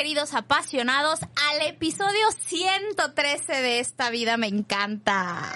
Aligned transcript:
Queridos 0.00 0.32
apasionados 0.32 1.20
al 1.20 1.60
episodio 1.66 2.30
113 2.46 3.52
de 3.60 3.80
Esta 3.80 4.08
vida 4.08 4.38
me 4.38 4.46
encanta. 4.46 5.52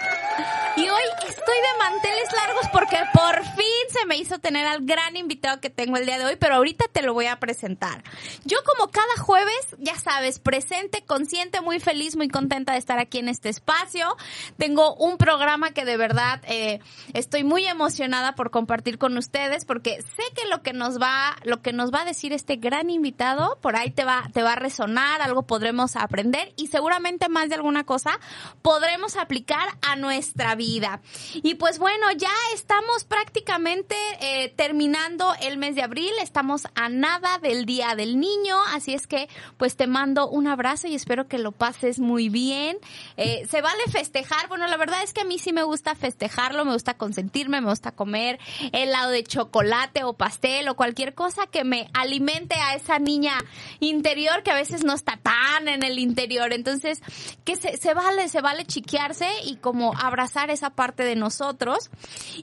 Y 0.77 0.83
hoy 0.83 1.03
estoy 1.27 1.55
de 1.55 1.79
manteles 1.79 2.29
largos 2.33 2.67
porque 2.73 2.99
por 3.15 3.43
fin 3.55 3.65
se 3.91 4.05
me 4.07 4.19
hizo 4.19 4.41
tener 4.41 4.67
al 4.67 4.85
gran 4.85 5.17
invitado 5.17 5.61
que 5.61 5.71
tengo 5.71 5.97
el 5.97 6.05
día 6.05 6.19
de 6.19 6.25
hoy, 6.25 6.37
pero 6.37 6.57
ahorita 6.57 6.87
te 6.93 7.01
lo 7.01 7.15
voy 7.15 7.27
a 7.27 7.39
presentar. 7.39 8.03
Yo 8.45 8.59
como 8.67 8.91
cada 8.91 9.17
jueves, 9.19 9.77
ya 9.79 9.99
sabes, 9.99 10.41
presente, 10.41 11.05
consciente, 11.05 11.61
muy 11.61 11.81
feliz, 11.81 12.17
muy 12.17 12.29
contenta 12.29 12.73
de 12.73 12.81
estar 12.81 12.99
aquí 12.99 13.21
en 13.21 13.29
este 13.29 13.49
espacio. 13.49 14.17
Tengo 14.59 14.95
un 14.97 15.17
programa 15.17 15.71
que 15.71 15.85
de 15.85 15.97
verdad 15.97 16.43
eh, 16.49 16.81
estoy 17.13 17.45
muy 17.45 17.67
emocionada 17.67 18.35
por 18.35 18.51
compartir 18.51 18.99
con 18.99 19.17
ustedes 19.17 19.65
porque 19.65 20.03
sé 20.03 20.25
que 20.35 20.49
lo 20.49 20.63
que 20.63 20.73
nos 20.73 21.01
va, 21.01 21.37
lo 21.45 21.63
que 21.63 21.73
nos 21.73 21.95
va 21.95 22.03
a 22.03 22.05
decir 22.05 22.33
este 22.33 22.57
gran 22.57 22.91
invitado, 22.91 23.59
por 23.63 23.77
ahí 23.77 23.91
te 23.91 24.05
va, 24.05 24.29
te 24.35 24.43
va 24.43 24.53
a 24.53 24.57
resonar, 24.57 25.23
algo 25.23 25.43
podremos 25.43 25.97
aprender 25.97 26.53
y 26.57 26.67
seguramente 26.67 27.29
más 27.29 27.49
de 27.49 27.55
alguna 27.55 27.85
cosa 27.85 28.19
podremos 28.63 29.17
aplicar 29.17 29.69
a 29.81 29.97
nuestra 29.97 30.57
vida. 30.57 31.01
Y 31.35 31.55
pues 31.55 31.79
bueno, 31.79 32.11
ya 32.17 32.33
estamos 32.53 33.05
prácticamente 33.05 33.95
eh, 34.21 34.53
terminando 34.57 35.33
el 35.41 35.57
mes 35.57 35.77
de 35.77 35.83
abril, 35.83 36.11
estamos 36.21 36.67
a 36.75 36.89
nada 36.89 37.39
del 37.39 37.65
Día 37.65 37.95
del 37.95 38.19
Niño, 38.19 38.57
así 38.73 38.93
es 38.93 39.07
que 39.07 39.29
pues 39.57 39.77
te 39.77 39.87
mando 39.87 40.29
un 40.29 40.49
abrazo 40.49 40.89
y 40.89 40.97
espero 40.97 41.29
que 41.29 41.39
lo 41.39 41.53
pases 41.53 42.01
muy 42.01 42.29
bien. 42.29 42.77
Eh, 43.17 43.47
se 43.49 43.63
vale 43.63 43.85
festejar, 43.91 44.49
bueno, 44.49 44.67
la 44.67 44.77
verdad 44.77 45.05
es 45.05 45.13
que 45.13 45.21
a 45.21 45.25
mí 45.25 45.39
sí 45.39 45.53
me 45.53 45.63
gusta 45.63 45.95
festejarlo, 45.95 46.65
me 46.65 46.73
gusta 46.73 46.95
consentirme, 46.95 47.61
me 47.61 47.71
gusta 47.71 47.93
comer 47.93 48.41
helado 48.73 49.11
de 49.11 49.23
chocolate 49.23 50.03
o 50.03 50.15
pastel 50.15 50.69
o 50.69 50.75
cualquier 50.75 51.15
cosa 51.15 51.47
que 51.47 51.63
me 51.63 51.89
alimente 51.95 52.57
a 52.57 52.75
esa 52.75 52.99
niña 52.99 53.39
interior 53.79 54.24
que 54.43 54.51
a 54.51 54.55
veces 54.55 54.85
no 54.85 54.95
está 54.95 55.19
tan 55.19 55.69
en 55.69 55.83
el 55.83 55.99
interior. 55.99 56.53
Entonces, 56.53 57.01
que 57.45 57.57
se, 57.57 57.77
se 57.77 57.95
vale, 57.95 58.29
se 58.29 58.41
vale 58.41 58.65
chiquearse 58.65 59.29
y 59.45 59.57
como 59.57 59.95
abrazar 59.97 60.51
esa 60.51 60.71
parte 60.71 61.05
de 61.05 61.17
nosotros. 61.17 61.91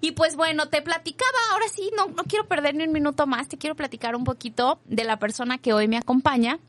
Y 0.01 0.11
pues 0.11 0.35
bueno, 0.35 0.69
te 0.69 0.81
platicaba, 0.81 1.38
ahora 1.51 1.65
sí, 1.73 1.91
no, 1.95 2.07
no 2.07 2.23
quiero 2.23 2.47
perder 2.47 2.75
ni 2.75 2.83
un 2.83 2.91
minuto 2.91 3.27
más, 3.27 3.47
te 3.47 3.57
quiero 3.57 3.75
platicar 3.75 4.15
un 4.15 4.23
poquito 4.23 4.79
de 4.85 5.03
la 5.03 5.17
persona 5.17 5.57
que 5.57 5.73
hoy 5.73 5.88
me 5.88 5.97
acompaña. 5.97 6.59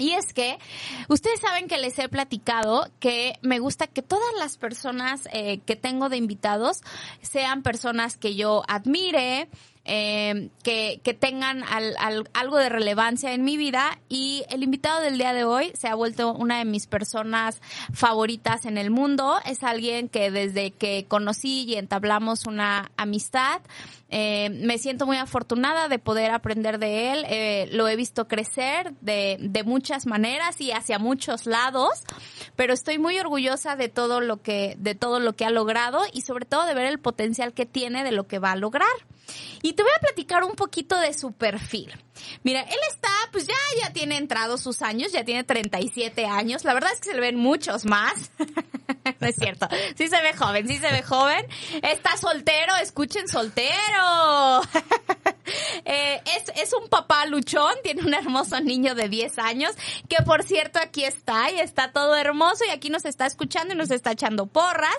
Y 0.00 0.12
es 0.12 0.32
que 0.32 0.58
ustedes 1.08 1.40
saben 1.40 1.66
que 1.66 1.76
les 1.76 1.98
he 1.98 2.08
platicado 2.08 2.88
que 3.00 3.36
me 3.42 3.58
gusta 3.58 3.88
que 3.88 4.00
todas 4.00 4.32
las 4.38 4.56
personas 4.56 5.28
eh, 5.32 5.58
que 5.66 5.74
tengo 5.74 6.08
de 6.08 6.16
invitados 6.16 6.82
sean 7.20 7.64
personas 7.64 8.16
que 8.16 8.36
yo 8.36 8.62
admire, 8.68 9.48
eh, 9.90 10.50
que, 10.62 11.00
que 11.02 11.14
tengan 11.14 11.64
al, 11.64 11.96
al, 11.98 12.28
algo 12.34 12.58
de 12.58 12.68
relevancia 12.68 13.32
en 13.32 13.42
mi 13.42 13.56
vida 13.56 13.98
y 14.10 14.44
el 14.50 14.62
invitado 14.62 15.00
del 15.00 15.16
día 15.16 15.32
de 15.32 15.44
hoy 15.44 15.72
se 15.74 15.88
ha 15.88 15.94
vuelto 15.94 16.34
una 16.34 16.58
de 16.58 16.66
mis 16.66 16.86
personas 16.86 17.62
favoritas 17.92 18.66
en 18.66 18.76
el 18.76 18.90
mundo. 18.90 19.38
Es 19.46 19.62
alguien 19.62 20.10
que 20.10 20.30
desde 20.30 20.72
que 20.72 21.06
conocí 21.08 21.64
y 21.64 21.76
entablamos 21.76 22.46
una 22.46 22.90
amistad, 22.98 23.62
eh, 24.10 24.50
me 24.50 24.78
siento 24.78 25.04
muy 25.06 25.16
afortunada 25.16 25.88
de 25.88 25.98
poder 25.98 26.30
aprender 26.30 26.78
de 26.78 27.12
él. 27.12 27.24
Eh, 27.28 27.68
lo 27.72 27.88
he 27.88 27.96
visto 27.96 28.28
crecer 28.28 28.92
de, 29.00 29.36
de 29.40 29.64
muchas 29.64 30.06
maneras 30.06 30.60
y 30.60 30.72
hacia 30.72 30.98
muchos 30.98 31.46
lados, 31.46 32.04
pero 32.56 32.72
estoy 32.72 32.98
muy 32.98 33.18
orgullosa 33.18 33.76
de 33.76 33.88
todo 33.88 34.20
lo 34.20 34.42
que, 34.42 34.76
de 34.78 34.94
todo 34.94 35.20
lo 35.20 35.34
que 35.34 35.44
ha 35.44 35.50
logrado 35.50 36.02
y 36.12 36.22
sobre 36.22 36.44
todo 36.44 36.66
de 36.66 36.74
ver 36.74 36.86
el 36.86 36.98
potencial 36.98 37.52
que 37.52 37.66
tiene 37.66 38.04
de 38.04 38.12
lo 38.12 38.26
que 38.26 38.38
va 38.38 38.52
a 38.52 38.56
lograr. 38.56 38.88
Y 39.62 39.74
te 39.78 39.84
voy 39.84 39.92
a 39.96 40.00
platicar 40.00 40.42
un 40.42 40.56
poquito 40.56 40.98
de 40.98 41.12
su 41.12 41.30
perfil. 41.30 41.94
Mira, 42.42 42.62
él 42.62 42.78
está, 42.90 43.10
pues 43.32 43.46
ya, 43.46 43.54
ya 43.82 43.92
tiene 43.92 44.16
entrado 44.16 44.58
sus 44.58 44.82
años, 44.82 45.12
ya 45.12 45.24
tiene 45.24 45.44
37 45.44 46.26
años. 46.26 46.64
La 46.64 46.74
verdad 46.74 46.92
es 46.92 47.00
que 47.00 47.10
se 47.10 47.14
le 47.14 47.20
ven 47.20 47.36
muchos 47.36 47.84
más. 47.84 48.30
no 49.20 49.26
es 49.26 49.36
cierto. 49.36 49.68
Sí 49.96 50.08
se 50.08 50.20
ve 50.22 50.34
joven, 50.34 50.68
sí 50.68 50.78
se 50.78 50.90
ve 50.90 51.02
joven. 51.02 51.46
Está 51.82 52.16
soltero, 52.16 52.74
escuchen 52.80 53.28
soltero. 53.28 54.62
eh, 55.84 56.20
es, 56.36 56.62
es 56.62 56.72
un 56.72 56.88
papá 56.88 57.26
luchón, 57.26 57.74
tiene 57.82 58.02
un 58.02 58.14
hermoso 58.14 58.60
niño 58.60 58.94
de 58.94 59.08
10 59.08 59.38
años, 59.38 59.72
que 60.08 60.22
por 60.24 60.42
cierto 60.42 60.78
aquí 60.78 61.04
está 61.04 61.50
y 61.50 61.60
está 61.60 61.92
todo 61.92 62.16
hermoso 62.16 62.64
y 62.66 62.70
aquí 62.70 62.90
nos 62.90 63.04
está 63.04 63.26
escuchando 63.26 63.74
y 63.74 63.76
nos 63.76 63.90
está 63.90 64.12
echando 64.12 64.46
porras. 64.46 64.96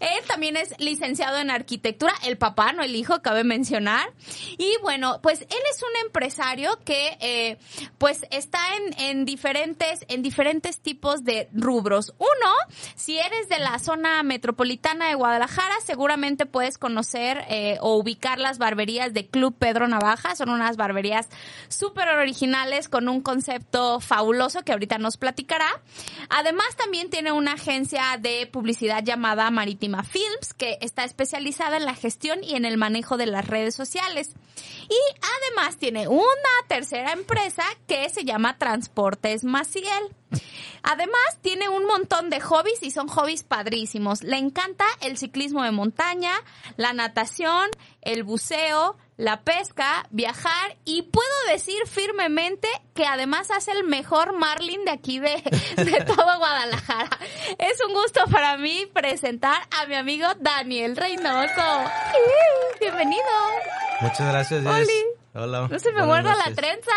Él 0.00 0.24
también 0.26 0.56
es 0.56 0.74
licenciado 0.78 1.38
en 1.38 1.50
arquitectura, 1.50 2.12
el 2.24 2.38
papá, 2.38 2.72
no 2.72 2.82
el 2.82 2.94
hijo, 2.96 3.22
cabe 3.22 3.44
mencionar. 3.44 4.12
Y 4.58 4.76
bueno, 4.82 5.20
pues 5.22 5.40
él 5.40 5.62
es 5.70 5.82
un 5.82 6.06
empresario 6.06 6.43
que 6.84 7.16
eh, 7.20 7.58
pues 7.98 8.26
está 8.30 8.60
en, 8.76 9.00
en 9.00 9.24
diferentes, 9.24 10.04
en 10.08 10.22
diferentes 10.22 10.78
tipos 10.78 11.24
de 11.24 11.48
rubros. 11.52 12.14
Uno, 12.18 12.52
si 12.94 13.18
eres 13.18 13.48
de 13.48 13.58
la 13.58 13.78
zona 13.78 14.22
metropolitana 14.22 15.08
de 15.08 15.14
Guadalajara, 15.14 15.74
seguramente 15.84 16.46
puedes 16.46 16.78
conocer 16.78 17.44
eh, 17.48 17.78
o 17.80 17.96
ubicar 17.96 18.38
las 18.38 18.58
barberías 18.58 19.12
de 19.14 19.26
Club 19.26 19.56
Pedro 19.58 19.88
Navaja. 19.88 20.36
Son 20.36 20.50
unas 20.50 20.76
barberías 20.76 21.28
súper 21.68 22.08
originales 22.08 22.88
con 22.88 23.08
un 23.08 23.20
concepto 23.20 24.00
fabuloso 24.00 24.62
que 24.62 24.72
ahorita 24.72 24.98
nos 24.98 25.16
platicará. 25.16 25.68
Además, 26.28 26.76
también 26.76 27.10
tiene 27.10 27.32
una 27.32 27.54
agencia 27.54 28.18
de 28.20 28.46
publicidad 28.46 29.02
llamada 29.02 29.50
Marítima 29.50 30.04
Films 30.04 30.54
que 30.56 30.78
está 30.80 31.04
especializada 31.04 31.78
en 31.78 31.84
la 31.84 31.94
gestión 31.94 32.44
y 32.44 32.54
en 32.54 32.64
el 32.64 32.76
manejo 32.76 33.16
de 33.16 33.26
las 33.26 33.46
redes 33.46 33.74
sociales. 33.74 34.34
Y 34.88 35.16
además 35.56 35.78
tiene 35.78 36.06
una 36.34 36.68
tercera 36.68 37.12
empresa 37.12 37.62
que 37.86 38.08
se 38.08 38.24
llama 38.24 38.58
Transportes 38.58 39.44
Maciel. 39.44 40.14
Además, 40.82 41.38
tiene 41.40 41.68
un 41.68 41.86
montón 41.86 42.28
de 42.28 42.40
hobbies 42.40 42.82
y 42.82 42.90
son 42.90 43.08
hobbies 43.08 43.42
padrísimos. 43.42 44.22
Le 44.22 44.36
encanta 44.36 44.84
el 45.00 45.16
ciclismo 45.16 45.62
de 45.62 45.70
montaña, 45.70 46.32
la 46.76 46.92
natación, 46.92 47.70
el 48.02 48.22
buceo, 48.22 48.96
la 49.16 49.42
pesca, 49.42 50.06
viajar 50.10 50.76
y 50.84 51.02
puedo 51.02 51.30
decir 51.48 51.86
firmemente 51.86 52.68
que 52.94 53.06
además 53.06 53.50
hace 53.50 53.72
el 53.72 53.84
mejor 53.84 54.36
marlin 54.36 54.84
de 54.84 54.90
aquí 54.90 55.20
de, 55.20 55.42
de 55.76 56.04
todo 56.04 56.38
Guadalajara. 56.38 57.18
Es 57.58 57.80
un 57.86 57.94
gusto 57.94 58.24
para 58.30 58.58
mí 58.58 58.86
presentar 58.92 59.62
a 59.70 59.86
mi 59.86 59.94
amigo 59.94 60.26
Daniel 60.40 60.96
Reynoso. 60.96 61.62
Bienvenido. 62.80 63.22
Muchas 64.00 64.28
gracias. 64.28 64.66
Oli. 64.66 65.13
Hola. 65.34 65.68
No 65.70 65.78
se 65.78 65.92
me 65.92 66.04
muerda 66.04 66.34
la 66.36 66.54
trenza. 66.54 66.92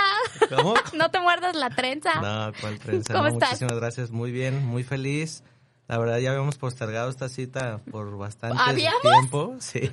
¿Cómo? 0.56 0.76
No 0.94 1.10
te 1.12 1.20
muerdas 1.20 1.56
la 1.56 1.70
trenza. 1.72 2.22
No, 2.22 2.54
¿cuál 2.62 2.80
trenza? 2.80 3.14
¿Cómo 3.14 3.28
No, 3.28 3.34
estás? 3.34 3.50
Muchísimas 3.52 3.76
gracias, 3.78 4.12
muy 4.12 4.32
bien, 4.32 4.66
muy 4.66 4.84
feliz. 4.84 5.44
La 5.88 5.98
verdad 5.98 6.18
ya 6.20 6.32
habíamos 6.32 6.58
postergado 6.58 7.10
esta 7.10 7.30
cita 7.30 7.80
por 7.92 8.18
bastante 8.18 8.58
¿Habíamos? 8.62 9.02
tiempo. 9.02 9.56
Sí. 9.60 9.90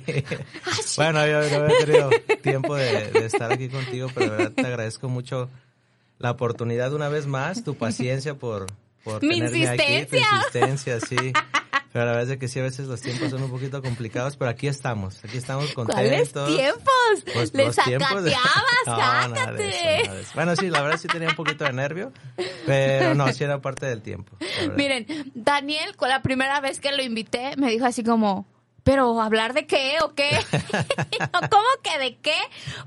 bueno, 0.97 1.19
había, 1.19 1.39
no 1.39 1.63
había 1.65 1.77
tenido 1.79 2.09
tiempo 2.43 2.75
de, 2.75 3.11
de 3.11 3.25
estar 3.25 3.51
aquí 3.51 3.69
contigo, 3.69 4.09
pero 4.13 4.31
de 4.31 4.37
verdad 4.37 4.51
te 4.55 4.67
agradezco 4.67 5.07
mucho 5.09 5.49
la 6.19 6.31
oportunidad 6.31 6.93
una 6.93 7.07
vez 7.09 7.27
más, 7.27 7.63
tu 7.63 7.75
paciencia 7.75 8.35
por, 8.35 8.67
por 9.05 9.23
Mi 9.23 9.39
tenerme 9.39 9.67
aquí, 9.69 9.77
tu 9.77 10.17
insistencia. 10.17 10.27
insistencia, 10.37 10.99
sí. 10.99 11.33
Pero 11.95 12.07
la 12.07 12.11
verdad 12.11 12.33
es 12.33 12.39
que 12.39 12.49
sí, 12.49 12.59
a 12.59 12.63
veces 12.63 12.87
los 12.87 12.99
tiempos 12.99 13.29
son 13.29 13.41
un 13.41 13.49
poquito 13.49 13.81
complicados, 13.81 14.35
pero 14.35 14.51
aquí 14.51 14.67
estamos, 14.67 15.23
aquí 15.23 15.37
estamos 15.37 15.73
¿Cuáles 15.73 16.33
contentos. 16.33 16.53
tiempos? 16.57 17.33
Pues, 17.33 17.53
Le 17.53 17.67
los 17.67 17.75
tiempos 17.77 18.21
de- 18.25 18.31
sacateabas, 18.85 19.29
sácate. 19.29 20.09
Bueno, 20.33 20.55
sí, 20.57 20.69
la 20.69 20.81
verdad 20.81 20.97
sí 20.99 21.07
tenía 21.07 21.29
un 21.29 21.35
poquito 21.37 21.63
de 21.63 21.71
nervio, 21.71 22.11
pero 22.65 23.15
no, 23.15 23.31
sí 23.31 23.45
era 23.45 23.61
parte 23.61 23.85
del 23.85 24.01
tiempo. 24.01 24.35
Miren, 24.75 25.05
Daniel, 25.35 25.95
con 25.95 26.09
la 26.09 26.21
primera 26.21 26.59
vez 26.59 26.81
que 26.81 26.91
lo 26.91 27.01
invité, 27.01 27.55
me 27.55 27.69
dijo 27.71 27.85
así 27.85 28.03
como, 28.03 28.45
pero 28.85 29.19
hablar 29.19 29.53
de 29.53 29.65
qué 29.65 29.97
o 30.03 30.13
qué? 30.13 30.29
¿Cómo 31.49 31.67
que 31.81 31.97
de 31.97 32.15
qué? 32.17 32.37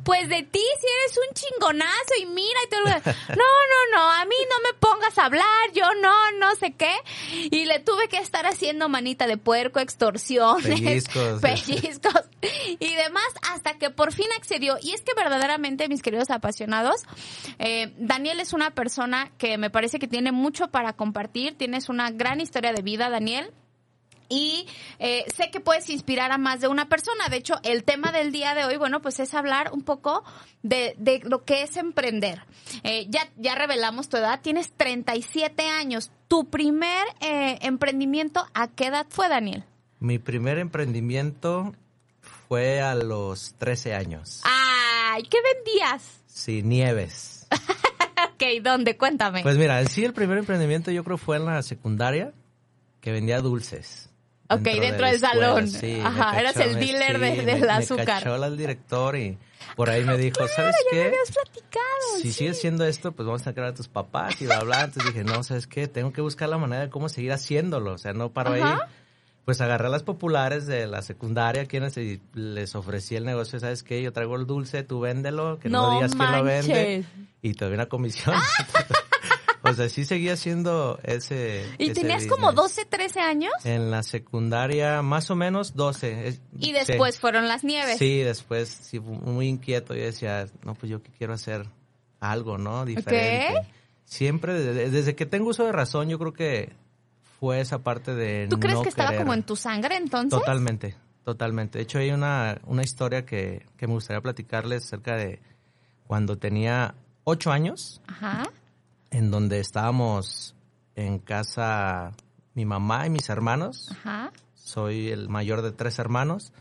Pues 0.04 0.28
de 0.28 0.44
ti, 0.44 0.62
si 0.80 0.86
eres 0.86 1.18
un 1.28 1.34
chingonazo 1.34 2.14
y 2.22 2.26
mira 2.26 2.60
y 2.64 2.70
todo. 2.70 2.78
No, 3.28 3.34
no, 3.34 3.96
no, 3.96 4.12
a 4.12 4.24
mí 4.24 4.36
no 4.48 4.70
me 4.70 4.78
pongas 4.78 5.18
a 5.18 5.26
hablar, 5.26 5.72
yo 5.74 5.84
no, 6.00 6.32
no 6.38 6.54
sé 6.54 6.72
qué. 6.72 6.94
Y 7.50 7.64
le 7.64 7.80
tuve 7.80 8.08
que 8.08 8.18
estar 8.18 8.46
haciendo 8.46 8.88
manita 8.88 9.26
de 9.26 9.36
puerco, 9.36 9.80
extorsiones, 9.80 10.80
Pellizcos. 10.80 11.40
pellizcos 11.40 12.28
y 12.78 12.94
demás 12.94 13.26
hasta 13.52 13.74
que 13.74 13.90
por 13.90 14.12
fin 14.12 14.26
accedió. 14.36 14.76
Y 14.80 14.92
es 14.92 15.02
que 15.02 15.14
verdaderamente, 15.14 15.88
mis 15.88 16.02
queridos 16.02 16.30
apasionados, 16.30 17.02
eh, 17.58 17.92
Daniel 17.98 18.40
es 18.40 18.52
una 18.52 18.70
persona 18.70 19.32
que 19.36 19.58
me 19.58 19.70
parece 19.70 19.98
que 19.98 20.06
tiene 20.06 20.30
mucho 20.32 20.68
para 20.68 20.92
compartir. 20.92 21.56
Tienes 21.56 21.88
una 21.88 22.10
gran 22.10 22.40
historia 22.40 22.72
de 22.72 22.82
vida, 22.82 23.10
Daniel. 23.10 23.52
Y 24.28 24.66
eh, 24.98 25.24
sé 25.34 25.50
que 25.50 25.60
puedes 25.60 25.88
inspirar 25.90 26.32
a 26.32 26.38
más 26.38 26.60
de 26.60 26.68
una 26.68 26.88
persona. 26.88 27.28
De 27.28 27.36
hecho, 27.36 27.54
el 27.62 27.84
tema 27.84 28.12
del 28.12 28.32
día 28.32 28.54
de 28.54 28.64
hoy, 28.64 28.76
bueno, 28.76 29.00
pues 29.00 29.20
es 29.20 29.34
hablar 29.34 29.70
un 29.72 29.82
poco 29.82 30.24
de, 30.62 30.94
de 30.98 31.20
lo 31.24 31.44
que 31.44 31.62
es 31.62 31.76
emprender. 31.76 32.42
Eh, 32.82 33.06
ya, 33.08 33.28
ya 33.36 33.54
revelamos 33.54 34.08
tu 34.08 34.16
edad, 34.16 34.40
tienes 34.40 34.72
37 34.72 35.68
años. 35.68 36.10
¿Tu 36.28 36.48
primer 36.50 37.06
eh, 37.20 37.58
emprendimiento 37.62 38.46
a 38.54 38.68
qué 38.68 38.86
edad 38.86 39.06
fue, 39.08 39.28
Daniel? 39.28 39.64
Mi 40.00 40.18
primer 40.18 40.58
emprendimiento 40.58 41.74
fue 42.48 42.80
a 42.80 42.94
los 42.94 43.54
13 43.58 43.94
años. 43.94 44.42
¡Ay! 44.44 45.22
¿Qué 45.24 45.38
vendías? 45.42 46.20
Sí, 46.26 46.62
nieves. 46.62 47.48
ok, 48.34 48.62
¿dónde? 48.62 48.96
Cuéntame. 48.96 49.42
Pues 49.42 49.56
mira, 49.56 49.84
sí, 49.86 50.04
el 50.04 50.12
primer 50.12 50.38
emprendimiento 50.38 50.90
yo 50.90 51.02
creo 51.02 51.16
fue 51.16 51.36
en 51.36 51.46
la 51.46 51.62
secundaria, 51.62 52.32
que 53.00 53.10
vendía 53.10 53.40
dulces. 53.40 54.07
Ok, 54.50 54.62
dentro, 54.62 55.06
del 55.06 55.20
salón. 55.20 55.68
Sí, 55.68 56.00
Ajá, 56.02 56.40
eras 56.40 56.56
el 56.56 56.76
dealer 56.76 57.18
de, 57.18 57.44
del 57.44 57.68
azúcar. 57.68 58.06
Me 58.06 58.12
cachó 58.12 58.44
el 58.44 58.56
director 58.56 59.16
y 59.16 59.38
por 59.76 59.90
ahí 59.90 60.04
me 60.04 60.16
dijo, 60.16 60.48
¿sabes 60.48 60.74
qué? 60.90 60.96
Ya 60.96 61.02
me 61.02 61.08
habías 61.08 61.32
platicado. 61.32 62.22
Si 62.22 62.32
sigues 62.32 62.56
haciendo 62.56 62.84
esto, 62.84 63.12
pues 63.12 63.26
vamos 63.26 63.42
a 63.42 63.44
sacar 63.44 63.64
a 63.64 63.74
tus 63.74 63.88
papás 63.88 64.40
y 64.40 64.46
bla, 64.46 64.60
bla. 64.60 64.84
Entonces 64.84 65.12
dije, 65.12 65.24
no, 65.24 65.42
¿sabes 65.42 65.66
qué? 65.66 65.86
Tengo 65.86 66.12
que 66.12 66.22
buscar 66.22 66.48
la 66.48 66.56
manera 66.56 66.82
de 66.82 66.90
cómo 66.90 67.08
seguir 67.08 67.32
haciéndolo. 67.32 67.92
O 67.92 67.98
sea, 67.98 68.14
no 68.14 68.32
paro 68.32 68.54
ahí. 68.54 68.62
Pues 69.44 69.60
agarré 69.60 69.86
a 69.86 69.90
las 69.90 70.02
populares 70.02 70.66
de 70.66 70.86
la 70.86 71.00
secundaria, 71.00 71.66
quienes 71.66 71.94
les 72.34 72.74
ofrecí 72.74 73.16
el 73.16 73.24
negocio, 73.24 73.58
¿sabes 73.58 73.82
qué? 73.82 74.02
Yo 74.02 74.12
traigo 74.12 74.36
el 74.36 74.46
dulce, 74.46 74.82
tú 74.82 75.00
véndelo, 75.00 75.58
que 75.58 75.70
no, 75.70 75.94
digas 75.94 76.14
quién 76.14 76.32
lo 76.32 76.42
vende. 76.44 77.04
Y 77.40 77.54
te 77.54 77.64
doy 77.64 77.74
una 77.74 77.86
comisión. 77.86 78.34
O 79.70 79.74
sea, 79.74 79.88
sí 79.88 80.04
seguía 80.04 80.34
haciendo 80.34 80.98
ese. 81.02 81.64
¿Y 81.78 81.92
tenías 81.92 82.26
como 82.26 82.52
12, 82.52 82.84
13 82.86 83.20
años? 83.20 83.52
En 83.64 83.90
la 83.90 84.02
secundaria, 84.02 85.02
más 85.02 85.30
o 85.30 85.36
menos 85.36 85.74
12. 85.74 86.40
¿Y 86.58 86.72
después 86.72 87.18
fueron 87.18 87.48
las 87.48 87.64
nieves? 87.64 87.98
Sí, 87.98 88.18
después, 88.18 88.68
sí, 88.68 89.00
muy 89.00 89.48
inquieto. 89.48 89.94
Yo 89.94 90.02
decía, 90.02 90.46
no, 90.64 90.74
pues 90.74 90.90
yo 90.90 91.00
quiero 91.02 91.34
hacer 91.34 91.66
algo, 92.20 92.58
¿no? 92.58 92.84
Diferente. 92.84 93.68
Siempre, 94.04 94.54
desde, 94.54 95.14
que 95.14 95.26
tengo 95.26 95.50
uso 95.50 95.64
de 95.64 95.72
razón, 95.72 96.08
yo 96.08 96.18
creo 96.18 96.32
que 96.32 96.72
fue 97.38 97.60
esa 97.60 97.78
parte 97.78 98.14
de. 98.14 98.46
¿Tú 98.48 98.58
crees 98.58 98.80
que 98.80 98.88
estaba 98.88 99.16
como 99.16 99.34
en 99.34 99.42
tu 99.42 99.54
sangre 99.56 99.96
entonces? 99.96 100.38
Totalmente, 100.38 100.96
totalmente. 101.24 101.78
De 101.78 101.84
hecho, 101.84 101.98
hay 101.98 102.10
una, 102.10 102.60
una 102.64 102.82
historia 102.82 103.26
que, 103.26 103.66
que 103.76 103.86
me 103.86 103.92
gustaría 103.92 104.20
platicarles 104.20 104.84
acerca 104.84 105.16
de 105.16 105.40
cuando 106.06 106.38
tenía 106.38 106.94
ocho 107.24 107.52
años. 107.52 108.00
Ajá 108.06 108.50
en 109.10 109.30
donde 109.30 109.60
estábamos 109.60 110.54
en 110.94 111.18
casa 111.18 112.12
mi 112.54 112.64
mamá 112.64 113.06
y 113.06 113.10
mis 113.10 113.28
hermanos. 113.28 113.88
Ajá. 113.90 114.32
Soy 114.54 115.08
el 115.08 115.28
mayor 115.28 115.62
de 115.62 115.72
tres 115.72 115.98
hermanos. 115.98 116.52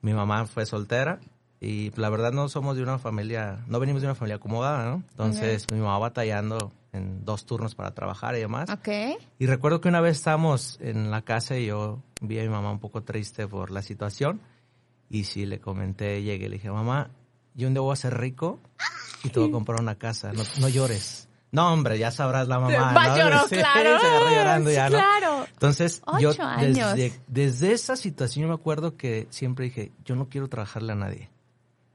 Mi 0.00 0.12
mamá 0.12 0.46
fue 0.46 0.66
soltera 0.66 1.20
y 1.60 1.90
la 1.98 2.10
verdad 2.10 2.32
no 2.32 2.48
somos 2.48 2.76
de 2.76 2.82
una 2.82 2.98
familia, 2.98 3.64
no 3.68 3.80
venimos 3.80 4.02
de 4.02 4.08
una 4.08 4.14
familia 4.14 4.36
acomodada, 4.36 4.84
¿no? 4.84 5.02
Entonces 5.10 5.66
mi 5.72 5.78
mamá 5.78 5.98
batallando 5.98 6.72
en 6.92 7.24
dos 7.24 7.46
turnos 7.46 7.74
para 7.74 7.94
trabajar 7.94 8.36
y 8.36 8.40
demás. 8.40 8.70
Ok. 8.70 9.18
Y 9.38 9.46
recuerdo 9.46 9.80
que 9.80 9.88
una 9.88 10.00
vez 10.00 10.18
estábamos 10.18 10.78
en 10.80 11.10
la 11.10 11.22
casa 11.22 11.56
y 11.56 11.66
yo 11.66 12.02
vi 12.20 12.38
a 12.38 12.42
mi 12.42 12.48
mamá 12.48 12.70
un 12.70 12.80
poco 12.80 13.02
triste 13.02 13.48
por 13.48 13.70
la 13.70 13.82
situación 13.82 14.40
y 15.08 15.24
sí 15.24 15.46
le 15.46 15.60
comenté, 15.60 16.22
llegué 16.22 16.48
le 16.48 16.56
dije, 16.56 16.70
mamá, 16.70 17.10
yo 17.54 17.68
un 17.68 17.74
día 17.74 17.80
voy 17.80 17.92
a 17.92 17.96
ser 17.96 18.18
rico 18.18 18.60
y 19.22 19.30
te 19.30 19.40
voy 19.40 19.48
a 19.48 19.52
comprar 19.52 19.80
una 19.80 19.96
casa, 19.96 20.32
no, 20.32 20.42
no 20.60 20.68
llores. 20.68 21.28
No, 21.54 21.72
hombre, 21.72 22.00
ya 22.00 22.10
sabrás 22.10 22.48
la 22.48 22.58
mamá. 22.58 22.92
Va 22.92 23.16
lloró, 23.16 23.44
claro. 23.48 24.00
Se 24.00 24.06
agarró 24.06 24.28
llorando 24.28 24.70
ya, 24.72 24.90
¿no? 24.90 24.96
Claro. 24.96 25.46
Entonces, 25.52 26.02
yo 26.18 26.32
desde, 26.58 27.12
desde, 27.28 27.72
esa 27.72 27.94
situación 27.94 28.42
yo 28.42 28.48
me 28.48 28.54
acuerdo 28.54 28.96
que 28.96 29.28
siempre 29.30 29.66
dije, 29.66 29.92
yo 30.04 30.16
no 30.16 30.28
quiero 30.28 30.48
trabajarle 30.48 30.94
a 30.94 30.96
nadie. 30.96 31.30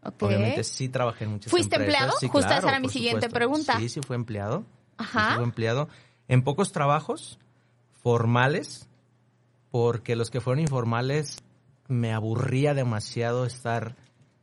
Obviamente 0.02 0.64
sí 0.64 0.88
trabajé 0.88 1.26
en 1.26 1.32
muchas 1.32 1.52
¿Fuiste 1.52 1.76
empresas. 1.76 2.04
empleado? 2.04 2.20
Sí, 2.22 2.28
Justo 2.30 2.48
claro, 2.48 2.60
esa 2.62 2.70
era 2.70 2.80
mi 2.80 2.88
siguiente 2.88 3.30
pregunta. 3.30 3.78
Sí, 3.80 3.90
sí 3.90 4.00
fue 4.02 4.16
empleado. 4.16 4.64
Ajá. 4.98 5.32
Sí 5.32 5.36
fue 5.36 5.44
empleado. 5.44 5.90
En 6.30 6.42
pocos 6.42 6.72
trabajos 6.72 7.38
formales, 8.02 8.88
porque 9.72 10.16
los 10.16 10.30
que 10.30 10.40
fueron 10.40 10.62
informales 10.62 11.40
me 11.90 12.14
aburría 12.14 12.74
demasiado 12.74 13.46
estar... 13.46 13.98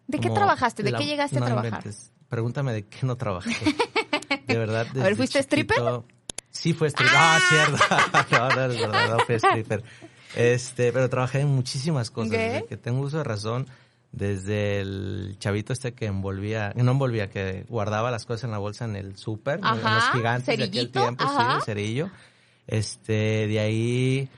¿De 0.09 0.19
qué 0.19 0.29
trabajaste? 0.29 0.83
¿De 0.83 0.93
qué 0.93 1.07
llegaste 1.07 1.39
a 1.39 1.47
trabajar? 1.47 1.85
Pregúntame 2.29 2.75
de 2.75 2.83
qué 2.83 3.07
no 3.07 3.17
trabajé. 3.17 3.55
De 4.47 4.57
verdad. 4.59 4.87
A 4.99 5.03
ver, 5.03 5.17
¿fuiste 5.17 5.39
stripper? 5.41 5.79
Sí, 6.51 6.73
fue 6.73 6.89
stripper. 6.89 7.17
Ah, 7.19 7.39
cierto. 7.49 7.85
no, 8.33 8.49
no, 8.49 8.73
es 8.73 8.81
verdad, 8.81 9.11
no 9.11 9.19
fui 9.21 9.35
stripper. 9.37 9.85
Este, 10.35 10.93
pero 10.93 11.09
trabajé 11.09 11.41
en 11.41 11.49
muchísimas 11.49 12.11
cosas. 12.11 12.33
Desde 12.33 12.67
que 12.67 12.77
tengo 12.77 13.01
uso 13.01 13.19
de 13.19 13.25
razón, 13.25 13.67
desde 14.13 14.81
el 14.81 15.37
chavito 15.39 15.73
este 15.73 15.93
que 15.93 16.07
envolvía, 16.07 16.73
no 16.75 16.91
envolvía, 16.91 17.29
que 17.29 17.65
guardaba 17.69 18.11
las 18.11 18.25
cosas 18.25 18.45
en 18.45 18.51
la 18.51 18.59
bolsa 18.59 18.85
en 18.87 18.97
el 18.97 19.17
súper, 19.17 19.61
en 19.61 19.83
los 19.83 20.11
gigantes 20.13 20.59
de 20.59 20.65
aquel 20.65 20.91
tiempo, 20.91 21.25
sí, 21.27 21.45
el 21.55 21.63
cerillo. 21.63 22.11
Este, 22.67 23.47
de 23.47 23.61
ahí 23.61 24.29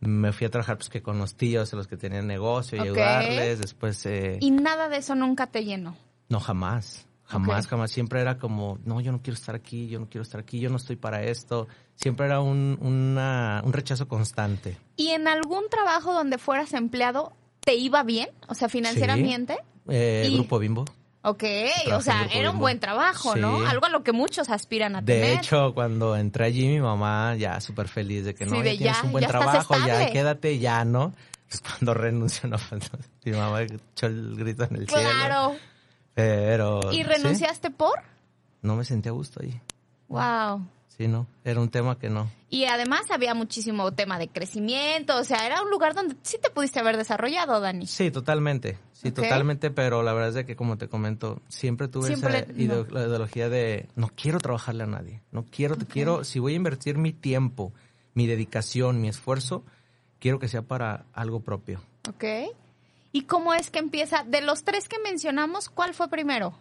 me 0.00 0.32
fui 0.32 0.46
a 0.46 0.50
trabajar 0.50 0.76
pues 0.76 0.88
que 0.88 1.02
con 1.02 1.18
los 1.18 1.34
tíos, 1.34 1.72
los 1.72 1.86
que 1.86 1.96
tenían 1.96 2.26
negocio 2.26 2.78
y 2.78 2.80
ayudarles, 2.82 3.58
después... 3.58 4.04
Eh, 4.06 4.38
¿Y 4.40 4.50
nada 4.50 4.88
de 4.88 4.96
eso 4.96 5.14
nunca 5.14 5.46
te 5.46 5.64
llenó? 5.64 5.96
No, 6.28 6.40
jamás. 6.40 7.06
Jamás, 7.30 7.68
jamás. 7.68 7.92
Siempre 7.92 8.20
era 8.20 8.38
como, 8.38 8.78
no, 8.84 9.00
yo 9.00 9.12
no 9.12 9.22
quiero 9.22 9.38
estar 9.38 9.54
aquí, 9.54 9.86
yo 9.86 10.00
no 10.00 10.08
quiero 10.08 10.22
estar 10.22 10.40
aquí, 10.40 10.58
yo 10.58 10.68
no 10.68 10.76
estoy 10.76 10.96
para 10.96 11.22
esto. 11.22 11.68
Siempre 11.94 12.26
era 12.26 12.40
un, 12.40 12.76
un 12.80 13.72
rechazo 13.72 14.08
constante. 14.08 14.76
¿Y 14.96 15.10
en 15.10 15.28
algún 15.28 15.68
trabajo 15.68 16.12
donde 16.12 16.38
fueras 16.38 16.72
empleado, 16.74 17.32
te 17.60 17.76
iba 17.76 18.02
bien? 18.02 18.30
O 18.48 18.54
sea, 18.54 18.68
financieramente. 18.68 19.58
Eh, 19.88 20.28
Grupo 20.32 20.58
Bimbo. 20.58 20.84
Ok, 21.22 21.44
o 21.92 22.00
sea, 22.00 22.26
era 22.32 22.50
un 22.50 22.58
buen 22.58 22.80
trabajo, 22.80 23.36
¿no? 23.36 23.66
Algo 23.66 23.86
a 23.86 23.90
lo 23.90 24.02
que 24.02 24.12
muchos 24.12 24.48
aspiran 24.48 24.96
a 24.96 25.04
tener. 25.04 25.22
De 25.22 25.34
hecho, 25.34 25.74
cuando 25.74 26.16
entré 26.16 26.46
allí, 26.46 26.66
mi 26.66 26.80
mamá 26.80 27.36
ya 27.36 27.60
súper 27.60 27.88
feliz 27.88 28.24
de 28.24 28.34
que 28.34 28.46
no, 28.46 28.56
ya, 28.56 28.76
tienes 28.76 29.02
un 29.04 29.12
buen 29.12 29.26
trabajo, 29.26 29.74
ya 29.86 30.10
quédate, 30.10 30.58
ya, 30.58 30.84
¿no? 30.84 31.12
Pues 31.46 31.60
cuando 31.60 31.92
renunció, 31.94 32.48
no, 32.48 32.56
mi 33.24 33.32
mamá 33.32 33.62
echó 33.62 34.06
el 34.06 34.34
grito 34.36 34.64
en 34.64 34.76
el 34.76 34.88
cielo. 34.88 35.10
Claro. 35.10 35.56
Pero... 36.14 36.80
¿Y 36.92 37.02
renunciaste 37.02 37.70
por? 37.70 38.00
No 38.62 38.76
me 38.76 38.84
sentía 38.84 39.10
a 39.10 39.14
gusto 39.14 39.40
ahí. 39.42 39.60
Wow. 40.08 40.66
Sí, 41.00 41.08
no, 41.08 41.26
era 41.44 41.60
un 41.60 41.70
tema 41.70 41.98
que 41.98 42.10
no. 42.10 42.30
Y 42.50 42.66
además 42.66 43.10
había 43.10 43.32
muchísimo 43.32 43.90
tema 43.92 44.18
de 44.18 44.28
crecimiento, 44.28 45.16
o 45.16 45.24
sea, 45.24 45.46
era 45.46 45.62
un 45.62 45.70
lugar 45.70 45.94
donde 45.94 46.14
sí 46.20 46.36
te 46.42 46.50
pudiste 46.50 46.78
haber 46.78 46.98
desarrollado, 46.98 47.58
Dani. 47.58 47.86
Sí, 47.86 48.10
totalmente, 48.10 48.76
sí, 48.92 49.10
totalmente, 49.10 49.70
pero 49.70 50.02
la 50.02 50.12
verdad 50.12 50.40
es 50.40 50.44
que 50.44 50.56
como 50.56 50.76
te 50.76 50.88
comento, 50.88 51.40
siempre 51.48 51.88
tuve 51.88 52.12
esa 52.12 52.44
ideología 52.54 53.48
de 53.48 53.88
no 53.96 54.10
quiero 54.14 54.40
trabajarle 54.40 54.82
a 54.82 54.88
nadie, 54.88 55.22
no 55.32 55.46
quiero, 55.50 55.76
te 55.76 55.86
quiero, 55.86 56.22
si 56.22 56.38
voy 56.38 56.52
a 56.52 56.56
invertir 56.56 56.98
mi 56.98 57.14
tiempo, 57.14 57.72
mi 58.12 58.26
dedicación, 58.26 59.00
mi 59.00 59.08
esfuerzo, 59.08 59.64
quiero 60.18 60.38
que 60.38 60.48
sea 60.48 60.60
para 60.60 61.06
algo 61.14 61.40
propio. 61.40 61.80
Ok. 62.10 62.24
¿Y 63.12 63.22
cómo 63.22 63.54
es 63.54 63.70
que 63.70 63.78
empieza? 63.78 64.24
De 64.24 64.40
los 64.40 64.64
tres 64.64 64.88
que 64.88 64.98
mencionamos, 64.98 65.68
¿cuál 65.68 65.94
fue 65.94 66.08
primero? 66.08 66.54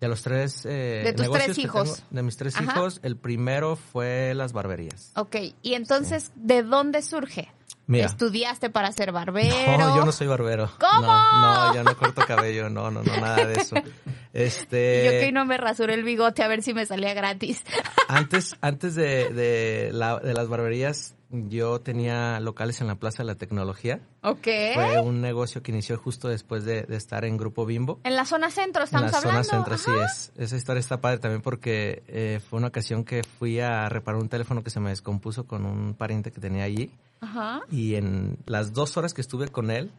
De 0.00 0.08
los 0.08 0.22
tres 0.22 0.66
eh, 0.66 1.02
de 1.04 1.12
tus 1.12 1.30
tres 1.30 1.56
hijos. 1.58 2.02
de 2.10 2.22
mis 2.24 2.36
tres 2.36 2.60
hijos, 2.60 2.98
el 3.04 3.16
primero 3.16 3.76
fue 3.76 4.34
las 4.34 4.52
barberías. 4.52 5.12
Ok, 5.14 5.36
y 5.62 5.74
entonces, 5.74 6.32
¿de 6.34 6.64
dónde 6.64 7.02
surge? 7.02 7.52
Mira, 7.86 8.06
¿Estudiaste 8.06 8.70
para 8.70 8.90
ser 8.90 9.12
barbero? 9.12 9.78
No, 9.78 9.96
yo 9.96 10.04
no 10.04 10.10
soy 10.10 10.26
barbero. 10.26 10.70
¿Cómo? 10.80 11.06
No, 11.06 11.68
no 11.68 11.74
yo 11.74 11.84
no 11.84 11.96
corto 11.96 12.22
cabello, 12.26 12.68
no, 12.68 12.90
no, 12.90 13.02
no, 13.02 13.16
nada 13.16 13.46
de 13.46 13.54
eso. 13.54 13.76
Este... 14.32 15.04
Yo 15.04 15.10
que 15.10 15.30
no 15.30 15.44
me 15.44 15.58
rasuré 15.58 15.92
el 15.92 16.04
bigote 16.04 16.42
a 16.42 16.48
ver 16.48 16.62
si 16.62 16.72
me 16.72 16.86
salía 16.86 17.12
gratis. 17.12 17.62
Antes, 18.08 18.56
antes 18.62 18.94
de, 18.94 19.28
de, 19.28 19.90
la, 19.92 20.20
de 20.20 20.32
las 20.32 20.48
barberías, 20.48 21.14
yo 21.32 21.80
tenía 21.80 22.38
locales 22.40 22.80
en 22.80 22.86
la 22.86 22.96
Plaza 22.96 23.22
de 23.22 23.26
la 23.26 23.34
Tecnología. 23.34 24.00
Ok. 24.22 24.46
Fue 24.74 25.00
un 25.00 25.20
negocio 25.22 25.62
que 25.62 25.72
inició 25.72 25.96
justo 25.96 26.28
después 26.28 26.64
de, 26.64 26.86
estar 26.90 27.24
en 27.24 27.38
Grupo 27.38 27.64
Bimbo. 27.64 28.00
En 28.04 28.14
la 28.16 28.26
zona 28.26 28.50
centro 28.50 28.84
estamos 28.84 29.12
hablando. 29.12 29.30
En 29.30 29.36
la 29.36 29.44
zona 29.44 29.64
centro, 29.64 29.78
sí 29.78 29.90
es. 30.04 30.32
Esa 30.36 30.56
historia 30.56 30.80
está 30.80 31.00
padre 31.00 31.18
también 31.18 31.40
porque 31.40 32.02
eh, 32.06 32.40
fue 32.48 32.58
una 32.58 32.68
ocasión 32.68 33.04
que 33.04 33.22
fui 33.24 33.60
a 33.60 33.88
reparar 33.88 34.20
un 34.20 34.28
teléfono 34.28 34.62
que 34.62 34.70
se 34.70 34.80
me 34.80 34.90
descompuso 34.90 35.46
con 35.46 35.64
un 35.64 35.94
pariente 35.94 36.30
que 36.30 36.40
tenía 36.40 36.64
allí. 36.64 36.90
Ajá. 37.20 37.62
Y 37.70 37.94
en 37.94 38.38
las 38.46 38.72
dos 38.72 38.96
horas 38.96 39.14
que 39.14 39.22
estuve 39.22 39.48
con 39.48 39.70
él, 39.70 39.90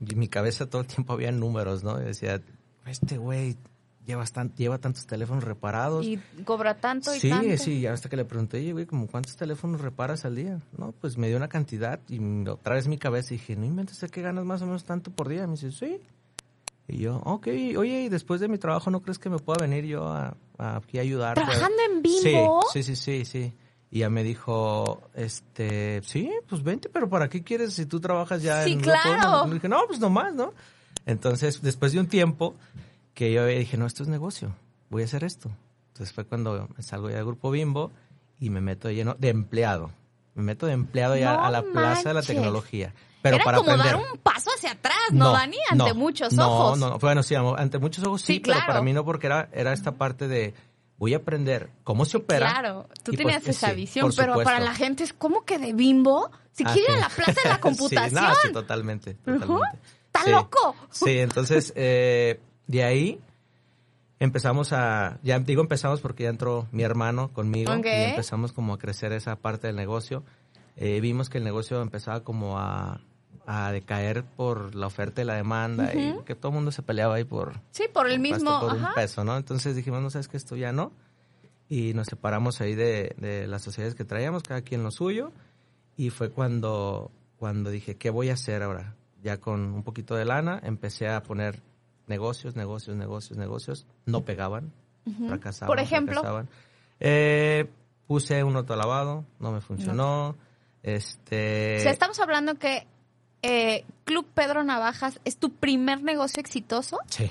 en 0.00 0.18
mi 0.18 0.28
cabeza 0.28 0.66
todo 0.66 0.82
el 0.82 0.88
tiempo 0.88 1.12
había 1.12 1.30
números, 1.30 1.84
¿no? 1.84 2.00
Y 2.00 2.04
decía, 2.04 2.40
este 2.86 3.16
güey 3.16 3.56
lleva, 4.06 4.24
lleva 4.56 4.78
tantos 4.78 5.06
teléfonos 5.06 5.44
reparados. 5.44 6.04
Y 6.04 6.18
cobra 6.44 6.74
tanto 6.74 7.14
y 7.14 7.20
sí, 7.20 7.30
tanto. 7.30 7.48
Sí, 7.50 7.58
sí, 7.58 7.86
hasta 7.86 8.08
que 8.08 8.16
le 8.16 8.24
pregunté, 8.24 8.58
oye, 8.58 8.72
güey, 8.72 8.86
¿como 8.86 9.06
¿cuántos 9.06 9.36
teléfonos 9.36 9.80
reparas 9.80 10.24
al 10.24 10.36
día? 10.36 10.60
No, 10.76 10.92
pues 10.92 11.18
me 11.18 11.28
dio 11.28 11.36
una 11.36 11.48
cantidad 11.48 12.00
y 12.08 12.20
otra 12.48 12.74
vez 12.74 12.88
mi 12.88 12.98
cabeza 12.98 13.30
dije, 13.30 13.56
no 13.56 13.64
inventes, 13.64 14.04
¿qué 14.10 14.22
ganas 14.22 14.44
más 14.44 14.62
o 14.62 14.66
menos 14.66 14.84
tanto 14.84 15.10
por 15.10 15.28
día? 15.28 15.46
Me 15.46 15.52
dice, 15.52 15.72
sí. 15.72 16.00
Y 16.86 16.98
yo, 16.98 17.16
ok, 17.24 17.46
oye, 17.78 18.02
y 18.02 18.08
después 18.10 18.40
de 18.40 18.48
mi 18.48 18.58
trabajo, 18.58 18.90
¿no 18.90 19.00
crees 19.00 19.18
que 19.18 19.30
me 19.30 19.38
pueda 19.38 19.66
venir 19.66 19.86
yo 19.86 20.06
a, 20.06 20.36
aquí 20.58 20.98
a 20.98 21.00
ayudar? 21.00 21.34
¿Trabajando 21.34 21.78
en 21.90 22.02
vivo? 22.02 22.62
Sí, 22.72 22.82
sí, 22.82 22.94
sí, 22.94 23.24
sí, 23.24 23.52
Y 23.90 24.00
ya 24.00 24.10
me 24.10 24.22
dijo, 24.22 25.00
este, 25.14 26.02
sí, 26.02 26.30
pues 26.46 26.62
vente, 26.62 26.90
pero 26.90 27.08
¿para 27.08 27.28
qué 27.28 27.42
quieres 27.42 27.72
si 27.72 27.86
tú 27.86 28.00
trabajas 28.00 28.42
ya 28.42 28.64
Sí, 28.64 28.72
en 28.72 28.80
claro. 28.80 29.46
Le 29.46 29.54
dije, 29.54 29.68
no, 29.68 29.80
pues 29.86 29.98
nomás, 29.98 30.34
¿no? 30.34 30.52
Entonces, 31.06 31.62
después 31.62 31.92
de 31.92 32.00
un 32.00 32.06
tiempo 32.06 32.54
que 33.14 33.32
yo 33.32 33.46
dije, 33.46 33.76
no, 33.76 33.86
esto 33.86 34.02
es 34.02 34.08
negocio, 34.08 34.54
voy 34.90 35.02
a 35.02 35.04
hacer 35.06 35.24
esto. 35.24 35.50
Entonces 35.88 36.12
fue 36.14 36.24
cuando 36.24 36.68
salgo 36.80 37.08
ya 37.08 37.16
del 37.16 37.24
grupo 37.24 37.50
Bimbo 37.50 37.92
y 38.40 38.50
me 38.50 38.60
meto 38.60 38.88
de 38.88 38.94
lleno 38.96 39.14
de 39.18 39.28
empleado. 39.28 39.92
Me 40.34 40.42
meto 40.42 40.66
de 40.66 40.72
empleado 40.72 41.16
ya 41.16 41.34
No 41.34 41.44
a 41.44 41.50
la 41.50 41.62
plaza 41.62 42.08
de 42.08 42.14
la 42.14 42.22
tecnología. 42.22 42.92
Pero 43.22 43.36
Era 43.36 43.44
para 43.44 43.58
como 43.58 43.70
aprender. 43.70 43.96
dar 43.96 44.04
un 44.12 44.18
paso 44.18 44.50
hacia 44.54 44.72
atrás, 44.72 44.96
¿no, 45.12 45.30
Dani? 45.32 45.56
Ante 45.70 45.90
no, 45.90 45.94
muchos 45.94 46.36
ojos. 46.36 46.78
No, 46.78 46.90
no, 46.90 46.98
bueno, 46.98 47.22
sí, 47.22 47.34
ante 47.36 47.78
muchos 47.78 48.04
ojos 48.04 48.20
sí, 48.20 48.34
Sí, 48.34 48.40
pero 48.40 48.54
claro. 48.54 48.66
para 48.66 48.82
mí 48.82 48.92
no, 48.92 49.04
porque 49.04 49.28
era, 49.28 49.48
era 49.52 49.72
esta 49.72 49.92
parte 49.92 50.26
de 50.28 50.52
voy 50.98 51.14
a 51.14 51.18
aprender 51.18 51.70
cómo 51.84 52.04
se 52.04 52.16
opera. 52.18 52.50
Claro, 52.50 52.88
tú 53.02 53.12
tenías 53.12 53.42
pues, 53.44 53.56
esa 53.56 53.70
sí, 53.70 53.76
visión, 53.76 54.10
pero 54.16 54.32
supuesto. 54.32 54.44
para 54.52 54.60
la 54.62 54.74
gente 54.74 55.04
es 55.04 55.12
como 55.12 55.44
que 55.44 55.58
de 55.58 55.72
bimbo. 55.72 56.30
Si 56.52 56.64
Ah, 56.66 56.72
quiere 56.72 56.92
ir 56.92 56.98
a 56.98 57.00
la 57.00 57.08
plaza 57.08 57.40
de 57.42 57.48
la 57.48 57.60
computación. 57.60 58.08
sí, 58.10 58.14
no, 58.14 58.34
sí, 58.42 58.52
totalmente, 58.52 59.14
totalmente. 59.14 59.78
¡Está 60.06 60.24
Sí, 60.24 60.30
loco! 60.30 60.76
Sí, 60.90 61.18
entonces 61.18 61.72
eh, 61.76 62.40
de 62.66 62.84
ahí 62.84 63.20
empezamos 64.18 64.72
a, 64.72 65.18
ya 65.22 65.38
digo 65.38 65.60
empezamos 65.62 66.00
porque 66.00 66.24
ya 66.24 66.30
entró 66.30 66.66
mi 66.72 66.82
hermano 66.82 67.32
conmigo 67.32 67.72
y 67.74 67.88
empezamos 67.88 68.52
como 68.52 68.74
a 68.74 68.78
crecer 68.78 69.12
esa 69.12 69.36
parte 69.36 69.66
del 69.66 69.76
negocio. 69.76 70.24
Eh, 70.76 71.00
vimos 71.00 71.28
que 71.28 71.38
el 71.38 71.44
negocio 71.44 71.80
empezaba 71.82 72.24
como 72.24 72.58
a, 72.58 73.00
a 73.46 73.70
decaer 73.72 74.24
por 74.24 74.74
la 74.74 74.86
oferta 74.86 75.22
y 75.22 75.24
la 75.24 75.34
demanda 75.34 75.94
y 75.94 76.16
que 76.24 76.34
todo 76.34 76.48
el 76.50 76.54
mundo 76.56 76.72
se 76.72 76.82
peleaba 76.82 77.14
ahí 77.16 77.24
por, 77.24 77.60
Sí, 77.70 77.84
por 77.92 78.08
el 78.08 78.18
mismo. 78.18 78.60
por 78.60 78.72
ajá. 78.72 78.88
un 78.88 78.94
peso, 78.94 79.24
¿no? 79.24 79.36
Entonces 79.36 79.76
dijimos, 79.76 80.02
no 80.02 80.10
sabes 80.10 80.28
que 80.28 80.36
esto 80.36 80.56
ya 80.56 80.72
no. 80.72 80.92
Y 81.68 81.94
nos 81.94 82.06
separamos 82.08 82.60
ahí 82.60 82.74
de, 82.74 83.14
de 83.18 83.46
las 83.46 83.62
sociedades 83.62 83.94
que 83.94 84.04
traíamos, 84.04 84.42
cada 84.42 84.62
quien 84.62 84.82
lo 84.82 84.90
suyo. 84.90 85.32
Y 85.96 86.10
fue 86.10 86.30
cuando, 86.30 87.10
cuando 87.38 87.70
dije, 87.70 87.96
¿qué 87.96 88.10
voy 88.10 88.30
a 88.30 88.34
hacer 88.34 88.62
ahora? 88.62 88.96
Ya 89.22 89.38
con 89.38 89.60
un 89.72 89.82
poquito 89.82 90.14
de 90.14 90.24
lana, 90.24 90.60
empecé 90.62 91.08
a 91.08 91.22
poner 91.22 91.62
negocios, 92.06 92.56
negocios, 92.56 92.96
negocios, 92.96 93.38
negocios. 93.38 93.86
No 94.06 94.24
pegaban, 94.24 94.72
fracasaban. 95.26 95.68
Por 95.68 95.80
ejemplo. 95.80 96.14
fracasaban. 96.14 96.48
Eh, 97.00 97.68
puse 98.06 98.44
un 98.44 98.56
autolavado, 98.56 99.24
no 99.40 99.52
me 99.52 99.60
funcionó. 99.60 100.36
Este. 100.82 101.76
O 101.78 101.80
sea, 101.80 101.92
estamos 101.92 102.18
hablando 102.20 102.56
que 102.56 102.86
eh, 103.42 103.84
Club 104.04 104.26
Pedro 104.34 104.64
Navajas 104.64 105.20
es 105.24 105.36
tu 105.38 105.50
primer 105.50 106.02
negocio 106.02 106.40
exitoso. 106.40 106.98
Sí. 107.08 107.30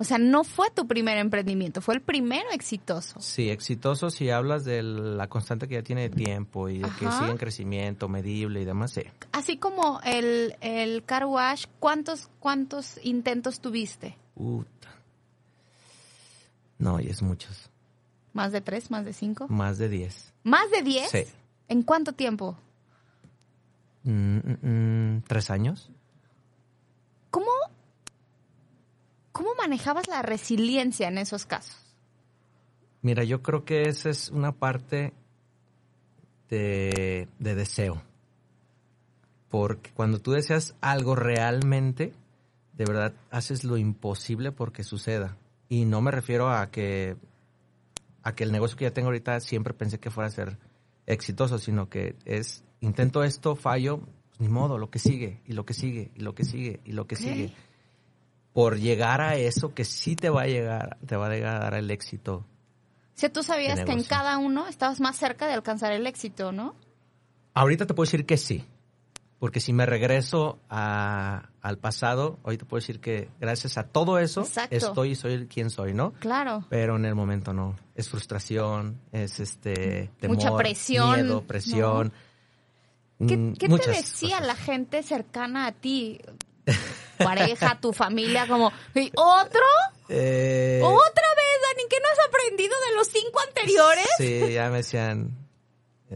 O 0.00 0.04
sea, 0.04 0.18
no 0.18 0.44
fue 0.44 0.70
tu 0.70 0.86
primer 0.86 1.18
emprendimiento, 1.18 1.80
fue 1.80 1.94
el 1.94 2.00
primero 2.00 2.48
exitoso. 2.52 3.20
Sí, 3.20 3.50
exitoso 3.50 4.10
si 4.10 4.30
hablas 4.30 4.64
de 4.64 4.82
la 4.82 5.28
constante 5.28 5.66
que 5.66 5.74
ya 5.74 5.82
tiene 5.82 6.08
de 6.08 6.10
tiempo 6.10 6.68
y 6.68 6.78
de 6.78 6.88
que 7.00 7.10
sigue 7.10 7.30
en 7.30 7.36
crecimiento, 7.36 8.08
medible 8.08 8.60
y 8.60 8.64
demás, 8.64 8.92
sí. 8.92 9.02
Así 9.32 9.56
como 9.56 10.00
el, 10.04 10.54
el 10.60 11.02
car 11.04 11.26
wash, 11.26 11.66
¿cuántos, 11.80 12.30
¿cuántos 12.38 13.00
intentos 13.04 13.60
tuviste? 13.60 14.16
Puta. 14.34 14.88
No, 16.78 17.00
y 17.00 17.08
es 17.08 17.20
muchos. 17.20 17.68
¿Más 18.32 18.52
de 18.52 18.60
tres, 18.60 18.92
más 18.92 19.04
de 19.04 19.12
cinco? 19.12 19.48
Más 19.48 19.78
de 19.78 19.88
10. 19.88 20.32
¿Más 20.44 20.70
de 20.70 20.82
diez? 20.82 21.10
Sí. 21.10 21.24
¿En 21.66 21.82
cuánto 21.82 22.12
tiempo? 22.12 22.56
Mm, 24.04 24.36
mm, 24.36 24.58
mm, 24.62 25.22
¿Tres 25.26 25.50
años? 25.50 25.90
¿Cómo, 27.30 27.50
¿Cómo 29.38 29.54
manejabas 29.54 30.08
la 30.08 30.20
resiliencia 30.20 31.06
en 31.06 31.16
esos 31.16 31.46
casos? 31.46 31.76
Mira, 33.02 33.22
yo 33.22 33.40
creo 33.40 33.64
que 33.64 33.82
esa 33.82 34.10
es 34.10 34.30
una 34.30 34.50
parte 34.50 35.12
de, 36.50 37.28
de 37.38 37.54
deseo. 37.54 38.02
Porque 39.48 39.92
cuando 39.94 40.18
tú 40.18 40.32
deseas 40.32 40.74
algo 40.80 41.14
realmente, 41.14 42.12
de 42.72 42.84
verdad 42.84 43.14
haces 43.30 43.62
lo 43.62 43.76
imposible 43.76 44.50
porque 44.50 44.82
suceda. 44.82 45.36
Y 45.68 45.84
no 45.84 46.00
me 46.00 46.10
refiero 46.10 46.50
a 46.50 46.72
que, 46.72 47.14
a 48.24 48.34
que 48.34 48.42
el 48.42 48.50
negocio 48.50 48.76
que 48.76 48.86
ya 48.86 48.92
tengo 48.92 49.06
ahorita 49.06 49.38
siempre 49.38 49.72
pensé 49.72 50.00
que 50.00 50.10
fuera 50.10 50.26
a 50.26 50.32
ser 50.32 50.58
exitoso, 51.06 51.60
sino 51.60 51.88
que 51.88 52.16
es, 52.24 52.64
intento 52.80 53.22
esto, 53.22 53.54
fallo, 53.54 54.00
pues 54.30 54.40
ni 54.40 54.48
modo, 54.48 54.78
lo 54.78 54.90
que 54.90 54.98
sigue, 54.98 55.42
y 55.46 55.52
lo 55.52 55.64
que 55.64 55.74
sigue, 55.74 56.10
y 56.16 56.22
lo 56.22 56.34
que 56.34 56.44
sigue, 56.44 56.80
y 56.84 56.90
lo 56.90 57.06
que 57.06 57.14
sigue. 57.14 57.54
Por 58.58 58.78
llegar 58.78 59.20
a 59.20 59.36
eso 59.36 59.72
que 59.72 59.84
sí 59.84 60.16
te 60.16 60.30
va 60.30 60.42
a 60.42 60.46
llegar, 60.46 60.98
te 61.06 61.16
va 61.16 61.26
a 61.26 61.30
llegar 61.30 61.56
a 61.56 61.58
dar 61.60 61.74
el 61.74 61.90
éxito 61.90 62.44
sea, 63.18 63.32
tú 63.32 63.42
sabías 63.42 63.84
que 63.84 63.92
en 63.92 64.04
cada 64.04 64.38
uno 64.38 64.68
estabas 64.68 65.00
más 65.00 65.16
cerca 65.16 65.46
de 65.48 65.52
alcanzar 65.54 65.92
el 65.92 66.06
éxito, 66.06 66.52
¿no? 66.52 66.76
Ahorita 67.52 67.86
te 67.86 67.94
puedo 67.94 68.06
decir 68.06 68.24
que 68.24 68.36
sí. 68.36 68.64
Porque 69.40 69.60
si 69.60 69.72
me 69.72 69.86
regreso 69.86 70.58
a- 70.68 71.48
al 71.62 71.78
pasado, 71.78 72.38
hoy 72.42 72.58
te 72.58 72.64
puedo 72.64 72.80
decir 72.80 73.00
que 73.00 73.28
gracias 73.40 73.76
a 73.78 73.84
todo 73.84 74.18
eso 74.18 74.42
Exacto. 74.42 74.76
estoy 74.76 75.10
y 75.10 75.14
soy 75.14 75.46
quien 75.46 75.70
soy, 75.70 75.94
¿no? 75.94 76.12
Claro. 76.14 76.64
Pero 76.68 76.96
en 76.96 77.04
el 77.04 77.14
momento 77.14 77.52
no. 77.52 77.76
Es 77.94 78.08
frustración, 78.08 79.00
es 79.12 79.40
este 79.40 80.10
temor, 80.20 80.36
Mucha 80.36 80.56
presión, 80.56 81.14
miedo, 81.14 81.42
presión. 81.42 82.12
¿Qué, 83.26 83.36
mm, 83.36 83.54
qué 83.54 83.68
te 83.68 83.90
decía 83.90 84.38
cosas. 84.38 84.46
la 84.46 84.54
gente 84.54 85.02
cercana 85.02 85.66
a 85.66 85.72
ti? 85.72 86.20
Pareja, 87.18 87.78
tu 87.80 87.92
familia, 87.92 88.46
como, 88.46 88.72
"¿Y 88.94 89.10
¿otro? 89.16 89.62
Eh, 90.08 90.80
¿Otra 90.82 91.28
vez, 91.36 91.62
Dani? 91.68 91.88
¿Que 91.88 91.96
no 92.00 92.06
has 92.12 92.28
aprendido 92.28 92.74
de 92.88 92.96
los 92.96 93.08
cinco 93.08 93.40
anteriores? 93.46 94.06
Sí, 94.18 94.52
ya 94.52 94.70
me 94.70 94.78
decían. 94.78 95.36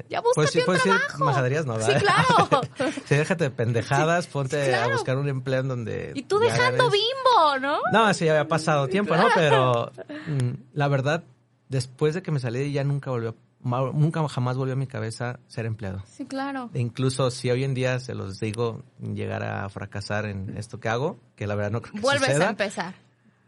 Ya 0.08 0.22
búscate 0.22 0.34
Pues 0.34 0.50
sí, 0.52 0.60
un 0.66 0.72
decir 0.74 0.92
trabajo. 0.94 1.24
majaderías, 1.26 1.66
¿no? 1.66 1.78
Sí, 1.78 1.92
¿verdad? 1.92 2.00
claro. 2.26 2.60
sí, 3.04 3.14
déjate 3.14 3.44
de 3.44 3.50
pendejadas, 3.50 4.26
ponte 4.26 4.68
claro. 4.68 4.90
a 4.90 4.92
buscar 4.94 5.18
un 5.18 5.28
empleo 5.28 5.60
en 5.60 5.68
donde... 5.68 6.12
Y 6.14 6.22
tú 6.22 6.38
dejando 6.38 6.88
bimbo, 6.90 7.58
¿no? 7.60 7.78
No, 7.92 8.14
sí, 8.14 8.24
ya 8.24 8.30
había 8.32 8.48
pasado 8.48 8.88
tiempo, 8.88 9.14
¿no? 9.16 9.28
Pero 9.34 9.92
mm, 10.08 10.50
la 10.72 10.88
verdad, 10.88 11.24
después 11.68 12.14
de 12.14 12.22
que 12.22 12.30
me 12.30 12.40
salí 12.40 12.72
ya 12.72 12.84
nunca 12.84 13.10
volvió, 13.10 13.32
ma- 13.32 13.36
nunca 13.64 14.26
jamás 14.28 14.56
volvió 14.56 14.74
a 14.74 14.76
mi 14.76 14.86
cabeza 14.86 15.38
ser 15.46 15.66
empleado. 15.66 16.02
Sí, 16.06 16.24
claro. 16.26 16.70
E 16.74 16.80
incluso 16.80 17.30
si 17.30 17.50
hoy 17.50 17.64
en 17.64 17.74
día 17.74 17.98
se 18.00 18.14
los 18.14 18.40
digo 18.40 18.82
llegar 19.00 19.44
a 19.44 19.68
fracasar 19.68 20.26
en 20.26 20.56
esto 20.56 20.80
que 20.80 20.88
hago, 20.88 21.18
que 21.36 21.46
la 21.46 21.54
verdad 21.54 21.70
no 21.70 21.80
creo 21.82 21.94
que 21.94 22.00
Vuelves 22.00 22.28
suceda, 22.28 22.46
a 22.48 22.50
empezar. 22.50 22.94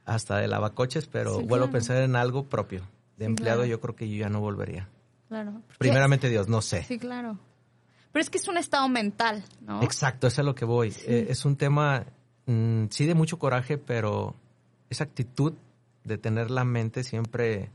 hasta 0.05 0.39
de 0.39 0.49
lavacoches, 0.49 1.07
pero 1.07 1.39
Sí, 1.39 1.45
vuelvo 1.45 1.67
a 1.67 1.71
pensar 1.71 1.97
en 2.03 2.17
algo 2.17 2.45
propio. 2.49 2.81
De 3.17 3.25
Sí, 3.25 3.31
empleado 3.31 3.61
claro. 3.61 3.71
yo 3.71 3.81
creo 3.81 3.95
que 3.97 4.09
yo 4.09 4.17
ya 4.17 4.29
no 4.29 4.41
volvería. 4.41 4.89
Claro. 5.29 5.63
Primeramente 5.79 6.29
Dios, 6.29 6.49
no 6.49 6.63
sé. 6.63 6.83
Sí, 6.85 6.99
claro. 6.99 7.39
Pero 8.13 8.21
es 8.23 8.31
que 8.31 8.39
es 8.39 8.47
un 8.47 8.57
estado 8.57 8.89
mental, 8.89 9.45
¿no? 9.63 9.83
Exacto, 9.83 10.29
eso 10.29 10.35
es 10.35 10.39
a 10.41 10.43
lo 10.45 10.55
que 10.55 10.65
voy. 10.65 10.95
Eh, 11.07 11.27
es 11.31 11.45
un 11.45 11.57
tema, 11.57 12.05
mm, 12.47 12.85
sí, 12.91 13.07
de 13.07 13.15
mucho 13.15 13.39
coraje, 13.41 13.79
pero 13.79 14.37
esa 14.91 15.03
actitud 15.05 15.55
de 16.05 16.19
tener 16.19 16.51
la 16.53 16.65
mente 16.65 17.03
siempre 17.03 17.71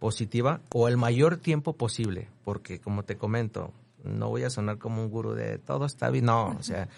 positiva 0.00 0.62
o 0.70 0.88
el 0.88 0.96
mayor 0.96 1.36
tiempo 1.36 1.74
posible, 1.74 2.28
porque 2.44 2.80
como 2.80 3.04
te 3.04 3.16
comento, 3.16 3.72
no 4.02 4.30
voy 4.30 4.42
a 4.42 4.50
sonar 4.50 4.78
como 4.78 5.02
un 5.04 5.10
gurú 5.10 5.34
de 5.34 5.58
todo 5.58 5.84
está 5.84 6.10
bien, 6.10 6.24
no, 6.24 6.56
o 6.58 6.62
sea, 6.62 6.88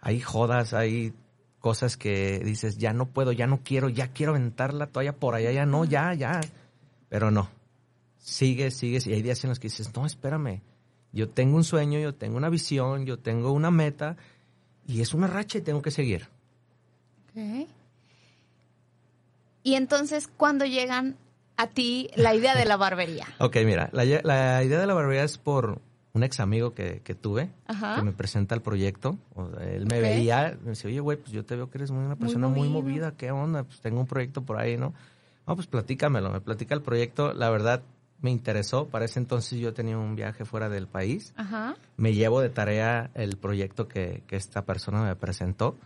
hay 0.00 0.20
jodas, 0.20 0.72
hay 0.72 1.12
cosas 1.58 1.96
que 1.96 2.38
dices, 2.38 2.78
ya 2.78 2.92
no 2.92 3.06
puedo, 3.06 3.32
ya 3.32 3.46
no 3.46 3.60
quiero, 3.62 3.88
ya 3.88 4.08
quiero 4.08 4.32
aventar 4.32 4.72
la 4.72 4.86
toalla 4.86 5.12
por 5.12 5.34
allá, 5.34 5.50
ya 5.50 5.66
no, 5.66 5.84
ya, 5.84 6.14
ya, 6.14 6.40
pero 7.08 7.30
no, 7.30 7.50
sigues, 8.16 8.76
sigues, 8.76 9.06
y 9.06 9.12
hay 9.12 9.22
días 9.22 9.42
en 9.44 9.50
los 9.50 9.58
que 9.58 9.66
dices, 9.66 9.92
no, 9.94 10.06
espérame, 10.06 10.62
yo 11.12 11.28
tengo 11.28 11.56
un 11.56 11.64
sueño, 11.64 11.98
yo 11.98 12.14
tengo 12.14 12.36
una 12.36 12.48
visión, 12.48 13.04
yo 13.04 13.18
tengo 13.18 13.52
una 13.52 13.72
meta, 13.72 14.16
y 14.86 15.00
es 15.00 15.14
una 15.14 15.26
racha 15.26 15.58
y 15.58 15.62
tengo 15.62 15.82
que 15.82 15.90
seguir. 15.90 16.28
Ok. 17.30 17.68
Y 19.64 19.74
entonces, 19.74 20.28
¿cuándo 20.28 20.64
llegan 20.64 21.16
a 21.62 21.66
ti 21.68 22.10
la 22.16 22.34
idea 22.34 22.54
de 22.54 22.64
la 22.64 22.76
barbería? 22.76 23.26
Ok, 23.38 23.56
mira, 23.64 23.88
la, 23.92 24.04
la 24.04 24.62
idea 24.64 24.78
de 24.80 24.86
la 24.86 24.94
barbería 24.94 25.24
es 25.24 25.38
por 25.38 25.80
un 26.14 26.22
ex 26.22 26.40
amigo 26.40 26.74
que, 26.74 27.00
que 27.02 27.14
tuve, 27.14 27.50
Ajá. 27.66 27.94
que 27.94 28.02
me 28.02 28.12
presenta 28.12 28.54
el 28.54 28.60
proyecto. 28.60 29.16
Él 29.60 29.86
me 29.86 29.96
Ok. 29.96 30.02
veía, 30.02 30.58
me 30.62 30.70
decía, 30.70 30.88
oye, 30.90 31.00
güey, 31.00 31.16
pues 31.16 31.32
yo 31.32 31.44
te 31.44 31.56
veo 31.56 31.70
que 31.70 31.78
eres 31.78 31.90
una 31.90 32.16
persona 32.16 32.48
muy, 32.48 32.68
movida, 32.68 33.12
¿qué 33.16 33.30
onda? 33.30 33.64
Pues 33.64 33.80
tengo 33.80 34.00
un 34.00 34.06
proyecto 34.06 34.42
por 34.42 34.58
ahí, 34.58 34.76
¿no? 34.76 34.92
No, 35.46 35.54
pues 35.56 35.66
platícamelo, 35.66 36.30
me 36.30 36.40
platica 36.40 36.74
el 36.74 36.82
proyecto. 36.82 37.32
La 37.32 37.48
verdad, 37.48 37.82
me 38.20 38.30
interesó. 38.30 38.86
Para 38.88 39.06
ese 39.06 39.18
entonces 39.20 39.58
yo 39.58 39.72
tenía 39.72 39.96
un 39.98 40.14
viaje 40.14 40.44
fuera 40.44 40.68
del 40.68 40.86
país. 40.86 41.32
Ajá. 41.36 41.74
me 41.96 42.12
llevo 42.14 42.40
de 42.42 42.50
tarea 42.50 43.10
el 43.14 43.36
proyecto 43.38 43.88
que, 43.88 44.22
que 44.26 44.36
esta 44.36 44.62
persona 44.66 45.02
me 45.02 45.16
presentó. 45.16 45.76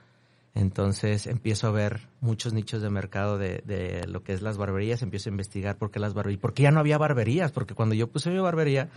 Entonces 0.56 1.26
empiezo 1.26 1.66
a 1.68 1.70
ver 1.70 2.08
muchos 2.22 2.54
nichos 2.54 2.80
de 2.80 2.88
mercado 2.88 3.36
de, 3.36 3.62
de 3.66 4.06
lo 4.08 4.22
que 4.22 4.32
es 4.32 4.40
las 4.40 4.56
barberías, 4.56 5.02
empiezo 5.02 5.28
a 5.28 5.32
investigar 5.32 5.76
por 5.76 5.90
qué 5.90 6.00
las 6.00 6.14
barberías, 6.14 6.40
porque 6.40 6.62
ya 6.62 6.70
no 6.70 6.80
había 6.80 6.96
barberías, 6.96 7.52
porque 7.52 7.74
cuando 7.74 7.94
yo 7.94 8.06
puse 8.08 8.30
mi 8.30 8.38
barbería, 8.38 8.88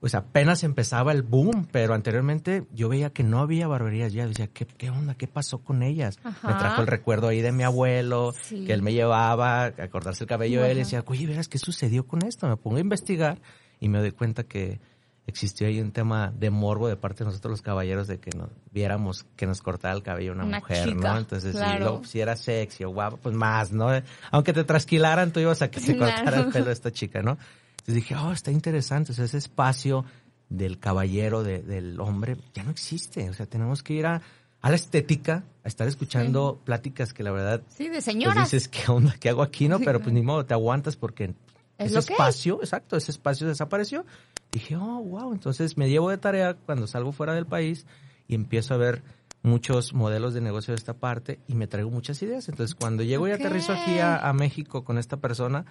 pues 0.00 0.14
apenas 0.14 0.64
empezaba 0.64 1.12
el 1.12 1.22
boom, 1.22 1.66
pero 1.72 1.94
anteriormente 1.94 2.64
yo 2.74 2.90
veía 2.90 3.08
que 3.08 3.22
no 3.22 3.38
había 3.38 3.68
barberías 3.68 4.12
ya, 4.12 4.26
decía, 4.26 4.48
¿qué, 4.48 4.66
qué 4.66 4.90
onda? 4.90 5.14
¿Qué 5.14 5.26
pasó 5.26 5.62
con 5.62 5.82
ellas? 5.82 6.18
Ajá. 6.24 6.48
Me 6.48 6.54
trajo 6.56 6.82
el 6.82 6.86
recuerdo 6.88 7.28
ahí 7.28 7.40
de 7.40 7.52
mi 7.52 7.62
abuelo, 7.62 8.34
Sí. 8.42 8.66
que 8.66 8.74
él 8.74 8.82
me 8.82 8.92
llevaba 8.92 9.64
a 9.64 9.88
cortarse 9.88 10.24
el 10.24 10.28
cabello, 10.28 10.58
él 10.60 10.72
Ajá. 10.72 10.74
y 10.74 10.78
decía, 10.78 11.02
oye, 11.06 11.26
verás, 11.26 11.48
¿qué 11.48 11.56
sucedió 11.58 12.06
con 12.06 12.22
esto? 12.26 12.46
Me 12.48 12.58
pongo 12.58 12.76
a 12.76 12.80
investigar 12.80 13.40
y 13.80 13.88
me 13.88 13.98
doy 13.98 14.10
cuenta 14.12 14.42
que 14.44 14.78
existió 15.26 15.66
ahí 15.66 15.80
un 15.80 15.92
tema 15.92 16.32
de 16.36 16.50
morbo 16.50 16.88
de 16.88 16.96
parte 16.96 17.20
de 17.20 17.26
nosotros 17.26 17.52
los 17.52 17.62
caballeros 17.62 18.08
de 18.08 18.18
que 18.18 18.30
nos 18.36 18.48
viéramos 18.72 19.24
que 19.36 19.46
nos 19.46 19.62
cortaba 19.62 19.94
el 19.94 20.02
cabello 20.02 20.32
una, 20.32 20.44
mujer, 20.44 20.96
¿no? 20.96 21.16
Entonces, 21.16 21.56
si, 22.04 22.20
era 22.20 22.36
sexy 22.36 22.84
o 22.84 22.90
guapo, 22.90 23.18
pues 23.18 23.34
más, 23.34 23.72
¿no? 23.72 23.88
Aunque 24.30 24.52
te 24.52 24.64
trasquilaran, 24.64 25.32
tú 25.32 25.40
ibas 25.40 25.62
a 25.62 25.70
que 25.70 25.80
te 25.80 25.96
cortara 25.98 26.40
el 26.40 26.48
pelo 26.48 26.70
esta 26.70 26.90
chica, 26.90 27.22
¿no? 27.22 27.38
Entonces 27.72 27.94
dije, 27.94 28.14
oh, 28.16 28.32
está 28.32 28.50
interesante, 28.50 29.12
o 29.12 29.14
sea, 29.14 29.24
ese 29.24 29.38
espacio 29.38 30.04
del 30.48 30.78
caballero, 30.78 31.42
del 31.42 31.98
hombre, 32.00 32.36
ya 32.54 32.62
no 32.62 32.70
existe, 32.70 33.28
o 33.30 33.34
sea, 33.34 33.46
tenemos 33.46 33.82
que 33.82 33.94
ir 33.94 34.06
a, 34.06 34.20
la 34.62 34.74
estética, 34.74 35.44
a 35.64 35.68
estar 35.68 35.88
escuchando 35.88 36.60
pláticas 36.64 37.12
que 37.12 37.22
la 37.22 37.32
verdad... 37.32 37.62
Sí, 37.68 37.88
de 37.88 38.00
señoras. 38.00 38.36
Pues 38.36 38.50
dices, 38.52 38.68
¿qué 38.68 38.90
onda? 38.90 39.16
¿Qué 39.18 39.30
hago 39.30 39.42
aquí? 39.42 39.68
No, 39.68 39.80
pero 39.80 40.00
pues 40.00 40.12
ni 40.12 40.22
modo, 40.22 40.44
te 40.44 40.54
aguantas 40.54 40.96
porque 40.96 41.34
ese 41.78 41.98
espacio, 41.98 42.60
exacto, 42.60 42.96
ese 42.96 43.10
espacio 43.10 43.48
desapareció. 43.48 44.04
Dije, 44.52 44.76
oh, 44.76 45.02
wow, 45.02 45.32
entonces 45.32 45.78
me 45.78 45.88
llevo 45.88 46.10
de 46.10 46.18
tarea 46.18 46.54
cuando 46.54 46.86
salgo 46.86 47.10
fuera 47.10 47.32
del 47.32 47.46
país 47.46 47.86
y 48.28 48.34
empiezo 48.34 48.74
a 48.74 48.76
ver 48.76 49.02
muchos 49.42 49.94
modelos 49.94 50.34
de 50.34 50.42
negocio 50.42 50.72
de 50.72 50.76
esta 50.76 50.92
parte 50.92 51.40
y 51.48 51.54
me 51.54 51.66
traigo 51.66 51.90
muchas 51.90 52.20
ideas. 52.22 52.50
Entonces, 52.50 52.74
cuando 52.74 53.02
llego 53.02 53.26
y 53.26 53.32
aterrizo 53.32 53.72
aquí 53.72 53.98
a, 53.98 54.30
México 54.34 54.84
con 54.84 54.98
esta 54.98 55.16
persona, 55.16 55.64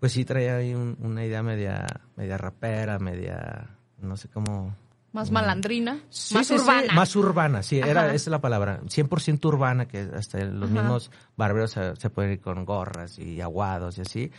pues 0.00 0.12
sí 0.12 0.24
traía 0.24 0.56
ahí 0.56 0.74
una 0.74 1.26
idea 1.26 1.42
media, 1.42 1.86
media 2.16 2.38
rapera, 2.38 2.98
media, 2.98 3.68
no 4.00 4.16
sé 4.16 4.28
cómo... 4.28 4.74
Más 5.12 5.30
malandrina, 5.30 6.00
más 6.34 6.50
urbana. 6.50 6.92
más 6.92 7.16
urbana, 7.16 7.62
sí, 7.62 7.78
era, 7.78 8.06
esa 8.08 8.14
es 8.14 8.26
la 8.26 8.40
palabra. 8.40 8.80
100% 8.82 9.42
urbana, 9.46 9.88
que 9.88 10.10
hasta 10.14 10.44
los 10.44 10.70
mismos 10.70 11.10
barberos 11.36 11.70
se, 11.70 11.96
se, 11.96 12.10
pueden 12.10 12.32
ir 12.32 12.40
con 12.40 12.66
gorras 12.66 13.18
y 13.18 13.40
aguados 13.40 13.96
y 13.96 14.02
así. 14.02 14.30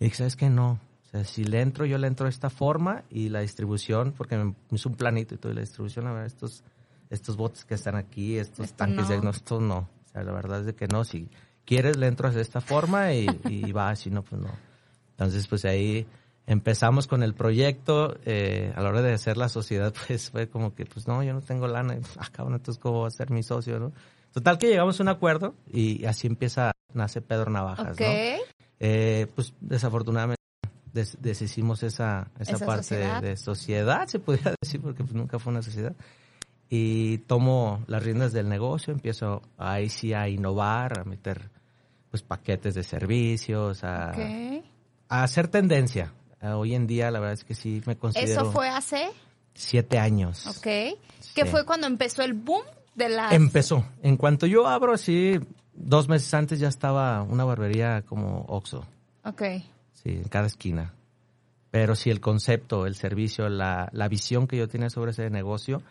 Y 0.00 0.04
dije, 0.04 0.16
¿sabes 0.16 0.36
qué? 0.36 0.50
No. 0.50 0.80
O 1.08 1.10
sea, 1.10 1.24
si 1.24 1.42
le 1.42 1.62
entro, 1.62 1.86
yo 1.86 1.96
le 1.96 2.06
entro 2.06 2.24
de 2.24 2.30
esta 2.30 2.50
forma 2.50 3.02
y 3.08 3.30
la 3.30 3.40
distribución, 3.40 4.12
porque 4.12 4.36
me 4.36 4.54
hizo 4.72 4.90
un 4.90 4.94
planito 4.94 5.34
y 5.34 5.38
todo, 5.38 5.52
y 5.52 5.54
la 5.54 5.62
distribución, 5.62 6.06
a 6.06 6.12
ver, 6.12 6.26
estos, 6.26 6.62
estos 7.08 7.34
botes 7.38 7.64
que 7.64 7.74
están 7.74 7.96
aquí, 7.96 8.36
estos 8.36 8.74
tanques 8.74 9.04
no. 9.04 9.08
diagnósticos, 9.08 9.62
no. 9.62 9.78
O 9.78 10.08
sea, 10.12 10.22
la 10.22 10.32
verdad 10.32 10.60
es 10.60 10.66
de 10.66 10.74
que 10.74 10.86
no. 10.86 11.04
Si 11.04 11.30
quieres, 11.64 11.96
le 11.96 12.08
entro 12.08 12.30
de 12.30 12.42
esta 12.42 12.60
forma 12.60 13.14
y, 13.14 13.26
y 13.48 13.72
va, 13.72 13.96
si 13.96 14.10
no, 14.10 14.22
pues 14.22 14.42
no. 14.42 14.50
Entonces, 15.12 15.46
pues 15.46 15.64
ahí 15.64 16.06
empezamos 16.46 17.06
con 17.06 17.22
el 17.22 17.32
proyecto. 17.32 18.18
Eh, 18.26 18.74
a 18.76 18.82
la 18.82 18.90
hora 18.90 19.00
de 19.00 19.14
hacer 19.14 19.38
la 19.38 19.48
sociedad, 19.48 19.94
pues 20.06 20.30
fue 20.30 20.50
como 20.50 20.74
que, 20.74 20.84
pues 20.84 21.08
no, 21.08 21.22
yo 21.22 21.32
no 21.32 21.40
tengo 21.40 21.68
lana. 21.68 21.94
Y, 21.94 22.00
ah, 22.18 22.28
cabrón, 22.30 22.56
entonces, 22.56 22.78
¿cómo 22.82 23.00
va 23.00 23.08
a 23.08 23.12
ser 23.12 23.30
mi 23.30 23.42
socio, 23.42 23.78
no? 23.78 23.92
Total 24.30 24.58
que 24.58 24.68
llegamos 24.68 25.00
a 25.00 25.02
un 25.02 25.08
acuerdo 25.08 25.54
y 25.72 26.04
así 26.04 26.26
empieza, 26.26 26.72
nace 26.92 27.22
Pedro 27.22 27.50
Navajas, 27.50 27.94
okay. 27.94 28.36
¿no? 28.36 28.42
Eh, 28.78 29.26
pues 29.34 29.54
desafortunadamente 29.60 30.37
deshicimos 30.92 31.82
esa, 31.82 32.30
esa, 32.38 32.64
parte 32.64 32.96
De, 33.20 33.36
sociedad, 33.36 34.06
se 34.06 34.18
podría 34.18 34.54
decir, 34.60 34.80
porque 34.80 35.02
pues, 35.02 35.14
nunca 35.14 35.38
fue 35.38 35.52
una 35.52 35.62
sociedad. 35.62 35.94
Y 36.70 37.18
tomo 37.18 37.82
las 37.86 38.02
riendas 38.02 38.32
del 38.32 38.48
negocio, 38.48 38.92
empiezo 38.92 39.42
ahí 39.56 39.88
sí 39.88 40.12
a 40.12 40.28
innovar, 40.28 41.00
a 41.00 41.04
meter 41.04 41.50
pues 42.10 42.22
paquetes 42.22 42.74
de 42.74 42.82
servicios, 42.82 43.84
a, 43.84 44.12
a 45.08 45.22
hacer 45.22 45.48
tendencia. 45.48 46.12
hoy 46.42 46.74
en 46.74 46.86
día 46.86 47.10
la 47.10 47.20
verdad 47.20 47.34
es 47.34 47.44
que 47.44 47.54
sí 47.54 47.82
me 47.86 47.96
considero... 47.96 48.42
¿Eso 48.42 48.52
fue 48.52 48.68
hace? 48.68 49.08
Siete 49.54 49.98
años. 49.98 50.46
Ok. 50.46 50.98
¿Qué 51.34 51.44
fue 51.46 51.64
cuando 51.64 51.86
empezó 51.86 52.22
el 52.22 52.34
boom 52.34 52.62
de 52.94 53.08
la... 53.08 53.34
Empezó. 53.34 53.84
En 54.02 54.16
cuanto 54.16 54.46
yo 54.46 54.66
abro 54.66 54.92
así, 54.92 55.38
dos 55.74 56.08
meses 56.08 56.32
antes 56.34 56.58
ya 56.58 56.68
estaba 56.68 57.22
una 57.22 57.44
barbería 57.44 58.02
como 58.02 58.44
Oxxo. 58.48 58.84
Ok. 59.24 59.42
Sí, 60.02 60.10
en 60.10 60.28
cada 60.28 60.46
esquina. 60.46 60.94
Pero 61.70 61.94
sí, 61.94 62.10
el 62.10 62.20
concepto, 62.20 62.86
el 62.86 62.94
servicio, 62.94 63.48
la, 63.48 63.88
la 63.92 64.08
visión 64.08 64.46
que 64.46 64.56
yo 64.56 64.68
tenía 64.68 64.90
sobre 64.90 65.10
ese 65.10 65.28
negocio, 65.28 65.82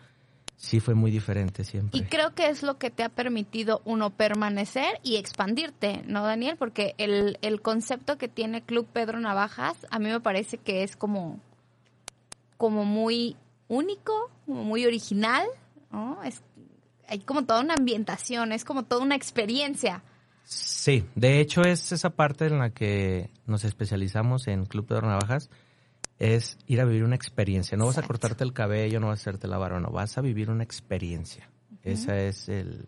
sí 0.56 0.80
fue 0.80 0.94
muy 0.94 1.10
diferente 1.10 1.62
siempre. 1.62 1.98
Y 1.98 2.04
creo 2.04 2.34
que 2.34 2.48
es 2.48 2.62
lo 2.62 2.78
que 2.78 2.90
te 2.90 3.04
ha 3.04 3.08
permitido 3.08 3.80
uno 3.84 4.10
permanecer 4.10 4.98
y 5.04 5.16
expandirte, 5.16 6.02
¿no, 6.06 6.24
Daniel? 6.24 6.56
Porque 6.56 6.94
el, 6.98 7.38
el 7.42 7.62
concepto 7.62 8.18
que 8.18 8.28
tiene 8.28 8.62
Club 8.62 8.86
Pedro 8.92 9.20
Navajas, 9.20 9.86
a 9.90 9.98
mí 9.98 10.08
me 10.08 10.20
parece 10.20 10.58
que 10.58 10.82
es 10.82 10.96
como, 10.96 11.40
como 12.56 12.84
muy 12.84 13.36
único, 13.68 14.30
como 14.46 14.64
muy 14.64 14.84
original, 14.84 15.46
¿no? 15.92 16.22
Es 16.24 16.42
hay 17.08 17.20
como 17.20 17.44
toda 17.44 17.60
una 17.60 17.74
ambientación, 17.74 18.52
es 18.52 18.64
como 18.64 18.84
toda 18.84 19.02
una 19.02 19.16
experiencia. 19.16 20.02
Sí, 20.48 21.04
de 21.14 21.40
hecho 21.40 21.60
es 21.60 21.92
esa 21.92 22.08
parte 22.08 22.46
en 22.46 22.58
la 22.58 22.70
que 22.70 23.28
nos 23.44 23.64
especializamos 23.64 24.48
en 24.48 24.64
Club 24.64 24.88
de 24.88 25.02
Navajas, 25.02 25.50
es 26.18 26.56
ir 26.66 26.80
a 26.80 26.86
vivir 26.86 27.04
una 27.04 27.16
experiencia. 27.16 27.76
No 27.76 27.84
vas 27.84 27.98
a 27.98 28.02
cortarte 28.02 28.44
el 28.44 28.54
cabello, 28.54 28.98
no 28.98 29.08
vas 29.08 29.18
a 29.18 29.20
hacerte 29.20 29.46
la 29.46 29.58
barba, 29.58 29.78
no, 29.78 29.90
vas 29.90 30.16
a 30.16 30.22
vivir 30.22 30.48
una 30.48 30.64
experiencia. 30.64 31.50
Ese 31.82 32.28
es 32.28 32.48
el, 32.48 32.86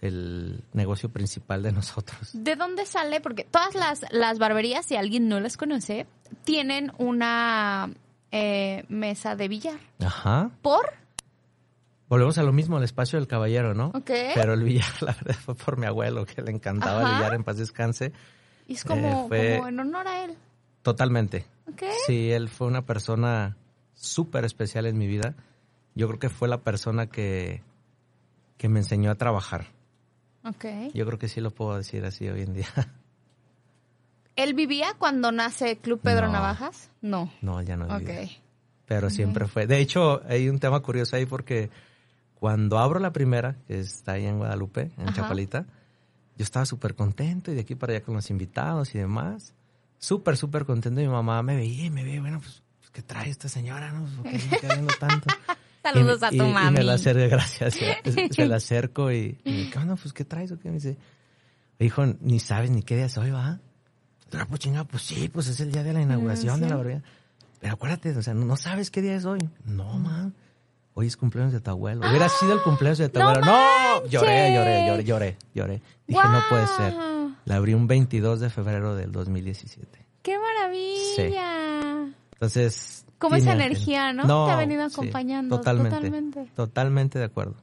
el 0.00 0.64
negocio 0.72 1.10
principal 1.10 1.62
de 1.62 1.72
nosotros. 1.72 2.30
¿De 2.32 2.56
dónde 2.56 2.86
sale? 2.86 3.20
Porque 3.20 3.44
todas 3.44 3.74
las, 3.74 4.06
las 4.10 4.38
barberías, 4.38 4.86
si 4.86 4.96
alguien 4.96 5.28
no 5.28 5.40
las 5.40 5.58
conoce, 5.58 6.06
tienen 6.44 6.92
una 6.96 7.90
eh, 8.32 8.86
mesa 8.88 9.36
de 9.36 9.48
billar. 9.48 9.80
Ajá. 9.98 10.50
¿Por? 10.62 11.03
Volvemos 12.08 12.36
a 12.38 12.42
lo 12.42 12.52
mismo, 12.52 12.78
el 12.78 12.84
espacio 12.84 13.18
del 13.18 13.26
caballero, 13.26 13.74
¿no? 13.74 13.88
Ok. 13.88 14.10
Pero 14.34 14.54
el 14.54 14.62
billar, 14.62 14.90
la 15.02 15.12
verdad, 15.12 15.34
fue 15.34 15.54
por 15.54 15.78
mi 15.78 15.86
abuelo, 15.86 16.26
que 16.26 16.42
le 16.42 16.50
encantaba 16.50 17.02
el 17.02 17.16
billar 17.16 17.34
en 17.34 17.44
paz 17.44 17.56
descanse. 17.56 18.12
Y 18.66 18.74
es 18.74 18.84
como, 18.84 19.28
eh, 19.32 19.56
como 19.56 19.68
en 19.68 19.80
honor 19.80 20.06
a 20.08 20.24
él. 20.24 20.36
Totalmente. 20.82 21.46
Sí, 22.06 22.30
él 22.30 22.48
fue 22.48 22.66
una 22.66 22.84
persona 22.84 23.56
súper 23.94 24.44
especial 24.44 24.86
en 24.86 24.98
mi 24.98 25.06
vida. 25.06 25.34
Yo 25.94 26.06
creo 26.08 26.18
que 26.18 26.28
fue 26.28 26.48
la 26.48 26.58
persona 26.58 27.06
que, 27.06 27.62
que 28.58 28.68
me 28.68 28.80
enseñó 28.80 29.10
a 29.10 29.14
trabajar. 29.14 29.66
Ok. 30.44 30.66
Yo 30.92 31.06
creo 31.06 31.18
que 31.18 31.28
sí 31.28 31.40
lo 31.40 31.50
puedo 31.50 31.76
decir 31.76 32.04
así 32.04 32.28
hoy 32.28 32.42
en 32.42 32.54
día. 32.54 32.68
¿Él 34.36 34.54
vivía 34.54 34.94
cuando 34.98 35.32
nace 35.32 35.78
Club 35.78 36.00
Pedro 36.00 36.28
Navajas? 36.28 36.90
No. 37.00 37.32
No, 37.40 37.62
ya 37.62 37.76
no 37.76 37.98
vivía. 37.98 38.22
Ok. 38.22 38.30
Pero 38.86 39.08
siempre 39.08 39.46
fue. 39.46 39.66
De 39.66 39.78
hecho, 39.78 40.22
hay 40.28 40.48
un 40.48 40.58
tema 40.58 40.80
curioso 40.80 41.16
ahí 41.16 41.24
porque 41.24 41.70
cuando 42.38 42.78
abro 42.78 43.00
la 43.00 43.12
primera, 43.12 43.56
que 43.66 43.80
está 43.80 44.12
ahí 44.12 44.26
en 44.26 44.38
Guadalupe, 44.38 44.90
en 44.98 45.12
Chapalita, 45.12 45.66
yo 46.36 46.42
estaba 46.42 46.66
súper 46.66 46.94
contento 46.94 47.50
y 47.50 47.54
de 47.54 47.60
aquí 47.60 47.74
para 47.74 47.94
allá 47.94 48.04
con 48.04 48.14
los 48.14 48.28
invitados 48.30 48.94
y 48.94 48.98
demás. 48.98 49.54
Súper, 49.98 50.36
súper 50.36 50.64
contento. 50.64 51.00
Y 51.00 51.04
mi 51.04 51.12
mamá 51.12 51.42
me 51.42 51.56
veía 51.56 51.86
y 51.86 51.90
me 51.90 52.02
veía, 52.02 52.20
bueno, 52.20 52.40
pues, 52.40 52.62
pues 52.80 52.90
¿qué 52.90 53.02
trae 53.02 53.30
esta 53.30 53.48
señora? 53.48 53.92
No? 53.92 54.04
¿Por 54.22 54.30
qué 54.30 54.36
está 54.36 54.74
viendo 54.74 54.92
tanto? 54.98 55.28
Saludos 55.82 56.22
a 56.22 56.30
tu 56.30 56.44
mami. 56.44 56.68
Y 56.68 56.78
me 56.78 56.82
la 56.82 56.94
acerco, 56.94 57.20
gracias. 57.30 57.78
se 58.30 58.46
la 58.46 58.56
acerco 58.56 59.12
y, 59.12 59.38
y 59.44 59.50
me 59.50 59.56
dice, 59.58 59.78
bueno, 59.78 59.96
pues 59.96 60.12
¿qué 60.12 60.24
traes 60.24 60.50
o 60.50 60.58
qué? 60.58 60.68
Me 60.68 60.74
dice, 60.74 60.96
hijo, 61.78 62.04
ni 62.20 62.40
sabes 62.40 62.70
ni 62.70 62.82
qué 62.82 62.96
día 62.96 63.06
es 63.06 63.16
hoy, 63.16 63.30
¿va? 63.30 63.60
Ah, 64.32 64.46
pues 64.48 64.60
chingada, 64.60 64.84
pues 64.84 65.04
sí, 65.04 65.28
pues 65.28 65.46
es 65.46 65.60
el 65.60 65.70
día 65.70 65.84
de 65.84 65.92
la 65.92 66.02
inauguración 66.02 66.60
de 66.60 66.68
la 66.68 66.76
barbería. 66.76 67.02
Pero 67.60 67.74
acuérdate, 67.74 68.10
o 68.16 68.22
sea, 68.22 68.34
no 68.34 68.56
sabes 68.56 68.90
qué 68.90 69.00
día 69.00 69.14
es 69.14 69.24
hoy. 69.24 69.38
No, 69.64 69.98
man 69.98 70.34
hoy 70.94 71.08
es 71.08 71.16
cumpleaños 71.16 71.52
de 71.52 71.60
tu 71.60 71.70
abuelo. 71.70 72.08
Hubiera 72.08 72.28
sido 72.28 72.54
el 72.54 72.62
cumpleaños 72.62 72.98
de 72.98 73.08
tu 73.08 73.20
abuelo. 73.20 73.40
No, 73.44 74.06
lloré, 74.06 74.54
lloré, 74.54 74.86
lloré, 74.86 75.04
lloré, 75.04 75.36
lloré. 75.54 75.82
Dije, 76.06 76.22
no 76.22 76.42
puede 76.48 76.66
ser. 76.68 76.94
La 77.44 77.56
abrí 77.56 77.74
un 77.74 77.86
22 77.86 78.40
de 78.40 78.48
febrero 78.48 78.94
del 78.94 79.12
2017. 79.12 80.06
¡Qué 80.22 80.38
maravilla! 80.38 82.06
Sí. 82.06 82.14
Entonces... 82.32 83.04
Como 83.18 83.36
esa 83.36 83.52
energía, 83.52 84.12
¿no? 84.12 84.46
Te 84.46 84.52
ha 84.52 84.56
venido 84.56 84.84
acompañando. 84.84 85.56
totalmente, 85.56 85.96
totalmente. 85.96 86.50
Totalmente 86.54 87.18
de 87.18 87.24
acuerdo. 87.24 87.54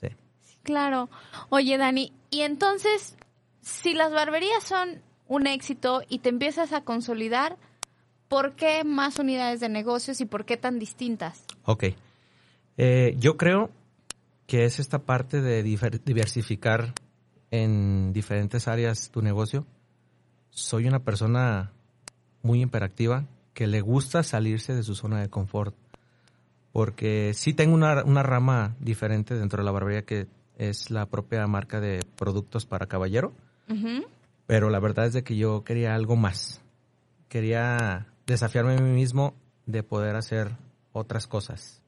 Sí. 0.00 0.08
sí. 0.40 0.56
Claro. 0.62 1.08
Oye, 1.48 1.78
Dani, 1.78 2.12
y 2.30 2.42
entonces, 2.42 3.16
si 3.62 3.94
las 3.94 4.12
barberías 4.12 4.62
son 4.64 5.00
un 5.28 5.46
éxito 5.46 6.02
y 6.08 6.18
te 6.18 6.28
empiezas 6.28 6.72
a 6.72 6.82
consolidar, 6.82 7.56
¿por 8.28 8.56
qué 8.56 8.84
más 8.84 9.18
unidades 9.18 9.60
de 9.60 9.68
negocios 9.68 10.20
y 10.20 10.26
por 10.26 10.44
qué 10.44 10.56
tan 10.56 10.78
distintas? 10.78 11.44
Ok. 11.64 11.84
Eh, 12.76 13.16
yo 13.18 13.36
creo 13.36 13.70
que 14.46 14.64
es 14.64 14.78
esta 14.78 15.00
parte 15.00 15.40
de 15.40 15.62
diversificar 15.62 16.92
en 17.50 18.12
diferentes 18.12 18.68
áreas 18.68 19.10
tu 19.10 19.22
negocio. 19.22 19.66
Soy 20.50 20.86
una 20.86 21.00
persona 21.00 21.72
muy 22.42 22.60
imperactiva 22.60 23.24
que 23.54 23.66
le 23.66 23.80
gusta 23.80 24.22
salirse 24.22 24.74
de 24.74 24.82
su 24.82 24.94
zona 24.94 25.20
de 25.20 25.28
confort. 25.28 25.74
Porque 26.72 27.32
sí 27.34 27.54
tengo 27.54 27.74
una, 27.74 28.22
rama 28.22 28.76
diferente 28.80 29.34
dentro 29.34 29.62
de 29.62 29.64
la 29.64 29.72
barbería 29.72 30.02
que 30.02 30.26
es 30.58 30.90
la 30.90 31.06
propia 31.06 31.46
marca 31.46 31.80
de 31.80 32.00
productos 32.16 32.66
para 32.66 32.86
caballero. 32.86 33.32
Pero 34.46 34.70
la 34.70 34.78
verdad 34.78 35.06
es 35.06 35.14
de 35.14 35.24
que 35.24 35.36
yo 35.36 35.64
quería 35.64 35.94
algo 35.94 36.16
más. 36.16 36.60
Quería 37.28 38.06
desafiarme 38.26 38.76
a 38.76 38.80
mí 38.80 38.92
mismo 38.92 39.34
de 39.64 39.82
poder 39.82 40.16
hacer 40.16 40.52
otras 40.92 41.26
cosas. 41.26 41.82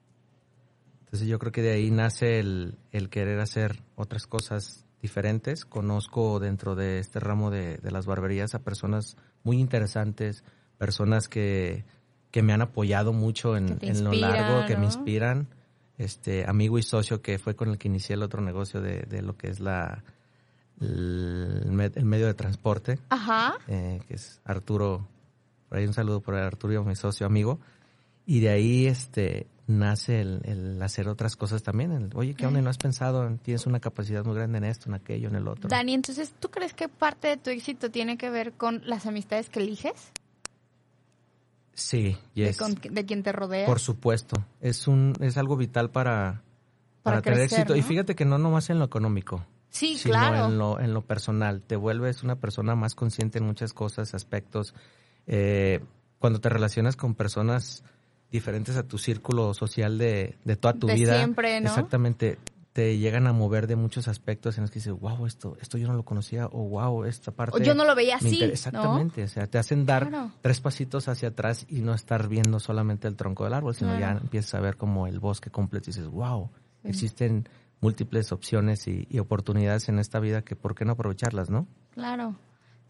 Entonces 1.09 1.29
yo 1.29 1.39
creo 1.39 1.53
que 1.53 1.63
de 1.63 1.73
ahí 1.73 1.91
nace 1.91 2.39
el, 2.39 2.77
querer 3.11 3.41
hacer 3.41 3.83
otras 3.97 4.27
cosas 4.27 4.85
diferentes. 5.01 5.65
Conozco 5.65 6.39
dentro 6.39 6.75
de 6.75 6.99
este 6.99 7.19
ramo 7.19 7.51
de, 7.51 7.81
las 7.83 8.05
barberías 8.05 8.55
a 8.55 8.59
personas 8.59 9.17
muy 9.43 9.59
interesantes, 9.59 10.45
personas 10.77 11.31
que, 11.31 11.87
que 12.31 12.43
me 12.43 12.53
han 12.53 12.61
apoyado 12.61 13.15
mucho 13.15 13.57
en, 13.57 13.79
lo 14.05 14.13
largo, 14.13 14.67
que 14.67 14.77
me 14.77 14.85
inspiran. 14.85 15.49
Este 15.97 16.45
amigo 16.47 16.79
y 16.79 16.83
socio 16.83 17.23
que 17.23 17.39
fue 17.39 17.57
con 17.57 17.71
el 17.71 17.79
que 17.79 17.89
inicié 17.89 18.15
el 18.15 18.23
otro 18.23 18.43
negocio 18.43 18.83
de, 18.83 19.01
de 19.09 19.23
lo 19.23 19.35
que 19.39 19.49
es 19.49 19.61
la 19.61 20.05
el, 20.79 21.73
medio 22.05 22.27
de 22.27 22.35
transporte. 22.35 22.99
Ajá. 23.09 23.57
Eh, 23.67 24.03
que 24.07 24.15
es 24.15 24.43
Arturo. 24.45 25.09
Por 25.71 25.79
ahí 25.79 25.87
un 25.87 25.95
saludo 25.95 26.21
por 26.21 26.35
Arturo, 26.35 26.85
mi 26.85 26.97
socio 26.97 27.27
amigo. 27.27 27.59
Y 28.27 28.41
de 28.41 28.51
ahí 28.51 28.87
este 28.87 29.47
nace 29.69 30.23
el, 30.23 30.81
hacer 30.83 31.09
otras 31.09 31.37
cosas 31.37 31.63
también. 31.63 32.11
Oye, 32.15 32.35
¿qué 32.35 32.47
onda? 32.47 32.61
¿No 32.61 32.71
has 32.71 32.79
pensado? 32.79 33.39
Tienes 33.43 33.67
una 33.67 33.79
capacidad 33.79 34.25
muy 34.25 34.35
grande 34.35 34.59
en 34.59 34.65
esto, 34.65 34.89
en 34.89 34.95
aquello, 34.95 35.29
en 35.29 35.37
el 35.37 35.47
otro. 35.47 35.69
Dani, 35.69 35.95
entonces, 35.95 36.33
¿tú 36.41 36.51
crees 36.51 36.73
que 36.73 36.89
parte 36.89 37.29
de 37.29 37.37
tu 37.37 37.51
éxito 37.51 37.91
tiene 37.91 38.17
que 38.17 38.31
ver 38.31 38.55
con 38.55 38.83
las 38.87 39.07
amistades 39.07 39.51
que 39.51 39.61
eliges? 39.61 40.11
Sí, 41.75 42.17
yes. 42.35 42.59
de, 42.59 42.91
de 42.91 43.07
quien 43.07 43.23
te 43.23 43.31
rodea. 43.31 43.67
Por 43.67 43.79
supuesto. 43.79 44.45
Es, 44.61 44.89
un, 44.89 45.15
es 45.21 45.37
algo 45.37 45.57
vital 45.57 45.91
para, 45.91 46.43
para, 47.03 47.23
tener 47.23 47.41
éxito. 47.41 47.77
Y 47.77 47.83
fíjate 47.83 48.17
que 48.17 48.25
no 48.25 48.39
nomás 48.39 48.71
en 48.71 48.79
lo 48.79 48.87
económico. 48.87 49.47
Sí, 49.69 49.99
sino 49.99 50.15
claro. 50.15 50.47
En 50.47 50.59
lo, 50.59 50.81
en 50.81 50.95
lo 50.95 51.03
personal. 51.03 51.63
Te 51.63 51.77
vuelves 51.77 52.23
una 52.23 52.37
persona 52.37 52.75
más 52.75 52.95
consciente 52.95 53.39
en 53.39 53.45
muchas 53.45 53.75
cosas, 53.75 54.15
aspectos. 54.15 54.75
Eh, 55.27 55.85
cuando 56.19 56.41
te 56.41 56.49
relacionas 56.49 56.97
con 56.97 57.15
personas 57.15 57.85
diferentes 58.31 58.77
a 58.77 58.83
tu 58.83 58.99
círculo 58.99 59.55
social 59.55 59.99
de, 59.99 60.37
de 60.45 60.57
toda 60.57 60.75
tu 60.75 60.87
de 60.87 60.95
vida. 60.95 61.17
Siempre, 61.17 61.61
¿no? 61.61 61.69
Exactamente. 61.69 62.39
Te 62.73 62.97
llegan 62.97 63.27
a 63.27 63.33
mover 63.33 63.67
de 63.67 63.75
muchos 63.75 64.07
aspectos 64.07 64.57
en 64.57 64.63
los 64.63 64.71
que 64.71 64.79
dices, 64.79 64.93
wow, 64.93 65.27
esto, 65.27 65.57
esto 65.61 65.79
yo 65.79 65.89
no 65.89 65.95
lo 65.95 66.05
conocía, 66.05 66.47
o 66.47 66.69
wow, 66.69 67.05
esta 67.05 67.33
parte. 67.33 67.57
O 67.57 67.61
yo 67.61 67.75
no 67.75 67.85
lo 67.85 67.97
veía 67.97 68.17
así. 68.17 68.45
Exactamente. 68.45 69.25
O 69.25 69.29
sea, 69.29 69.49
te 69.49 69.59
hacen 69.59 69.85
dar 69.85 70.31
tres 70.43 70.61
pasitos 70.61 71.09
hacia 71.09 71.31
atrás 71.31 71.67
y 71.69 71.81
no 71.81 71.93
estar 71.93 72.29
viendo 72.29 72.61
solamente 72.61 73.09
el 73.09 73.17
tronco 73.17 73.45
del 73.45 73.55
árbol, 73.55 73.75
sino 73.75 73.99
ya 73.99 74.13
empiezas 74.13 74.55
a 74.55 74.61
ver 74.61 74.77
como 74.77 75.09
el 75.09 75.19
bosque 75.19 75.51
completo 75.51 75.91
y 75.91 75.93
dices, 75.93 76.09
wow, 76.09 76.51
existen 76.85 77.49
múltiples 77.81 78.31
opciones 78.31 78.87
y, 78.87 79.09
y 79.11 79.19
oportunidades 79.19 79.89
en 79.89 79.99
esta 79.99 80.21
vida 80.21 80.43
que 80.43 80.55
por 80.55 80.77
qué 80.77 80.85
no 80.85 80.93
aprovecharlas, 80.93 81.51
¿no? 81.51 81.67
Claro. 81.95 82.37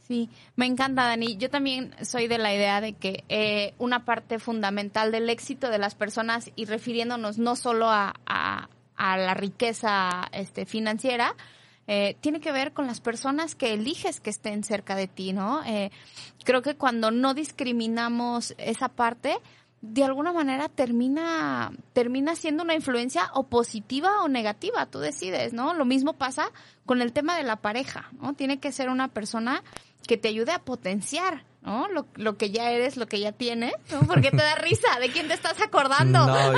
Sí, 0.08 0.30
me 0.56 0.64
encanta, 0.64 1.04
Dani. 1.04 1.36
Yo 1.36 1.50
también 1.50 1.94
soy 2.02 2.28
de 2.28 2.38
la 2.38 2.54
idea 2.54 2.80
de 2.80 2.94
que 2.94 3.24
eh, 3.28 3.74
una 3.76 4.06
parte 4.06 4.38
fundamental 4.38 5.12
del 5.12 5.28
éxito 5.28 5.68
de 5.68 5.76
las 5.76 5.94
personas, 5.94 6.50
y 6.56 6.64
refiriéndonos 6.64 7.36
no 7.36 7.56
solo 7.56 7.88
a, 7.90 8.14
la 8.96 9.34
riqueza 9.34 10.28
este, 10.32 10.64
financiera, 10.64 11.36
eh, 11.86 12.16
tiene 12.20 12.40
que 12.40 12.52
ver 12.52 12.72
con 12.72 12.86
las 12.86 13.00
personas 13.00 13.54
que 13.54 13.74
eliges 13.74 14.18
que 14.18 14.30
estén 14.30 14.64
cerca 14.64 14.96
de 14.96 15.08
ti, 15.08 15.34
¿no? 15.34 15.62
Eh, 15.64 15.90
creo 16.42 16.62
que 16.62 16.74
cuando 16.74 17.10
no 17.10 17.34
discriminamos 17.34 18.54
esa 18.56 18.88
parte, 18.88 19.36
de 19.80 20.04
alguna 20.04 20.32
manera 20.32 20.68
termina, 20.68 21.70
termina 21.92 22.34
siendo 22.34 22.64
una 22.64 22.74
influencia 22.74 23.30
o 23.34 23.44
positiva 23.44 24.22
o 24.22 24.28
negativa, 24.28 24.86
tú 24.86 24.98
decides, 24.98 25.52
¿no? 25.52 25.72
Lo 25.74 25.84
mismo 25.84 26.14
pasa 26.14 26.50
con 26.84 27.00
el 27.00 27.12
tema 27.12 27.36
de 27.36 27.44
la 27.44 27.56
pareja, 27.56 28.08
¿no? 28.20 28.34
Tiene 28.34 28.58
que 28.58 28.72
ser 28.72 28.88
una 28.88 29.08
persona 29.08 29.62
que 30.06 30.16
te 30.16 30.28
ayude 30.28 30.52
a 30.52 30.60
potenciar, 30.60 31.44
¿no? 31.62 31.86
Lo, 31.88 32.06
lo 32.16 32.36
que 32.36 32.50
ya 32.50 32.70
eres, 32.70 32.96
lo 32.96 33.06
que 33.06 33.20
ya 33.20 33.32
tienes, 33.32 33.74
¿no? 33.92 34.00
Porque 34.00 34.30
te 34.30 34.38
da 34.38 34.56
risa, 34.56 34.88
¿de 35.00 35.10
quién 35.10 35.28
te 35.28 35.34
estás 35.34 35.60
acordando? 35.60 36.26
No, 36.26 36.52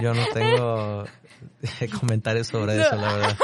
yo, 0.00 0.14
no 0.14 0.26
tengo 0.32 1.04
comentarios 2.00 2.48
sobre 2.48 2.80
eso, 2.80 2.96
la 2.96 3.12
verdad. 3.12 3.38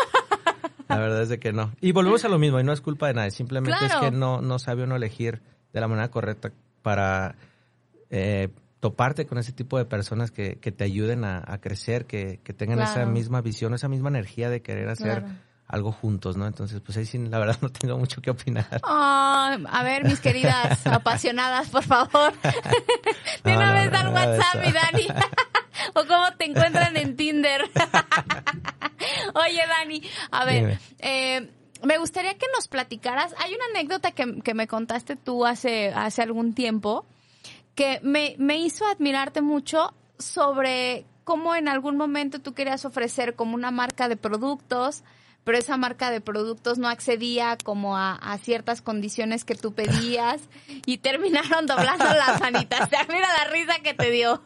La 0.89 0.99
verdad 0.99 1.23
es 1.23 1.29
de 1.29 1.39
que 1.39 1.53
no. 1.53 1.73
Y 1.81 1.93
volvemos 1.93 2.25
a 2.25 2.29
lo 2.29 2.41
mismo, 2.41 2.59
y 2.59 2.65
no 2.65 2.73
es 2.73 2.81
culpa 2.81 3.07
de 3.07 3.15
nadie, 3.15 3.31
simplemente 3.31 3.87
es 3.87 3.95
que 3.95 4.11
no, 4.11 4.41
no 4.41 4.59
sabe 4.59 4.83
uno 4.83 4.97
elegir 4.97 5.41
de 5.73 5.81
la 5.81 5.87
manera 5.87 6.11
correcta 6.11 6.51
para 6.83 7.37
eh, 8.11 8.49
toparte 8.81 9.27
con 9.27 9.39
ese 9.39 9.53
tipo 9.53 9.79
de 9.79 9.85
personas 9.85 10.31
que, 10.31 10.59
que 10.59 10.73
te 10.73 10.85
ayuden 10.85 11.25
a, 11.25 11.59
crecer, 11.61 12.07
que, 12.07 12.41
que 12.43 12.55
tengan 12.55 12.81
esa 12.81 13.05
misma 13.07 13.43
visión, 13.43 13.75
esa 13.75 13.89
misma 13.89 14.09
energía 14.09 14.49
de 14.49 14.63
querer 14.63 14.89
hacer 14.89 15.25
algo 15.71 15.93
juntos, 15.93 16.37
¿no? 16.37 16.47
Entonces, 16.47 16.81
pues 16.81 16.99
ahí 16.99 17.05
sí, 17.05 17.19
la 17.19 17.39
verdad 17.39 17.57
no 17.63 17.71
tengo 17.71 17.97
mucho 17.99 18.21
que 18.21 18.31
opinar. 18.31 18.81
a 18.83 19.83
ver, 19.85 20.05
mis 20.05 20.21
queridas 20.21 20.85
apasionadas, 20.87 21.69
por 21.69 21.85
favor. 21.85 22.33
de 23.45 23.57
una 23.57 23.73
vez 23.73 23.93
al 23.93 24.09
WhatsApp, 24.09 24.67
mi 24.67 24.73
Dani. 24.73 25.07
o 25.95 26.05
cómo 26.07 26.33
te 26.37 26.47
encuentran 26.47 26.97
en 26.97 27.17
Tinder. 27.17 27.63
Oye, 29.35 29.63
Dani, 29.69 30.03
a 30.31 30.45
ver, 30.45 30.79
eh, 30.99 31.51
me 31.85 31.99
gustaría 31.99 32.35
que 32.35 32.47
nos 32.55 32.67
platicaras. 32.67 33.35
Hay 33.39 33.55
una 33.55 33.65
anécdota 33.75 34.11
que, 34.13 34.41
que 34.43 34.55
me 34.55 34.67
contaste 34.67 35.17
tú 35.17 35.47
hace, 35.47 35.93
hace 35.95 36.23
algún 36.23 36.55
tiempo 36.55 37.07
que 37.81 37.99
me, 38.03 38.35
me 38.37 38.59
hizo 38.59 38.87
admirarte 38.87 39.41
mucho 39.41 39.95
sobre 40.19 41.07
cómo 41.25 41.55
en 41.55 41.67
algún 41.67 41.97
momento 41.97 42.39
tú 42.39 42.53
querías 42.53 42.85
ofrecer 42.85 43.37
como 43.37 43.55
una 43.55 43.71
marca 43.71 44.07
de 44.11 44.19
productos 44.19 45.03
pero 45.45 45.57
esa 45.57 45.79
marca 45.79 46.11
de 46.11 46.21
productos 46.21 46.77
no 46.77 46.91
accedía 46.91 47.57
como 47.65 47.97
a, 47.97 48.39
ciertas 48.43 48.83
condiciones 48.83 49.47
que 49.47 49.55
tú 49.55 49.73
pedías 49.73 50.43
y 50.85 50.99
terminaron 50.99 51.65
doblando 51.67 52.05
las 52.05 52.39
manitas. 52.43 52.91
Mira 53.09 53.27
la 53.39 53.51
risa 53.51 53.79
que 53.83 53.95
te 53.95 54.11
dio. 54.11 54.43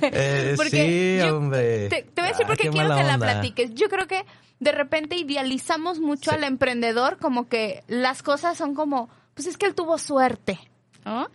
Eh, 0.00 0.54
sí, 0.70 1.28
hombre. 1.28 1.88
Te, 1.88 2.06
voy 2.14 2.26
a 2.26 2.28
decir 2.28 2.44
ah, 2.44 2.46
porque 2.46 2.70
quiero 2.70 2.94
que 2.94 3.02
la 3.02 3.18
platiques. 3.18 3.74
Yo 3.74 3.88
creo 3.88 4.06
que 4.06 4.24
de 4.60 4.70
repente 4.70 5.16
idealizamos 5.16 5.98
mucho 5.98 6.30
al 6.30 6.44
emprendedor 6.44 7.18
como 7.18 7.48
que 7.48 7.82
las 7.88 8.22
cosas 8.22 8.56
son 8.56 8.76
como, 8.76 9.10
pues 9.34 9.48
es 9.48 9.56
que 9.56 9.66
él 9.66 9.74
tuvo 9.74 9.98
suerte, 9.98 10.60
¿no? 11.04 11.28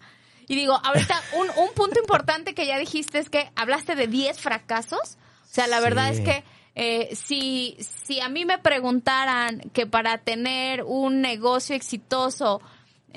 Y 0.47 0.55
digo, 0.55 0.79
ahorita 0.83 1.21
un, 1.33 1.47
un 1.63 1.73
punto 1.73 1.99
importante 1.99 2.53
que 2.53 2.67
ya 2.67 2.77
dijiste 2.77 3.19
es 3.19 3.29
que 3.29 3.51
hablaste 3.55 3.95
de 3.95 4.07
10 4.07 4.39
fracasos. 4.39 5.17
O 5.43 5.53
sea, 5.55 5.67
la 5.67 5.79
verdad 5.79 6.09
es 6.09 6.19
que 6.19 6.43
eh, 6.75 7.15
si, 7.15 7.77
si 7.79 8.19
a 8.19 8.27
mí 8.27 8.43
me 8.43 8.57
preguntaran 8.57 9.61
que 9.73 9.87
para 9.87 10.17
tener 10.17 10.83
un 10.83 11.21
negocio 11.21 11.75
exitoso, 11.75 12.61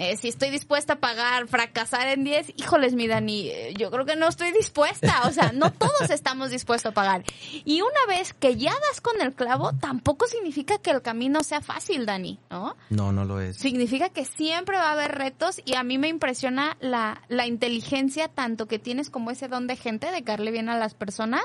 eh, 0.01 0.17
si 0.17 0.29
estoy 0.29 0.51
dispuesta 0.51 0.93
a 0.93 1.01
pagar, 1.01 1.49
fracasar 1.49 2.07
en 2.07 2.23
10, 2.23 2.53
híjoles, 2.57 2.95
mi 2.95 3.09
Dani, 3.09 3.49
eh, 3.49 3.75
yo 3.77 3.91
creo 3.91 4.07
que 4.07 4.15
no 4.15 4.29
estoy 4.29 4.53
dispuesta. 4.53 5.23
O 5.27 5.33
sea, 5.33 5.51
no 5.53 5.73
todos 5.73 6.09
estamos 6.11 6.51
dispuestos 6.51 6.93
a 6.93 6.95
pagar. 6.95 7.25
Y 7.65 7.81
una 7.81 8.07
vez 8.07 8.33
que 8.33 8.55
ya 8.55 8.71
das 8.71 9.01
con 9.01 9.21
el 9.21 9.35
clavo, 9.35 9.73
tampoco 9.73 10.29
significa 10.29 10.79
que 10.79 10.93
el 10.93 11.03
camino 11.03 11.43
sea 11.43 11.63
fácil, 11.63 12.07
Dani, 12.07 12.39
¿no? 12.49 12.77
No, 12.91 13.11
no 13.11 13.25
lo 13.25 13.41
es. 13.41 13.57
Significa 13.57 14.09
que 14.09 14.25
siempre 14.25 14.77
va 14.77 14.91
a 14.91 14.93
haber 14.93 15.19
retos 15.19 15.61
y 15.65 15.75
a 15.75 15.83
mí 15.83 15.99
me 15.99 16.07
impresiona 16.07 16.77
la, 16.79 17.21
la 17.27 17.49
inteligencia 17.49 18.29
tanto 18.29 18.69
que 18.69 18.79
tienes 18.79 19.11
como 19.11 19.33
ese 19.33 19.49
don 19.49 19.67
de 19.67 19.75
gente, 19.75 20.13
de 20.13 20.21
darle 20.21 20.53
bien 20.53 20.69
a 20.69 20.79
las 20.79 20.95
personas, 20.95 21.43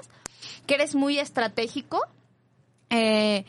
que 0.68 0.76
eres 0.76 0.94
muy 0.94 1.18
estratégico. 1.18 2.06
Eh, 2.92 3.46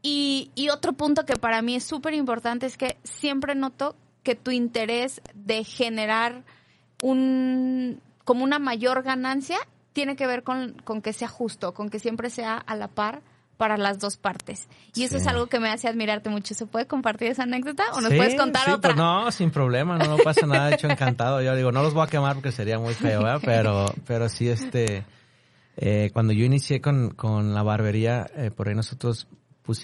y, 0.00 0.50
y, 0.54 0.70
otro 0.70 0.94
punto 0.94 1.26
que 1.26 1.36
para 1.36 1.60
mí 1.60 1.74
es 1.74 1.84
súper 1.84 2.14
importante 2.14 2.64
es 2.64 2.78
que 2.78 2.96
siempre 3.02 3.54
noto 3.54 3.96
que 4.26 4.34
tu 4.34 4.50
interés 4.50 5.22
de 5.34 5.62
generar 5.62 6.42
un 7.00 8.00
como 8.24 8.42
una 8.42 8.58
mayor 8.58 9.04
ganancia 9.04 9.56
tiene 9.92 10.16
que 10.16 10.26
ver 10.26 10.42
con, 10.42 10.72
con 10.82 11.00
que 11.00 11.12
sea 11.12 11.28
justo, 11.28 11.74
con 11.74 11.90
que 11.90 12.00
siempre 12.00 12.28
sea 12.28 12.56
a 12.56 12.74
la 12.74 12.88
par 12.88 13.22
para 13.56 13.76
las 13.76 14.00
dos 14.00 14.16
partes. 14.16 14.68
Y 14.96 15.04
eso 15.04 15.16
es 15.16 15.28
algo 15.28 15.46
que 15.46 15.60
me 15.60 15.70
hace 15.70 15.86
admirarte 15.86 16.28
mucho. 16.28 16.54
¿Se 16.54 16.66
puede 16.66 16.88
compartir 16.88 17.28
esa 17.28 17.44
anécdota 17.44 17.84
o 17.92 18.00
nos 18.00 18.12
puedes 18.12 18.34
contar 18.34 18.64
sí, 18.64 18.72
otra? 18.72 18.94
Pues 18.94 18.96
no, 18.96 19.30
sin 19.30 19.52
problema, 19.52 19.96
no, 19.96 20.16
pasa 20.16 20.44
nada. 20.44 20.70
De 20.70 20.74
hecho, 20.74 20.88
encantado. 20.88 21.40
Yo 21.40 21.54
digo, 21.54 21.70
no 21.70 21.84
los 21.84 21.94
voy 21.94 22.02
a 22.02 22.08
quemar 22.08 22.34
porque 22.34 22.50
sería 22.50 22.80
muy 22.80 22.94
feo, 22.94 23.22
¿verdad? 23.22 23.40
Pero, 23.44 23.86
pero 24.08 24.28
sí, 24.28 24.48
este, 24.48 25.04
eh, 25.76 26.10
cuando 26.12 26.32
yo 26.32 26.44
inicié 26.44 26.80
con, 26.80 27.10
con 27.10 27.54
la 27.54 27.62
barbería, 27.62 28.26
eh, 28.34 28.50
por 28.50 28.66
ahí 28.68 28.74
nosotros 28.74 29.28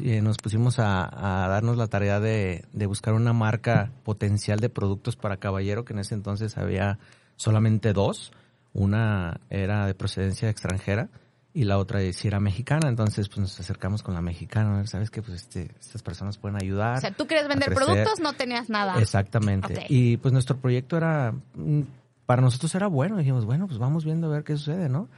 eh, 0.01 0.21
nos 0.23 0.37
pusimos 0.39 0.79
a, 0.79 1.09
darnos 1.49 1.77
la 1.77 1.87
tarea 1.87 2.21
de, 2.21 2.65
buscar 2.87 3.15
una 3.15 3.33
marca 3.33 3.91
potencial 4.05 4.61
de 4.61 4.69
productos 4.69 5.17
para 5.17 5.39
caballero, 5.39 5.85
que 5.85 5.93
en 5.93 6.01
ese 6.01 6.15
entonces 6.15 6.57
había 6.59 6.99
solamente 7.37 7.93
dos. 7.93 8.33
Una 8.75 9.41
era 9.51 9.87
de 9.87 9.95
procedencia 9.95 10.49
extranjera 10.49 11.11
y 11.53 11.65
la 11.65 11.79
otra 11.79 12.01
si 12.13 12.29
era 12.29 12.41
mexicana. 12.41 12.89
Entonces, 12.89 13.29
pues 13.29 13.39
nos 13.39 13.61
acercamos 13.61 14.03
con 14.03 14.15
la 14.15 14.23
mexicana. 14.23 14.87
¿Sabes 14.87 15.11
que 15.11 15.21
Pues 15.21 15.43
este, 15.43 15.71
estas 15.79 16.03
personas 16.03 16.39
pueden 16.39 16.57
ayudar. 16.57 16.97
O 16.97 17.01
sea, 17.01 17.13
tú 17.13 17.27
querías 17.27 17.49
vender 17.49 17.75
productos, 17.75 18.21
no 18.21 18.33
tenías 18.33 18.71
nada. 18.71 18.99
Exactamente. 19.01 19.87
Y 19.89 20.17
pues 20.17 20.33
nuestro 20.33 20.57
proyecto 20.57 20.97
era, 20.97 21.35
mm, 21.55 21.83
para 22.25 22.41
nosotros 22.41 22.75
era 22.75 22.87
bueno. 22.87 23.19
Dijimos, 23.19 23.45
bueno, 23.45 23.67
pues 23.67 23.79
vamos 23.79 24.05
viendo 24.05 24.29
a 24.29 24.31
ver 24.31 24.45
qué 24.45 24.57
sucede, 24.57 24.89
¿no? 24.89 25.09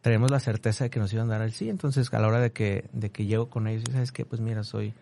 Tenemos 0.00 0.30
la 0.30 0.40
certeza 0.40 0.84
de 0.84 0.90
que 0.90 1.00
nos 1.00 1.12
iban 1.12 1.28
a 1.30 1.34
dar 1.34 1.42
el 1.42 1.52
sí. 1.52 1.68
Entonces, 1.68 2.12
a 2.12 2.18
la 2.18 2.28
hora 2.28 2.40
de 2.40 2.52
que, 2.52 2.88
de 2.92 3.10
que 3.10 3.26
llego 3.26 3.48
con 3.48 3.66
ellos, 3.66 3.84
¿sabes 3.90 4.12
qué? 4.12 4.24
Pues 4.24 4.40
mira, 4.40 4.64
soy 4.64 4.94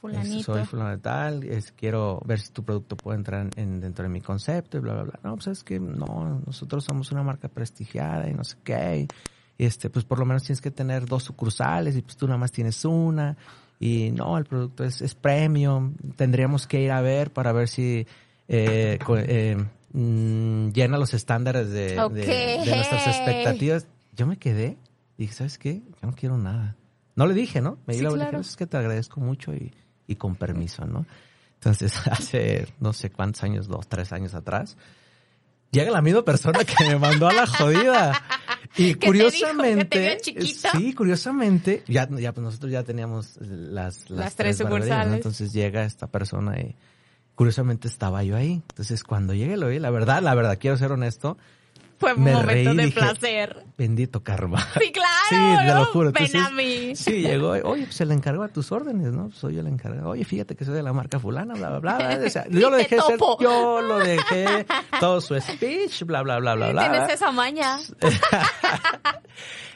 Fulanito. 0.00 0.52
soy 0.52 0.64
fulano 0.64 0.90
de 0.90 0.98
tal, 0.98 1.44
es, 1.44 1.72
quiero 1.72 2.20
ver 2.24 2.40
si 2.40 2.52
tu 2.52 2.62
producto 2.62 2.96
puede 2.96 3.18
entrar 3.18 3.48
en, 3.56 3.80
dentro 3.80 4.02
de 4.02 4.08
mi 4.08 4.20
concepto 4.20 4.76
y 4.76 4.80
bla, 4.80 4.94
bla, 4.94 5.02
bla. 5.04 5.20
No, 5.22 5.34
pues 5.34 5.46
es 5.48 5.64
que 5.64 5.80
no, 5.80 6.42
nosotros 6.46 6.84
somos 6.84 7.10
una 7.12 7.22
marca 7.22 7.48
prestigiada 7.48 8.28
y 8.28 8.34
no 8.34 8.44
sé 8.44 8.56
qué. 8.62 9.08
Y 9.58 9.64
este, 9.64 9.90
pues 9.90 10.04
por 10.04 10.18
lo 10.18 10.26
menos 10.26 10.42
tienes 10.42 10.60
que 10.60 10.70
tener 10.70 11.06
dos 11.06 11.24
sucursales 11.24 11.96
y 11.96 12.02
pues 12.02 12.16
tú 12.16 12.26
nada 12.26 12.38
más 12.38 12.52
tienes 12.52 12.84
una. 12.84 13.36
Y 13.78 14.10
no, 14.10 14.36
el 14.38 14.44
producto 14.44 14.84
es, 14.84 15.02
es 15.02 15.14
premium. 15.14 15.94
Tendríamos 16.16 16.66
que 16.66 16.80
ir 16.82 16.92
a 16.92 17.00
ver 17.00 17.32
para 17.32 17.52
ver 17.52 17.68
si 17.68 18.06
eh, 18.48 18.98
eh, 18.98 19.56
mm, 19.92 20.68
llena 20.70 20.98
los 20.98 21.14
estándares 21.14 21.70
de, 21.70 21.96
nuestras 21.96 23.06
expectativas. 23.06 23.86
Yo 24.16 24.26
me 24.26 24.38
quedé 24.38 24.78
y 25.18 25.22
dije, 25.22 25.34
¿sabes 25.34 25.58
qué? 25.58 25.82
Yo 26.02 26.08
no 26.08 26.12
quiero 26.12 26.38
nada. 26.38 26.76
No 27.14 27.26
le 27.26 27.34
dije, 27.34 27.60
¿no? 27.60 27.78
Me 27.86 27.94
dije, 27.94 28.08
es 28.40 28.56
que 28.56 28.66
te 28.66 28.76
agradezco 28.76 29.20
mucho 29.20 29.54
y, 29.54 29.72
y 30.06 30.16
con 30.16 30.36
permiso, 30.36 30.86
¿no? 30.86 31.06
Entonces, 31.54 31.94
hace 32.10 32.68
no 32.80 32.92
sé 32.92 33.10
cuántos 33.10 33.42
años, 33.42 33.68
dos, 33.68 33.88
tres 33.88 34.12
años 34.12 34.34
atrás, 34.34 34.76
llega 35.70 35.90
la 35.90 36.02
misma 36.02 36.22
persona 36.22 36.64
que 36.64 36.84
me 36.86 36.98
mandó 36.98 37.28
a 37.28 37.32
la 37.32 37.46
jodida. 37.46 38.22
Y 38.78 38.94
curiosamente, 38.94 40.18
sí, 40.20 40.92
curiosamente, 40.92 41.82
ya, 41.86 42.06
ya 42.10 42.34
pues 42.34 42.44
nosotros 42.44 42.70
ya 42.70 42.82
teníamos 42.82 43.38
las, 43.40 44.10
las, 44.10 44.36
tres, 44.36 44.58
sucursales. 44.58 45.14
Entonces 45.14 45.54
llega 45.54 45.84
esta 45.84 46.08
persona 46.08 46.60
y 46.60 46.76
curiosamente 47.34 47.88
estaba 47.88 48.22
yo 48.22 48.36
ahí. 48.36 48.62
Entonces 48.68 49.02
cuando 49.02 49.32
llegué 49.32 49.56
lo 49.56 49.68
vi, 49.68 49.78
la 49.78 49.88
verdad, 49.88 50.20
la 50.20 50.34
verdad, 50.34 50.58
quiero 50.60 50.76
ser 50.76 50.92
honesto, 50.92 51.38
fue 51.98 52.12
un 52.14 52.24
momento 52.24 52.74
de 52.74 52.88
placer. 52.88 53.64
Bendito 53.76 54.22
karma. 54.22 54.66
Sí, 54.78 54.92
claro. 54.92 55.10
Sí, 55.28 55.36
te 55.66 55.74
lo 55.74 55.84
juro. 55.86 56.12
Ven 56.12 56.36
a 56.36 56.50
mí. 56.50 56.94
Sí, 56.96 57.22
llegó, 57.22 57.50
oye, 57.50 57.84
pues 57.84 57.94
se 57.96 58.06
le 58.06 58.14
encargó 58.14 58.42
a 58.42 58.48
tus 58.48 58.70
órdenes, 58.72 59.12
¿no? 59.12 59.30
Soy 59.30 59.58
el 59.58 59.66
encargado. 59.66 60.10
Oye, 60.10 60.24
fíjate 60.24 60.56
que 60.56 60.64
soy 60.64 60.74
de 60.74 60.82
la 60.82 60.92
marca 60.92 61.18
fulana, 61.18 61.54
bla, 61.54 61.78
bla, 61.78 61.96
bla. 61.96 62.28
yo 62.50 62.70
lo 62.70 62.76
dejé 62.76 63.00
ser, 63.00 63.18
yo 63.40 63.80
lo 63.80 63.98
dejé, 63.98 64.66
todo 65.00 65.20
su 65.20 65.38
speech, 65.40 66.04
bla, 66.04 66.22
bla, 66.22 66.38
bla, 66.38 66.54
bla, 66.54 66.70
bla. 66.70 66.90
Tienes 66.90 67.10
esa 67.10 67.30
maña. 67.32 67.78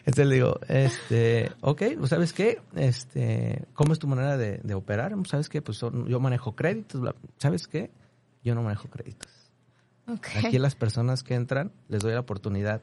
Entonces 0.01 0.27
le 0.27 0.35
digo, 0.35 0.59
este, 0.69 1.53
ok, 1.61 1.83
pues, 1.99 2.11
¿sabes 2.11 2.33
qué? 2.33 2.61
Este, 2.75 3.67
¿cómo 3.75 3.93
es 3.93 3.99
tu 3.99 4.07
manera 4.09 4.37
de, 4.37 4.59
de 4.63 4.75
operar? 4.75 5.13
¿Sabes 5.27 5.49
qué? 5.49 5.61
Pues 5.63 5.81
yo 5.81 6.21
manejo 6.21 6.57
créditos, 6.57 7.03
¿sabes 7.39 7.69
qué? 7.69 7.91
Yo 8.43 8.55
no 8.55 8.63
manejo 8.63 8.89
créditos. 8.89 9.40
Aquí 10.45 10.59
las 10.59 10.75
personas 10.75 11.23
que 11.23 11.35
entran, 11.35 11.73
les 11.89 12.03
doy 12.03 12.13
la 12.13 12.21
oportunidad 12.21 12.83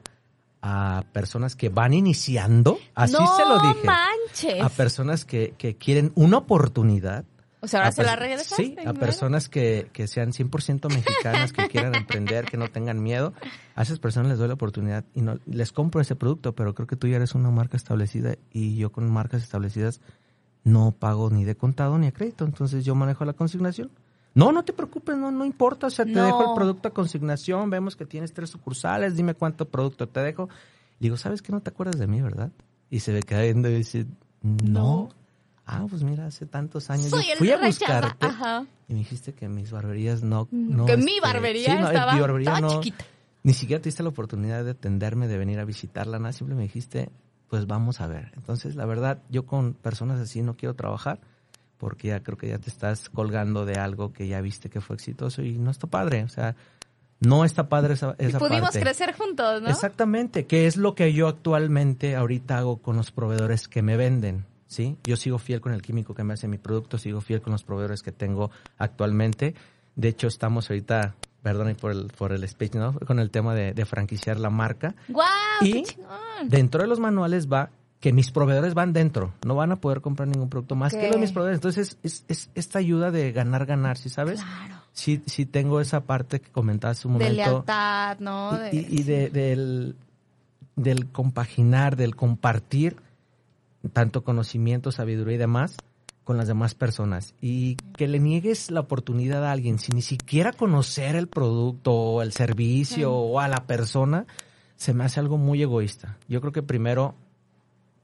a 0.60 1.04
personas 1.12 1.54
que 1.56 1.68
van 1.68 1.94
iniciando, 1.94 2.78
así 2.94 3.14
se 3.14 3.44
lo 3.46 3.58
dije. 3.60 3.86
Manches. 3.86 4.62
A 4.62 4.68
personas 4.68 5.24
que, 5.24 5.54
que 5.56 5.76
quieren 5.76 6.12
una 6.14 6.38
oportunidad. 6.38 7.24
O 7.60 7.66
sea, 7.66 7.80
ahora 7.80 7.92
se 7.92 8.04
la 8.04 8.16
regresaste. 8.16 8.64
Sí, 8.64 8.76
a 8.86 8.92
personas 8.92 9.48
que, 9.48 9.88
que 9.92 10.06
sean 10.06 10.32
100% 10.32 10.94
mexicanas, 10.94 11.52
que 11.52 11.66
quieran 11.68 11.94
emprender, 11.94 12.44
que 12.44 12.56
no 12.56 12.68
tengan 12.68 13.02
miedo. 13.02 13.34
A 13.74 13.82
esas 13.82 13.98
personas 13.98 14.30
les 14.30 14.38
doy 14.38 14.48
la 14.48 14.54
oportunidad 14.54 15.04
y 15.14 15.22
no 15.22 15.38
les 15.46 15.72
compro 15.72 16.00
ese 16.00 16.14
producto, 16.14 16.54
pero 16.54 16.74
creo 16.74 16.86
que 16.86 16.96
tú 16.96 17.08
ya 17.08 17.16
eres 17.16 17.34
una 17.34 17.50
marca 17.50 17.76
establecida 17.76 18.36
y 18.52 18.76
yo 18.76 18.92
con 18.92 19.10
marcas 19.10 19.42
establecidas 19.42 20.00
no 20.64 20.92
pago 20.92 21.30
ni 21.30 21.44
de 21.44 21.56
contado 21.56 21.98
ni 21.98 22.06
a 22.06 22.12
crédito. 22.12 22.44
Entonces 22.44 22.84
yo 22.84 22.94
manejo 22.94 23.24
la 23.24 23.32
consignación. 23.32 23.90
No, 24.38 24.52
no 24.52 24.64
te 24.64 24.72
preocupes, 24.72 25.16
no, 25.16 25.32
no 25.32 25.44
importa, 25.44 25.88
o 25.88 25.90
sea, 25.90 26.04
te 26.04 26.12
dejo 26.12 26.50
el 26.50 26.54
producto 26.54 26.86
a 26.86 26.92
consignación, 26.92 27.70
vemos 27.70 27.96
que 27.96 28.06
tienes 28.06 28.32
tres 28.32 28.50
sucursales, 28.50 29.16
dime 29.16 29.34
cuánto 29.34 29.68
producto 29.68 30.08
te 30.08 30.20
dejo. 30.20 30.48
digo, 31.00 31.16
¿sabes 31.16 31.42
que 31.42 31.50
no 31.50 31.60
te 31.60 31.70
acuerdas 31.70 31.98
de 31.98 32.06
mí, 32.06 32.22
verdad? 32.22 32.52
Y 32.88 33.00
se 33.00 33.12
ve 33.12 33.24
cayendo 33.24 33.68
y 33.68 33.74
dice, 33.74 34.06
no. 34.40 35.08
Ah, 35.66 35.84
pues 35.90 36.04
mira, 36.04 36.26
hace 36.26 36.46
tantos 36.46 36.88
años 36.88 37.10
yo 37.10 37.18
fui 37.36 37.50
a 37.50 37.58
buscarte 37.58 38.28
y 38.86 38.92
me 38.92 39.00
dijiste 39.00 39.34
que 39.34 39.48
mis 39.48 39.72
barberías 39.72 40.22
no... 40.22 40.46
no 40.52 40.86
que 40.86 40.96
mi 40.96 41.16
este, 41.16 41.20
barbería 41.20 41.80
estaba 41.80 42.14
mi 42.14 42.20
barbería 42.20 42.60
no, 42.60 42.80
chiquita. 42.80 43.04
Ni 43.42 43.54
siquiera 43.54 43.82
te 43.82 43.88
diste 43.88 44.04
la 44.04 44.10
oportunidad 44.10 44.64
de 44.64 44.70
atenderme, 44.70 45.26
de 45.26 45.36
venir 45.36 45.58
a 45.58 45.64
visitarla, 45.64 46.20
nada, 46.20 46.32
simplemente 46.32 46.60
me 46.60 46.68
dijiste, 46.68 47.10
pues 47.48 47.66
vamos 47.66 48.00
a 48.00 48.06
ver. 48.06 48.30
Entonces, 48.36 48.76
la 48.76 48.86
verdad, 48.86 49.20
yo 49.30 49.46
con 49.46 49.74
personas 49.74 50.20
así 50.20 50.42
no 50.42 50.56
quiero 50.56 50.76
trabajar 50.76 51.18
porque 51.78 52.08
ya 52.08 52.22
creo 52.22 52.36
que 52.36 52.48
ya 52.48 52.58
te 52.58 52.68
estás 52.68 53.08
colgando 53.08 53.64
de 53.64 53.78
algo 53.78 54.12
que 54.12 54.26
ya 54.26 54.40
viste 54.40 54.68
que 54.68 54.80
fue 54.80 54.96
exitoso 54.96 55.42
y 55.42 55.58
no 55.58 55.70
está 55.70 55.86
padre, 55.86 56.24
o 56.24 56.28
sea, 56.28 56.56
no 57.20 57.44
está 57.44 57.68
padre 57.68 57.94
esa, 57.94 58.14
esa 58.18 58.38
pudimos 58.38 58.70
crecer 58.70 59.14
juntos, 59.14 59.62
¿no? 59.62 59.68
Exactamente, 59.68 60.46
que 60.46 60.66
es 60.66 60.76
lo 60.76 60.94
que 60.94 61.12
yo 61.12 61.28
actualmente 61.28 62.16
ahorita 62.16 62.58
hago 62.58 62.78
con 62.78 62.96
los 62.96 63.10
proveedores 63.10 63.68
que 63.68 63.82
me 63.82 63.96
venden, 63.96 64.44
¿sí? 64.66 64.96
Yo 65.04 65.16
sigo 65.16 65.38
fiel 65.38 65.60
con 65.60 65.72
el 65.72 65.82
químico 65.82 66.14
que 66.14 66.24
me 66.24 66.34
hace 66.34 66.46
mi 66.46 66.58
producto, 66.58 66.98
sigo 66.98 67.20
fiel 67.20 67.40
con 67.40 67.52
los 67.52 67.64
proveedores 67.64 68.02
que 68.02 68.12
tengo 68.12 68.50
actualmente. 68.76 69.54
De 69.96 70.08
hecho, 70.08 70.28
estamos 70.28 70.70
ahorita, 70.70 71.16
perdón 71.42 71.74
por 71.80 71.90
el, 71.90 72.06
por 72.16 72.32
el 72.32 72.46
speech, 72.48 72.74
¿no? 72.74 72.92
Con 72.92 73.18
el 73.18 73.30
tema 73.30 73.54
de, 73.54 73.84
franquiciar 73.84 74.38
la 74.38 74.50
marca. 74.50 74.94
¡Guau! 75.08 75.28
y 75.62 75.84
dentro 76.44 76.82
de 76.82 76.86
los 76.86 77.00
manuales 77.00 77.48
va 77.50 77.70
que 78.00 78.12
mis 78.12 78.30
proveedores 78.30 78.74
van 78.74 78.92
dentro, 78.92 79.34
no 79.44 79.56
van 79.56 79.72
a 79.72 79.76
poder 79.76 80.00
comprar 80.00 80.28
ningún 80.28 80.48
producto 80.48 80.76
más 80.76 80.92
que 80.94 81.08
los 81.08 81.18
mis 81.18 81.32
proveedores. 81.32 81.58
Entonces, 81.58 81.98
es, 82.02 82.24
es, 82.28 82.50
esta 82.54 82.78
ayuda 82.78 83.10
de 83.10 83.32
ganar, 83.32 83.66
ganar, 83.66 83.98
¿sí 83.98 84.08
sabes? 84.08 84.40
Claro. 84.40 84.76
Sí, 84.92 85.22
sí 85.26 85.46
tengo 85.46 85.80
esa 85.80 86.02
parte 86.02 86.40
que 86.40 86.50
comentaste 86.50 87.08
un 87.08 87.14
momento. 87.14 87.32
De 87.32 87.36
lealtad, 87.36 88.18
¿no? 88.20 88.58
Y, 88.70 89.02
de, 89.02 89.30
del, 89.30 89.96
del 90.76 91.06
compaginar, 91.10 91.96
del 91.96 92.14
compartir 92.14 92.96
tanto 93.92 94.22
conocimiento, 94.22 94.92
sabiduría 94.92 95.36
y 95.36 95.38
demás 95.38 95.76
con 96.24 96.36
las 96.36 96.46
demás 96.46 96.74
personas. 96.74 97.34
Y 97.40 97.76
que 97.96 98.06
le 98.06 98.18
niegues 98.18 98.70
la 98.70 98.80
oportunidad 98.80 99.46
a 99.46 99.52
alguien 99.52 99.78
sin 99.78 99.96
ni 99.96 100.02
siquiera 100.02 100.52
conocer 100.52 101.16
el 101.16 101.26
producto 101.26 101.92
o 101.92 102.22
el 102.22 102.32
servicio 102.32 103.12
o 103.12 103.40
a 103.40 103.48
la 103.48 103.66
persona, 103.66 104.26
se 104.76 104.92
me 104.92 105.04
hace 105.04 105.20
algo 105.20 105.38
muy 105.38 105.62
egoísta. 105.62 106.18
Yo 106.28 106.40
creo 106.40 106.52
que 106.52 106.62
primero 106.62 107.14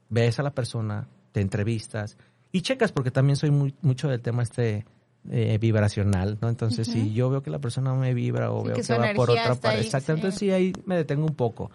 ves 0.09 0.39
a 0.39 0.43
la 0.43 0.51
persona, 0.51 1.07
te 1.31 1.41
entrevistas 1.41 2.17
y 2.51 2.61
checas, 2.61 2.91
porque 2.91 3.11
también 3.11 3.35
soy 3.35 3.51
muy, 3.51 3.75
mucho 3.81 4.07
del 4.07 4.21
tema 4.21 4.43
este 4.43 4.85
eh, 5.29 5.57
vibracional, 5.59 6.37
¿no? 6.41 6.49
Entonces, 6.49 6.87
si 6.87 7.13
yo 7.13 7.29
veo 7.29 7.41
que 7.41 7.49
la 7.49 7.59
persona 7.59 7.93
me 7.93 8.13
vibra 8.13 8.51
o 8.51 8.63
veo 8.63 8.75
que, 8.75 8.93
va 8.93 9.13
por 9.13 9.31
otra 9.31 9.55
parte, 9.55 9.81
exacto, 9.81 10.13
entonces 10.13 10.39
sí, 10.39 10.51
ahí 10.51 10.71
me 10.85 10.95
detengo 10.95 11.25
un 11.25 11.35
poco. 11.35 11.71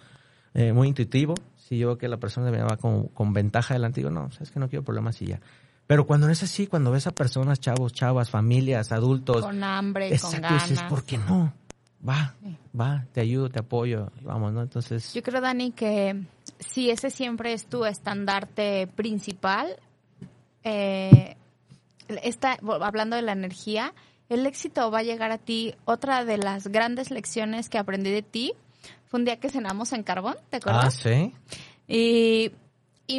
Eh, 0.54 0.72
muy 0.72 0.88
intuitivo, 0.88 1.34
si 1.56 1.78
yo 1.78 1.88
veo 1.88 1.98
que 1.98 2.08
la 2.08 2.16
persona 2.16 2.50
me 2.50 2.62
va 2.62 2.76
con, 2.76 3.08
con 3.08 3.32
ventaja 3.32 3.74
delante, 3.74 4.00
digo, 4.00 4.10
no, 4.10 4.30
sabes 4.32 4.50
que 4.50 4.58
no 4.58 4.68
quiero 4.68 4.84
problemas 4.84 5.20
y 5.20 5.26
ya. 5.26 5.40
Pero 5.86 6.06
cuando 6.06 6.28
no 6.28 6.32
es 6.32 6.42
así, 6.42 6.66
cuando 6.66 6.92
ves 6.92 7.08
a 7.08 7.10
personas, 7.10 7.58
chavos, 7.58 7.92
chavas, 7.92 8.30
familias, 8.30 8.92
adultos. 8.92 9.42
Con 9.42 9.62
hambre, 9.64 10.16
con 10.18 10.30
ganas. 10.40 10.68
Dices, 10.68 10.82
¿por 10.84 11.04
qué 11.04 11.18
no? 11.18 11.52
Va, 12.06 12.34
va, 12.78 13.04
te 13.12 13.20
ayudo, 13.20 13.50
te 13.50 13.58
apoyo, 13.58 14.10
vamos, 14.22 14.52
¿no? 14.52 14.62
Entonces. 14.62 15.12
Yo 15.12 15.22
creo, 15.22 15.40
Dani, 15.40 15.72
que 15.72 16.22
si 16.58 16.90
ese 16.90 17.10
siempre 17.10 17.52
es 17.52 17.66
tu 17.66 17.84
estandarte 17.84 18.86
principal, 18.86 19.76
eh, 20.64 21.36
hablando 22.80 23.16
de 23.16 23.22
la 23.22 23.32
energía, 23.32 23.92
el 24.30 24.46
éxito 24.46 24.90
va 24.90 25.00
a 25.00 25.02
llegar 25.02 25.30
a 25.30 25.38
ti. 25.38 25.74
Otra 25.84 26.24
de 26.24 26.38
las 26.38 26.68
grandes 26.68 27.10
lecciones 27.10 27.68
que 27.68 27.78
aprendí 27.78 28.10
de 28.10 28.22
ti 28.22 28.54
fue 29.06 29.18
un 29.18 29.24
día 29.24 29.38
que 29.38 29.50
cenamos 29.50 29.92
en 29.92 30.02
Carbón, 30.02 30.36
¿te 30.50 30.58
acuerdas? 30.58 30.84
Ah, 30.86 30.90
sí. 30.90 31.34
Y, 31.86 32.52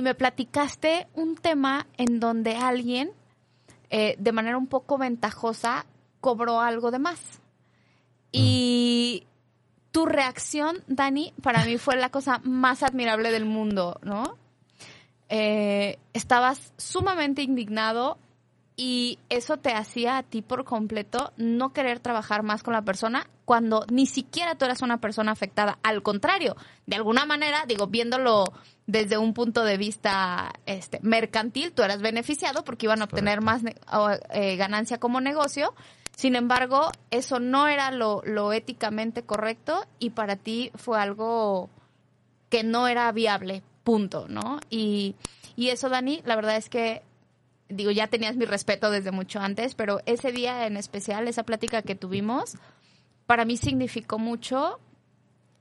me 0.02 0.16
platicaste 0.16 1.08
un 1.16 1.36
tema 1.36 1.86
en 1.98 2.22
donde 2.22 2.56
alguien, 2.56 3.12
eh, 3.90 4.16
de 4.18 4.32
manera 4.32 4.58
un 4.58 4.68
poco 4.68 4.98
ventajosa, 4.98 5.86
cobró 6.22 6.62
algo 6.62 6.92
de 6.92 7.00
más. 7.00 7.41
Y 8.32 9.26
tu 9.92 10.06
reacción, 10.06 10.84
Dani, 10.88 11.34
para 11.42 11.66
mí 11.66 11.78
fue 11.78 11.96
la 11.96 12.10
cosa 12.10 12.40
más 12.44 12.84
admirable 12.84 13.32
del 13.32 13.46
mundo, 13.46 14.00
¿no? 14.04 14.38
Eh, 15.30 15.98
estabas 16.14 16.74
sumamente 16.78 17.42
indignado 17.42 18.18
y 18.76 19.20
eso 19.30 19.58
te 19.58 19.74
hacía 19.74 20.18
a 20.18 20.24
ti 20.24 20.42
por 20.42 20.66
completo 20.66 21.34
no 21.38 21.72
querer 21.72 22.00
trabajar 22.00 22.44
más 22.44 22.64
con 22.64 22.74
la 22.74 22.82
persona 22.82 23.28
cuando 23.52 23.86
ni 23.92 24.06
siquiera 24.06 24.56
tú 24.56 24.64
eras 24.64 24.82
una 24.82 25.02
persona 25.02 25.34
afectada. 25.34 25.78
Al 25.84 26.02
contrario, 26.02 26.56
de 26.86 26.96
alguna 26.96 27.26
manera, 27.26 27.66
digo, 27.68 27.88
viéndolo 27.88 28.46
desde 28.88 29.18
un 29.18 29.34
punto 29.34 29.66
de 29.66 29.76
vista 29.76 30.54
este, 30.66 31.02
mercantil, 31.02 31.74
tú 31.74 31.84
eras 31.84 32.02
beneficiado 32.02 32.64
porque 32.64 32.86
iban 32.86 33.02
a 33.02 33.04
obtener 33.04 33.42
más 33.42 33.62
eh, 34.30 34.56
ganancia 34.56 35.02
como 35.02 35.20
negocio 35.20 35.74
sin 36.16 36.38
embargo, 36.38 36.92
eso 37.10 37.42
no 37.42 37.68
era 37.68 37.92
lo, 37.92 38.54
éticamente 38.54 39.24
correcto 39.24 39.86
y 40.00 40.12
para 40.12 40.38
ti 40.38 40.72
fue 40.76 40.98
algo 40.98 41.70
que 42.50 42.64
no 42.64 42.88
era 42.88 43.12
viable, 43.12 43.64
punto, 43.84 44.28
¿no? 44.30 44.62
Y, 44.70 45.16
y 45.58 45.72
eso, 45.72 45.90
Dani, 45.90 46.22
la 46.24 46.38
verdad 46.38 46.56
es 46.56 46.70
que, 46.70 47.02
digo, 47.68 47.92
ya 47.92 48.08
tenías 48.08 48.38
mi 48.38 48.46
respeto 48.46 48.92
desde 48.92 49.12
mucho 49.12 49.42
antes, 49.42 49.76
pero 49.76 50.00
ese 50.06 50.32
día 50.32 50.68
en 50.68 50.78
especial, 50.78 51.28
esa 51.28 51.44
plática 51.44 51.82
que 51.82 51.96
tuvimos, 51.96 52.56
para 53.32 53.46
mí 53.46 53.56
significó 53.56 54.20
mucho, 54.20 54.78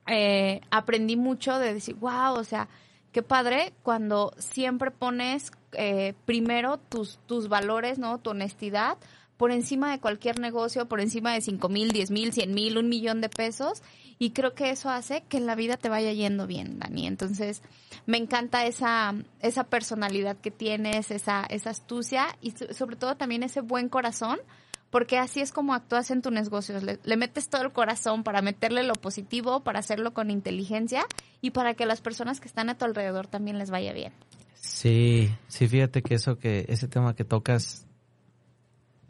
eh, 0.08 0.60
aprendí 0.72 1.16
mucho 1.16 1.56
de 1.60 1.72
decir, 1.72 1.94
wow, 2.00 2.32
o 2.34 2.42
sea, 2.42 2.68
qué 3.12 3.22
padre 3.22 3.74
cuando 3.84 4.34
siempre 4.38 4.90
pones 4.90 5.52
eh, 5.74 6.14
primero 6.24 6.78
tus, 6.78 7.20
tus 7.26 7.48
valores, 7.48 8.00
¿no? 8.00 8.18
Tu 8.18 8.30
honestidad 8.30 8.98
por 9.36 9.52
encima 9.52 9.92
de 9.92 10.00
cualquier 10.00 10.40
negocio, 10.40 10.88
por 10.88 11.00
encima 11.00 11.32
de 11.32 11.42
5 11.42 11.68
mil, 11.68 11.92
10 11.92 12.10
mil, 12.10 12.32
100 12.32 12.52
mil, 12.52 12.76
un 12.76 12.88
millón 12.88 13.20
de 13.20 13.28
pesos. 13.28 13.84
Y 14.18 14.30
creo 14.30 14.52
que 14.52 14.70
eso 14.70 14.90
hace 14.90 15.22
que 15.28 15.36
en 15.36 15.46
la 15.46 15.54
vida 15.54 15.76
te 15.76 15.88
vaya 15.88 16.12
yendo 16.12 16.48
bien, 16.48 16.80
Dani. 16.80 17.06
Entonces, 17.06 17.62
me 18.04 18.18
encanta 18.18 18.66
esa, 18.66 19.14
esa 19.42 19.62
personalidad 19.62 20.36
que 20.38 20.50
tienes, 20.50 21.12
esa, 21.12 21.44
esa 21.44 21.70
astucia 21.70 22.36
y 22.40 22.50
sobre 22.50 22.96
todo 22.96 23.16
también 23.16 23.44
ese 23.44 23.60
buen 23.60 23.88
corazón 23.88 24.40
porque 24.90 25.18
así 25.18 25.40
es 25.40 25.52
como 25.52 25.74
actúas 25.74 26.10
en 26.10 26.20
tus 26.20 26.32
negocios. 26.32 26.82
Le, 26.82 26.98
le, 27.02 27.16
metes 27.16 27.48
todo 27.48 27.62
el 27.62 27.72
corazón 27.72 28.24
para 28.24 28.42
meterle 28.42 28.82
lo 28.82 28.94
positivo, 28.94 29.60
para 29.60 29.78
hacerlo 29.78 30.12
con 30.12 30.30
inteligencia 30.30 31.06
y 31.40 31.50
para 31.50 31.74
que 31.74 31.86
las 31.86 32.00
personas 32.00 32.40
que 32.40 32.48
están 32.48 32.68
a 32.68 32.76
tu 32.76 32.84
alrededor 32.84 33.26
también 33.26 33.58
les 33.58 33.70
vaya 33.70 33.92
bien. 33.92 34.12
Sí, 34.54 35.34
sí, 35.48 35.68
fíjate 35.68 36.02
que 36.02 36.14
eso 36.14 36.38
que 36.38 36.66
ese 36.68 36.88
tema 36.88 37.14
que 37.14 37.24
tocas 37.24 37.86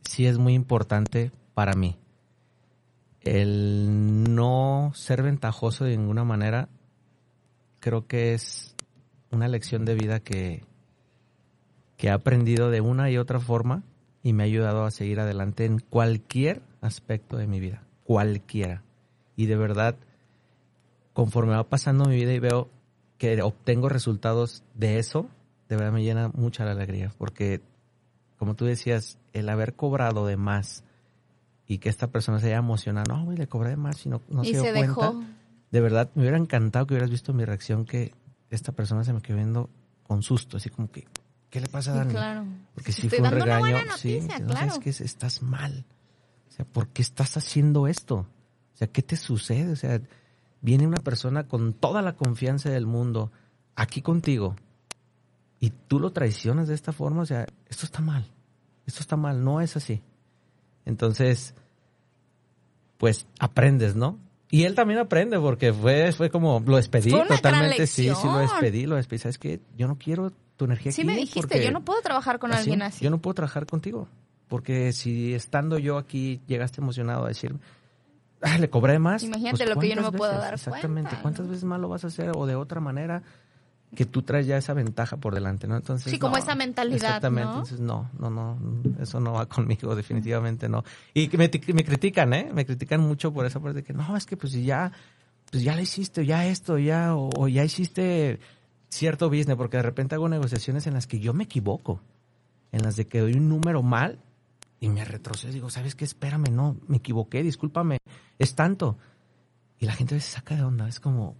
sí 0.02 0.26
es 0.26 0.38
muy 0.38 0.54
importante 0.54 1.32
para 1.54 1.72
mí. 1.74 1.96
El 3.22 4.34
no 4.34 4.92
ser 4.94 5.22
ventajoso 5.22 5.84
de 5.84 5.96
ninguna 5.96 6.24
manera 6.24 6.68
creo 7.80 8.06
que 8.06 8.34
es 8.34 8.74
una 9.30 9.48
lección 9.48 9.84
de 9.84 9.94
vida 9.94 10.20
que, 10.20 10.62
que 11.96 12.08
he 12.08 12.10
aprendido 12.10 12.70
de 12.70 12.80
una 12.80 13.10
y 13.10 13.18
otra 13.18 13.40
forma 13.40 13.82
y 14.22 14.32
me 14.32 14.42
ha 14.42 14.46
ayudado 14.46 14.84
a 14.84 14.90
seguir 14.90 15.20
adelante 15.20 15.64
en 15.64 15.78
cualquier 15.78 16.62
aspecto 16.80 17.36
de 17.36 17.46
mi 17.46 17.60
vida, 17.60 17.82
cualquiera. 18.04 18.82
Y 19.36 19.46
de 19.46 19.56
verdad, 19.56 19.96
conforme 21.12 21.54
va 21.54 21.64
pasando 21.64 22.04
mi 22.04 22.16
vida 22.16 22.32
y 22.32 22.38
veo 22.38 22.68
que 23.18 23.40
obtengo 23.42 23.88
resultados 23.88 24.62
de 24.74 24.98
eso, 24.98 25.28
de 25.68 25.76
verdad 25.76 25.92
me 25.92 26.02
llena 26.02 26.28
mucha 26.28 26.64
la 26.64 26.72
alegría, 26.72 27.12
porque 27.16 27.60
como 28.38 28.54
tú 28.54 28.64
decías, 28.64 29.18
el 29.34 29.48
haber 29.50 29.74
cobrado 29.74 30.26
de 30.26 30.38
más 30.38 30.82
y 31.66 31.78
que 31.78 31.90
esta 31.90 32.06
persona 32.06 32.40
se 32.40 32.46
haya 32.46 32.56
emocionado, 32.56 33.14
no, 33.14 33.24
güey, 33.26 33.36
le 33.36 33.46
cobré 33.46 33.70
de 33.70 33.76
más 33.76 34.04
y 34.06 34.08
no, 34.08 34.22
no 34.30 34.42
se, 34.42 34.52
dio 34.52 34.62
cuenta. 34.62 34.80
Dejó. 34.80 35.22
De 35.70 35.80
verdad, 35.80 36.10
me 36.14 36.22
hubiera 36.22 36.38
encantado 36.38 36.86
que 36.86 36.94
hubieras 36.94 37.10
visto 37.10 37.34
mi 37.34 37.44
reacción 37.44 37.84
que 37.84 38.14
esta 38.48 38.72
persona 38.72 39.04
se 39.04 39.12
me 39.12 39.20
quedó 39.20 39.36
viendo 39.36 39.70
con 40.02 40.22
susto, 40.22 40.56
así 40.56 40.70
como 40.70 40.90
que, 40.90 41.06
¿qué 41.50 41.60
le 41.60 41.68
pasa 41.68 41.92
a 41.92 41.96
Dani? 41.96 42.12
claro. 42.12 42.44
Porque 42.74 42.92
si 42.92 43.08
fue 43.08 43.20
un 43.20 43.30
regaño, 43.30 43.78
sí, 43.98 44.20
no 44.40 44.80
que 44.80 44.90
estás 44.90 45.42
mal. 45.42 45.84
O 46.48 46.52
sea, 46.52 46.64
¿por 46.64 46.88
qué 46.88 47.02
estás 47.02 47.36
haciendo 47.36 47.86
esto? 47.86 48.26
O 48.74 48.76
sea, 48.76 48.88
¿qué 48.88 49.02
te 49.02 49.16
sucede? 49.16 49.72
O 49.72 49.76
sea, 49.76 50.00
viene 50.60 50.86
una 50.86 51.00
persona 51.02 51.46
con 51.46 51.72
toda 51.72 52.02
la 52.02 52.14
confianza 52.14 52.70
del 52.70 52.86
mundo 52.86 53.30
aquí 53.76 54.02
contigo 54.02 54.56
y 55.60 55.70
tú 55.70 56.00
lo 56.00 56.12
traicionas 56.12 56.68
de 56.68 56.74
esta 56.74 56.92
forma, 56.92 57.22
o 57.22 57.26
sea, 57.26 57.46
esto 57.68 57.84
está 57.84 58.00
mal, 58.00 58.26
esto 58.86 59.00
está 59.00 59.16
mal, 59.16 59.44
no 59.44 59.60
es 59.60 59.76
así. 59.76 60.02
Entonces, 60.86 61.54
pues 62.96 63.26
aprendes, 63.38 63.94
¿no? 63.94 64.18
Y 64.50 64.64
él 64.64 64.74
también 64.74 64.98
aprende 64.98 65.38
porque 65.38 65.72
fue, 65.72 66.12
fue 66.12 66.30
como, 66.30 66.60
lo 66.66 66.76
despedí 66.76 67.10
totalmente, 67.10 67.86
sí, 67.86 68.10
sí, 68.14 68.26
lo 68.26 68.38
despedí, 68.38 68.86
lo 68.86 68.96
despedí. 68.96 69.18
¿Sabes 69.18 69.38
qué? 69.38 69.60
Yo 69.76 69.86
no 69.86 69.96
quiero 69.96 70.32
tu 70.60 70.66
energía 70.66 70.92
sí 70.92 71.00
aquí. 71.00 71.06
Me 71.06 71.16
dijiste, 71.16 71.64
yo 71.64 71.70
no 71.70 71.82
puedo 71.82 72.02
trabajar 72.02 72.38
con 72.38 72.52
alguien 72.52 72.82
así. 72.82 73.02
Yo 73.02 73.10
no 73.10 73.16
puedo 73.18 73.32
trabajar 73.32 73.64
contigo. 73.64 74.08
Porque 74.46 74.92
si 74.92 75.32
estando 75.32 75.78
yo 75.78 75.96
aquí 75.96 76.42
llegaste 76.46 76.82
emocionado 76.82 77.24
a 77.24 77.28
decir, 77.28 77.56
ah, 78.42 78.58
le 78.58 78.68
cobré 78.68 78.98
más. 78.98 79.22
Imagínate 79.22 79.64
pues, 79.64 79.74
lo 79.74 79.80
que 79.80 79.88
yo 79.88 79.96
no 79.96 80.10
me 80.10 80.18
puedo 80.18 80.32
dar 80.32 80.52
Exactamente. 80.52 81.16
¿Cuántas 81.22 81.48
veces 81.48 81.64
más 81.64 81.80
lo 81.80 81.88
vas 81.88 82.04
a 82.04 82.08
hacer 82.08 82.32
o 82.36 82.46
de 82.46 82.56
otra 82.56 82.80
manera? 82.80 83.22
que 83.92 84.04
tú 84.04 84.22
traes 84.22 84.46
ya 84.46 84.56
esa 84.56 84.72
ventaja 84.72 85.16
por 85.16 85.34
delante, 85.34 85.66
¿no? 85.66 85.74
Entonces, 85.74 86.12
sí, 86.12 86.16
como 86.20 86.36
esa 86.36 86.54
mentalidad, 86.54 86.94
Exactamente, 86.94 87.48
entonces 87.48 87.80
no, 87.80 88.08
no, 88.20 88.30
no, 88.30 88.56
eso 89.00 89.18
no 89.18 89.32
va 89.32 89.46
conmigo, 89.48 89.96
definitivamente 89.96 90.68
no. 90.68 90.84
Y 91.12 91.28
me, 91.36 91.50
me 91.74 91.84
critican, 91.84 92.32
¿eh? 92.32 92.50
Me 92.54 92.64
critican 92.64 93.00
mucho 93.00 93.32
por 93.32 93.46
esa 93.46 93.58
parte 93.58 93.78
de 93.78 93.82
que, 93.82 93.92
no, 93.92 94.16
es 94.16 94.26
que 94.26 94.36
pues 94.36 94.52
ya, 94.52 94.92
pues 95.50 95.64
ya 95.64 95.74
lo 95.74 95.82
hiciste, 95.82 96.24
ya 96.24 96.46
esto, 96.46 96.78
ya, 96.78 97.16
o, 97.16 97.48
ya 97.48 97.64
hiciste 97.64 98.38
cierto 98.90 99.30
business, 99.30 99.56
porque 99.56 99.78
de 99.78 99.84
repente 99.84 100.14
hago 100.14 100.28
negociaciones 100.28 100.86
en 100.86 100.94
las 100.94 101.06
que 101.06 101.20
yo 101.20 101.32
me 101.32 101.44
equivoco, 101.44 102.00
en 102.72 102.82
las 102.82 102.96
de 102.96 103.06
que 103.06 103.20
doy 103.20 103.34
un 103.34 103.48
número 103.48 103.82
mal 103.82 104.18
y 104.80 104.88
me 104.88 105.04
retrocedo, 105.04 105.52
digo, 105.52 105.70
¿sabes 105.70 105.94
qué? 105.94 106.04
Espérame, 106.04 106.50
no, 106.50 106.76
me 106.88 106.98
equivoqué, 106.98 107.42
discúlpame, 107.42 107.98
es 108.38 108.54
tanto. 108.54 108.98
Y 109.78 109.86
la 109.86 109.92
gente 109.92 110.18
se 110.20 110.32
saca 110.32 110.56
de 110.56 110.62
onda, 110.62 110.88
es 110.88 111.00
como, 111.00 111.36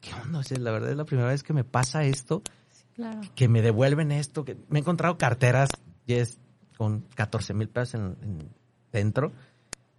¿qué 0.00 0.10
onda? 0.14 0.40
la 0.58 0.70
verdad 0.70 0.90
es 0.90 0.96
la 0.96 1.04
primera 1.04 1.28
vez 1.28 1.42
que 1.42 1.52
me 1.52 1.64
pasa 1.64 2.04
esto, 2.04 2.42
que 3.34 3.48
me 3.48 3.62
devuelven 3.62 4.10
esto, 4.10 4.44
que 4.44 4.56
me 4.68 4.78
he 4.78 4.82
encontrado 4.82 5.18
carteras 5.18 5.70
yes, 6.06 6.38
con 6.76 7.02
14 7.14 7.54
mil 7.54 7.68
pesos 7.68 7.94
en, 7.94 8.50
dentro, 8.92 9.32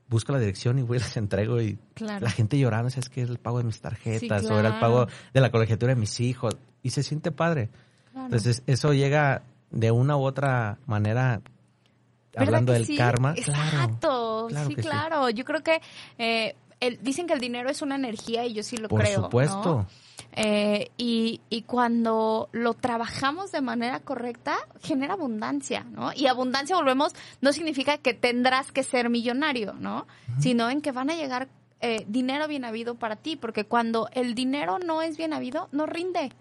busco 0.10 0.32
la 0.32 0.40
dirección 0.40 0.80
y 0.80 0.84
voy 0.84 0.98
y 0.98 1.00
las 1.02 1.18
entrego 1.18 1.62
y 1.62 1.78
la 2.00 2.30
gente 2.30 2.58
llorando, 2.58 2.88
es 2.88 3.10
que 3.10 3.22
es 3.22 3.30
el 3.30 3.38
pago 3.38 3.58
de 3.60 3.66
mis 3.66 3.82
tarjetas 3.82 4.46
o 4.46 4.60
era 4.60 4.70
el 4.70 4.80
pago 4.80 5.08
de 5.34 5.42
la 5.42 5.52
colegiatura 5.52 5.94
de 5.94 6.00
mis 6.00 6.20
hijos 6.20 6.58
y 6.84 6.92
se 6.92 7.04
siente 7.04 7.32
padre. 7.32 7.70
Entonces 8.16 8.64
eso 8.66 8.94
llega 8.94 9.44
de 9.70 9.92
una 9.92 10.18
u 10.18 10.24
otra 10.24 10.80
manera 10.86 11.42
hablando 12.36 12.74
del 12.74 12.98
karma. 12.98 13.34
Exacto, 13.36 14.48
claro, 14.50 14.68
sí, 14.70 14.76
claro. 14.76 15.30
Yo 15.30 15.46
creo 15.46 15.62
que 15.62 15.82
eh, 16.18 16.56
dicen 17.02 17.28
que 17.28 17.34
el 17.34 17.40
dinero 17.40 17.70
es 17.70 17.82
una 17.82 17.96
energía 17.96 18.46
y 18.46 18.54
yo 18.54 18.64
sí 18.64 18.78
lo 18.78 18.88
creo. 18.90 19.30
Por 19.30 19.46
supuesto. 19.46 19.88
Eh, 20.40 20.92
y, 20.98 21.42
y, 21.50 21.64
cuando 21.64 22.48
lo 22.52 22.76
trabajamos 22.76 23.52
de 23.52 23.62
manera 23.62 24.02
correcta, 24.02 24.56
genera 24.84 25.14
abundancia, 25.14 25.84
¿no? 25.90 26.14
Y 26.14 26.28
abundancia, 26.28 26.76
volvemos, 26.76 27.14
no 27.42 27.52
significa 27.54 27.98
que 27.98 28.14
tendrás 28.14 28.72
que 28.72 28.84
ser 28.84 29.10
millonario, 29.10 29.74
¿no? 29.74 30.06
Sino 30.40 30.70
en 30.70 30.82
que 30.82 30.92
van 30.92 31.10
a 31.10 31.16
llegar 31.16 31.48
eh, 31.82 32.06
dinero 32.08 32.48
bien 32.48 32.66
habido 32.66 32.94
para 32.94 33.16
ti, 33.16 33.36
porque 33.36 33.66
cuando 33.66 34.10
el 34.14 34.36
dinero 34.36 34.78
no 34.78 35.02
es 35.02 35.18
bien 35.18 35.34
habido, 35.34 35.70
no 35.72 35.88
rinde. 35.88 36.32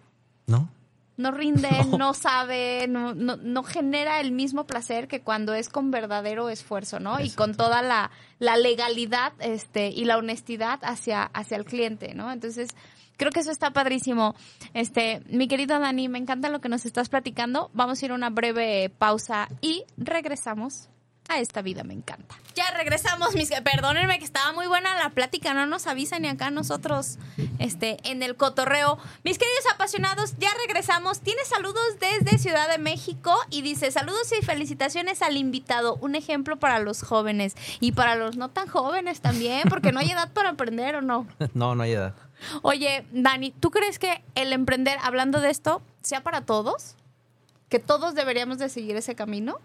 ¿No? 0.47 0.69
no 1.17 1.31
rinde, 1.31 1.69
no, 1.99 2.15
sabe, 2.15 2.87
no, 2.89 3.15
no, 3.15 3.37
no, 3.37 3.63
genera 3.63 4.21
el 4.21 4.33
mismo 4.33 4.65
placer 4.65 5.09
que 5.09 5.23
cuando 5.23 5.55
es 5.55 5.69
con 5.69 5.91
verdadero 5.91 6.49
esfuerzo, 6.51 7.01
¿no? 7.01 7.21
Y 7.21 7.31
con 7.31 7.55
toda 7.55 7.83
la, 7.83 8.11
la, 8.39 8.57
legalidad 8.57 9.33
este, 9.41 9.89
y 9.89 10.05
la 10.05 10.19
honestidad 10.19 10.79
hacia, 10.83 11.25
hacia 11.25 11.57
el 11.57 11.65
cliente, 11.65 12.15
¿no? 12.15 12.31
Entonces, 12.31 12.71
creo 13.16 13.33
que 13.33 13.40
eso 13.40 13.50
está 13.50 13.72
padrísimo. 13.72 14.35
Este, 14.74 15.22
mi 15.29 15.48
querido 15.48 15.79
Dani, 15.79 16.09
me 16.09 16.18
encanta 16.18 16.48
lo 16.48 16.61
que 16.61 16.68
nos 16.68 16.87
estás 16.87 17.09
platicando. 17.09 17.70
Vamos 17.74 18.02
a 18.02 18.07
ir 18.07 18.12
a 18.12 18.14
una 18.14 18.31
breve 18.31 18.90
pausa 18.98 19.48
y 19.61 19.85
regresamos 19.96 20.88
a 21.29 21.40
esta 21.40 21.62
vida 21.62 21.85
me 21.85 21.94
encanta. 21.94 22.37
Ya 22.55 22.70
regresamos, 22.76 23.35
mis 23.35 23.50
perdónenme 23.50 24.18
que 24.18 24.24
estaba 24.24 24.52
muy 24.52 24.66
buena 24.66 24.94
la 24.96 25.11
plática, 25.11 25.52
no 25.55 25.66
nos 25.66 25.87
avisan 25.87 26.22
ni 26.22 26.29
acá 26.29 26.50
nosotros 26.50 27.18
este 27.59 27.98
en 28.05 28.22
el 28.22 28.37
cotorreo. 28.37 28.98
Mis 29.24 29.38
queridos 29.38 29.64
apasionados, 29.74 30.35
ya 30.38 30.50
regresamos. 30.66 31.20
Tiene 31.20 31.44
saludos 31.44 31.83
desde 32.00 32.38
Ciudad 32.38 32.68
de 32.70 32.79
México 32.79 33.35
y 33.50 33.62
dice, 33.62 33.90
"Saludos 33.90 34.33
y 34.38 34.44
felicitaciones 34.44 35.22
al 35.22 35.37
invitado, 35.37 35.96
un 35.96 36.14
ejemplo 36.14 36.59
para 36.59 36.79
los 36.79 37.02
jóvenes 37.02 37.57
y 37.81 37.92
para 37.92 38.14
los 38.14 38.37
no 38.37 38.50
tan 38.50 38.68
jóvenes 38.68 39.20
también, 39.20 39.64
porque 39.68 39.92
no 39.92 40.00
hay 40.00 40.11
edad 40.11 40.33
para 40.33 40.50
aprender 40.50 40.96
o 40.96 41.02
no." 41.02 41.26
No, 41.55 41.74
no 41.74 41.85
hay 41.85 41.92
edad. 41.92 42.14
Oye, 42.62 43.07
Dani, 43.12 43.51
¿tú 43.53 43.70
crees 43.70 43.99
que 43.99 44.22
el 44.35 44.53
emprender 44.53 44.99
hablando 45.03 45.40
de 45.40 45.51
esto 45.51 45.83
sea 46.03 46.22
para 46.22 46.42
todos? 46.42 46.94
¿Que 47.68 47.79
todos 47.79 48.14
deberíamos 48.14 48.59
de 48.59 48.68
seguir 48.68 48.96
ese 48.96 49.14
camino? 49.14 49.59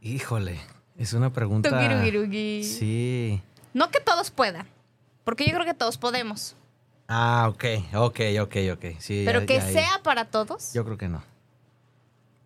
Híjole, 0.00 0.58
es 0.96 1.12
una 1.12 1.32
pregunta. 1.32 1.68
Sí. 2.62 3.42
No 3.74 3.90
que 3.90 4.00
todos 4.00 4.30
puedan, 4.30 4.66
porque 5.24 5.44
yo 5.44 5.52
creo 5.52 5.66
que 5.66 5.74
todos 5.74 5.98
podemos. 5.98 6.56
Ah, 7.08 7.48
ok, 7.48 7.64
ok, 7.94 8.20
ok, 8.40 8.56
ok. 8.72 8.84
Sí, 8.98 9.24
Pero 9.26 9.44
que 9.44 9.60
sea 9.60 10.00
para 10.04 10.26
todos. 10.26 10.72
Yo 10.72 10.84
creo 10.84 10.96
que 10.96 11.08
no. 11.08 11.22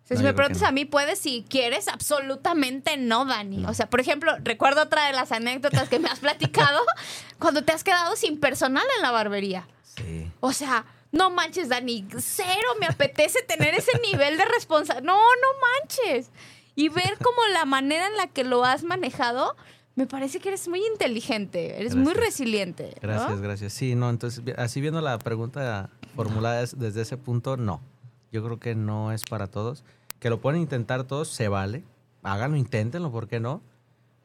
Si 0.07 0.23
me 0.23 0.33
preguntas 0.33 0.63
a 0.63 0.71
mí, 0.71 0.85
puedes 0.85 1.19
si 1.19 1.45
quieres, 1.49 1.87
absolutamente 1.87 2.97
no, 2.97 3.25
Dani. 3.25 3.65
O 3.65 3.73
sea, 3.73 3.89
por 3.89 3.99
ejemplo, 3.99 4.33
recuerdo 4.43 4.83
otra 4.83 5.07
de 5.07 5.13
las 5.13 5.31
anécdotas 5.31 5.89
que 5.89 5.99
me 5.99 6.09
has 6.09 6.19
platicado 6.19 6.81
cuando 7.39 7.63
te 7.63 7.71
has 7.71 7.83
quedado 7.83 8.15
sin 8.15 8.39
personal 8.39 8.85
en 8.97 9.01
la 9.01 9.11
barbería. 9.11 9.67
Sí. 9.83 10.31
O 10.41 10.53
sea, 10.53 10.85
no 11.11 11.31
manches, 11.31 11.69
Dani, 11.69 12.05
cero 12.19 12.69
me 12.79 12.85
apetece 12.85 13.41
tener 13.41 13.73
ese 13.73 13.99
nivel 13.99 14.37
de 14.37 14.45
responsabilidad. 14.45 15.03
No, 15.03 15.17
no 15.17 15.47
manches 15.81 16.29
y 16.75 16.89
ver 16.89 17.17
como 17.23 17.37
la 17.53 17.65
manera 17.65 18.07
en 18.07 18.17
la 18.17 18.27
que 18.27 18.43
lo 18.43 18.65
has 18.65 18.83
manejado, 18.83 19.55
me 19.95 20.05
parece 20.05 20.39
que 20.39 20.49
eres 20.49 20.67
muy 20.67 20.85
inteligente, 20.85 21.79
eres 21.79 21.95
muy 21.95 22.13
resiliente. 22.13 22.93
Gracias, 23.01 23.39
gracias. 23.39 23.73
Sí, 23.73 23.95
no, 23.95 24.09
entonces, 24.09 24.43
así 24.57 24.81
viendo 24.81 25.01
la 25.01 25.17
pregunta 25.17 25.89
formulada 26.15 26.65
desde 26.75 27.01
ese 27.01 27.17
punto, 27.17 27.55
no. 27.55 27.81
Yo 28.35 28.43
creo 28.43 28.59
que 28.59 28.75
no 28.75 29.13
es 29.13 29.23
para 29.23 29.47
todos. 29.47 29.85
Que 30.19 30.29
lo 30.29 30.41
pueden 30.41 30.59
intentar 30.59 31.05
todos, 31.05 31.29
se 31.29 31.47
vale. 31.47 31.85
Háganlo, 32.21 32.57
inténtenlo, 32.57 33.09
¿por 33.09 33.29
qué 33.29 33.39
no? 33.39 33.61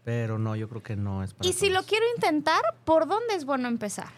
Pero 0.02 0.36
no, 0.36 0.56
yo 0.56 0.68
creo 0.68 0.82
que 0.82 0.96
no 0.96 1.22
es 1.22 1.32
para 1.32 1.48
Y 1.48 1.52
si 1.52 1.70
lo 1.70 1.84
quiero 1.84 2.04
intentar, 2.16 2.60
¿por 2.84 3.06
dónde 3.06 3.36
es 3.36 3.44
bueno 3.44 3.68
empezar? 3.68 4.10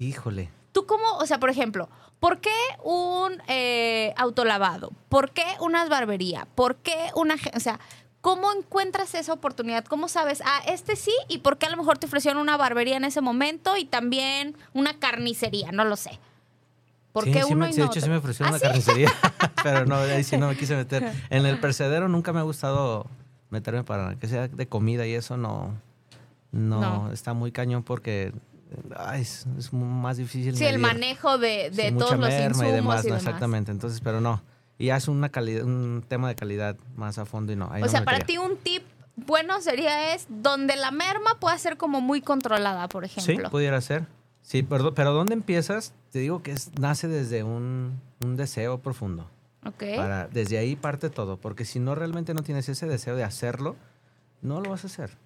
Híjole. 0.00 0.50
¿Tú 0.72 0.86
cómo, 0.86 1.04
o 1.18 1.26
sea, 1.26 1.38
por 1.38 1.50
ejemplo, 1.50 1.88
¿Por 2.18 2.40
qué 2.40 2.50
un 2.82 3.40
eh, 3.46 4.12
autolavado? 4.16 4.92
¿Por 5.08 5.30
qué 5.30 5.44
una 5.60 5.84
barbería? 5.86 6.48
¿Por 6.56 6.76
qué 6.78 7.10
una... 7.14 7.36
O 7.54 7.60
sea, 7.60 7.78
¿cómo 8.20 8.52
encuentras 8.52 9.14
esa 9.14 9.32
oportunidad? 9.32 9.84
¿Cómo 9.84 10.08
sabes, 10.08 10.42
ah, 10.44 10.62
este 10.66 10.96
sí, 10.96 11.12
y 11.28 11.38
por 11.38 11.58
qué 11.58 11.66
a 11.66 11.70
lo 11.70 11.76
mejor 11.76 11.98
te 11.98 12.06
ofrecieron 12.06 12.42
una 12.42 12.56
barbería 12.56 12.96
en 12.96 13.04
ese 13.04 13.20
momento 13.20 13.76
y 13.76 13.84
también 13.84 14.56
una 14.72 14.98
carnicería? 14.98 15.70
No 15.70 15.84
lo 15.84 15.96
sé. 15.96 16.18
¿Por 17.12 17.24
qué 17.24 17.44
uno 17.44 17.68
y 17.68 17.72
sí, 17.72 17.80
de 17.80 17.86
hecho 17.86 18.00
sí 18.00 18.08
me 18.08 18.16
ofrecieron 18.16 18.54
¿Ah, 18.54 18.56
una 18.56 18.60
carnicería, 18.60 19.12
pero 19.62 19.86
no, 19.86 19.96
ahí 19.96 20.24
sí 20.24 20.36
no 20.36 20.48
me 20.48 20.56
quise 20.56 20.74
meter. 20.76 21.12
En 21.30 21.46
el 21.46 21.60
percedero 21.60 22.08
nunca 22.08 22.32
me 22.32 22.40
ha 22.40 22.42
gustado 22.42 23.06
meterme 23.50 23.84
para 23.84 24.16
que 24.16 24.26
sea 24.28 24.48
de 24.48 24.66
comida 24.66 25.06
y 25.06 25.12
eso 25.12 25.36
no, 25.36 25.74
no, 26.52 27.12
está 27.12 27.34
muy 27.34 27.52
cañón 27.52 27.82
porque 27.82 28.32
es, 29.14 29.46
más 29.72 30.16
difícil. 30.16 30.56
Sí, 30.56 30.64
el 30.64 30.78
manejo 30.78 31.38
de, 31.38 31.70
todos 31.98 32.18
los 32.18 32.32
insumos 32.32 32.68
y 32.68 32.72
demás, 32.72 33.04
exactamente. 33.04 33.70
Entonces, 33.70 34.00
pero 34.00 34.20
no. 34.20 34.42
Y 34.78 34.86
ya 34.86 34.96
es 34.96 35.06
una 35.06 35.28
calidad, 35.28 35.64
un 35.64 36.02
tema 36.08 36.28
de 36.28 36.34
calidad 36.34 36.76
más 36.96 37.18
a 37.18 37.26
fondo 37.26 37.52
y 37.52 37.56
no. 37.56 37.70
o 37.70 37.88
sea, 37.88 38.04
para 38.04 38.20
ti 38.20 38.38
un 38.38 38.56
tip 38.56 38.82
bueno 39.14 39.60
sería 39.60 40.14
es 40.14 40.26
donde 40.28 40.76
la 40.76 40.90
merma 40.90 41.38
pueda 41.38 41.56
ser 41.58 41.76
como 41.76 42.00
muy 42.00 42.22
controlada, 42.22 42.88
por 42.88 43.04
ejemplo. 43.04 43.44
Sí, 43.44 43.50
pudiera 43.50 43.80
ser. 43.80 44.06
Sí, 44.42 44.62
pero, 44.62 44.94
pero 44.94 45.12
¿dónde 45.12 45.34
empiezas? 45.34 45.94
Te 46.10 46.18
digo 46.18 46.42
que 46.42 46.54
nace 46.78 47.08
desde 47.08 47.42
un, 47.44 48.00
deseo 48.20 48.78
profundo. 48.78 49.28
Ok. 49.64 49.84
Para, 49.96 50.28
desde 50.28 50.58
ahí 50.58 50.76
parte 50.76 51.10
todo, 51.10 51.36
porque 51.36 51.64
si 51.64 51.78
no 51.78 51.94
realmente 51.94 52.34
no 52.34 52.42
tienes 52.42 52.68
ese 52.68 52.86
deseo 52.86 53.16
de 53.16 53.24
hacerlo, 53.24 53.76
no 54.42 54.60
lo 54.60 54.70
vas 54.70 54.84
a 54.84 54.88
hacer. 54.88 55.16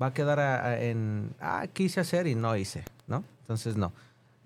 Va 0.00 0.06
a 0.06 0.14
quedar 0.14 0.80
en, 0.82 1.34
ah, 1.40 1.66
quise 1.72 2.00
hacer 2.00 2.26
y 2.26 2.34
no 2.34 2.56
hice, 2.56 2.84
¿no? 3.06 3.22
Entonces, 3.42 3.76
no. 3.76 3.92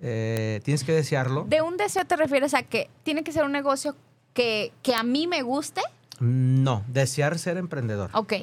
Eh, 0.01 0.61
tienes 0.65 0.85
que 0.85 0.93
desearlo. 0.93 1.47
¿De 1.49 1.63
un 1.63 1.77
deseo 1.77 2.05
te 2.05 2.17
refieres 2.17 2.55
a 2.55 2.63
que 2.63 2.91
tiene 3.05 3.23
que 3.23 3.33
ser 3.33 3.45
un 3.45 3.53
negocio 3.53 3.97
que, 4.35 4.73
que 4.83 4.95
a 4.95 5.03
mí 5.03 5.27
me 5.27 5.43
guste? 5.43 5.81
No, 6.21 6.85
desear 6.89 7.39
ser 7.39 7.57
emprendedor. 7.57 8.11
Ok. 8.13 8.35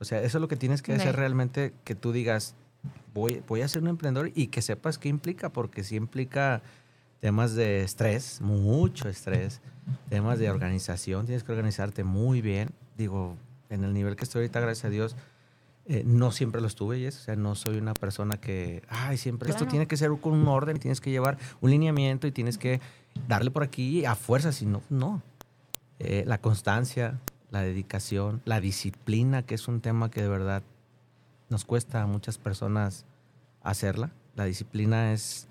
O 0.00 0.04
sea, 0.04 0.20
eso 0.22 0.38
es 0.38 0.40
lo 0.40 0.48
que 0.48 0.56
tienes 0.56 0.82
que 0.82 0.94
hacer 0.94 1.14
realmente, 1.14 1.72
que 1.84 1.94
tú 1.94 2.12
digas, 2.12 2.54
voy, 3.14 3.42
voy 3.46 3.62
a 3.62 3.68
ser 3.68 3.82
un 3.82 3.88
emprendedor 3.88 4.30
y 4.34 4.48
que 4.48 4.62
sepas 4.62 4.98
qué 4.98 5.08
implica, 5.08 5.50
porque 5.50 5.84
sí 5.84 5.96
implica 5.96 6.62
temas 7.20 7.54
de 7.54 7.82
estrés, 7.82 8.40
mucho 8.40 9.08
estrés, 9.08 9.60
temas 10.08 10.38
de 10.38 10.50
organización, 10.50 11.26
tienes 11.26 11.44
que 11.44 11.52
organizarte 11.52 12.04
muy 12.04 12.40
bien. 12.40 12.70
Digo, 12.96 13.36
en 13.68 13.84
el 13.84 13.92
nivel 13.92 14.16
que 14.16 14.24
estoy 14.24 14.40
ahorita, 14.40 14.60
gracias 14.60 14.86
a 14.86 14.90
Dios, 14.90 15.16
eh, 15.86 16.02
no 16.06 16.30
siempre 16.30 16.60
lo 16.60 16.66
estuve, 16.66 17.06
o 17.08 17.10
sea, 17.10 17.36
no 17.36 17.54
soy 17.54 17.76
una 17.76 17.94
persona 17.94 18.36
que, 18.36 18.82
ay, 18.88 19.16
siempre 19.16 19.50
esto 19.50 19.66
tiene 19.66 19.86
que 19.86 19.96
ser 19.96 20.10
con 20.20 20.32
un 20.34 20.46
orden, 20.48 20.78
tienes 20.78 21.00
que 21.00 21.10
llevar 21.10 21.36
un 21.60 21.70
lineamiento 21.70 22.26
y 22.26 22.32
tienes 22.32 22.58
que 22.58 22.80
darle 23.28 23.50
por 23.50 23.62
aquí 23.62 24.04
a 24.04 24.14
fuerza, 24.14 24.52
si 24.52 24.66
no, 24.66 24.82
no. 24.88 25.22
Eh, 25.98 26.24
la 26.26 26.38
constancia, 26.38 27.18
la 27.50 27.62
dedicación, 27.62 28.40
la 28.44 28.60
disciplina, 28.60 29.42
que 29.42 29.54
es 29.54 29.68
un 29.68 29.80
tema 29.80 30.10
que 30.10 30.22
de 30.22 30.28
verdad 30.28 30.62
nos 31.50 31.64
cuesta 31.64 32.02
a 32.02 32.06
muchas 32.06 32.38
personas 32.38 33.04
hacerla. 33.62 34.10
La 34.36 34.44
disciplina 34.44 35.12
es, 35.12 35.46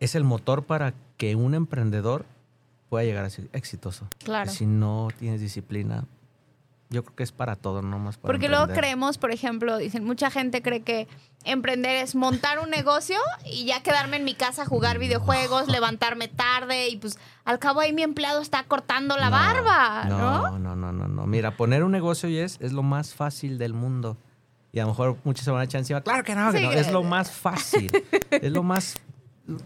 es 0.00 0.14
el 0.14 0.24
motor 0.24 0.64
para 0.64 0.92
que 1.16 1.34
un 1.36 1.54
emprendedor 1.54 2.26
pueda 2.90 3.04
llegar 3.04 3.24
a 3.24 3.30
ser 3.30 3.48
exitoso. 3.52 4.06
Claro. 4.18 4.50
Si 4.50 4.66
no 4.66 5.08
tienes 5.18 5.40
disciplina, 5.40 6.04
yo 6.88 7.02
creo 7.04 7.16
que 7.16 7.22
es 7.24 7.32
para 7.32 7.56
todo, 7.56 7.82
no 7.82 7.98
más 7.98 8.16
para 8.16 8.32
Porque 8.32 8.48
luego 8.48 8.68
creemos, 8.68 9.18
por 9.18 9.32
ejemplo, 9.32 9.76
dicen, 9.76 10.04
mucha 10.04 10.30
gente 10.30 10.62
cree 10.62 10.82
que 10.82 11.08
emprender 11.44 11.96
es 11.96 12.14
montar 12.14 12.58
un 12.60 12.70
negocio 12.70 13.18
y 13.44 13.64
ya 13.64 13.82
quedarme 13.82 14.16
en 14.18 14.24
mi 14.24 14.34
casa 14.34 14.62
a 14.62 14.66
jugar 14.66 14.98
videojuegos, 14.98 15.68
levantarme 15.68 16.28
tarde 16.28 16.88
y 16.88 16.96
pues 16.96 17.18
al 17.44 17.58
cabo 17.58 17.80
ahí 17.80 17.92
mi 17.92 18.02
empleado 18.02 18.40
está 18.40 18.62
cortando 18.64 19.16
la 19.16 19.30
barba, 19.30 20.04
¿no? 20.04 20.58
No, 20.58 20.76
no, 20.76 20.92
no, 20.92 21.08
no, 21.08 21.26
Mira, 21.26 21.56
poner 21.56 21.82
un 21.82 21.92
negocio 21.92 22.28
y 22.28 22.38
es, 22.38 22.58
es 22.60 22.72
lo 22.72 22.82
más 22.82 23.14
fácil 23.14 23.58
del 23.58 23.74
mundo. 23.74 24.16
Y 24.72 24.78
a 24.78 24.82
lo 24.82 24.88
mejor 24.88 25.16
muchos 25.24 25.44
se 25.44 25.50
van 25.50 25.62
a 25.62 25.64
echar 25.64 25.78
encima. 25.78 26.02
Claro 26.02 26.22
que 26.22 26.34
no, 26.34 26.52
que 26.52 26.60
no. 26.60 26.70
es 26.70 26.92
lo 26.92 27.02
más 27.02 27.30
fácil. 27.30 27.90
es 28.30 28.52
lo 28.52 28.62
más 28.62 28.96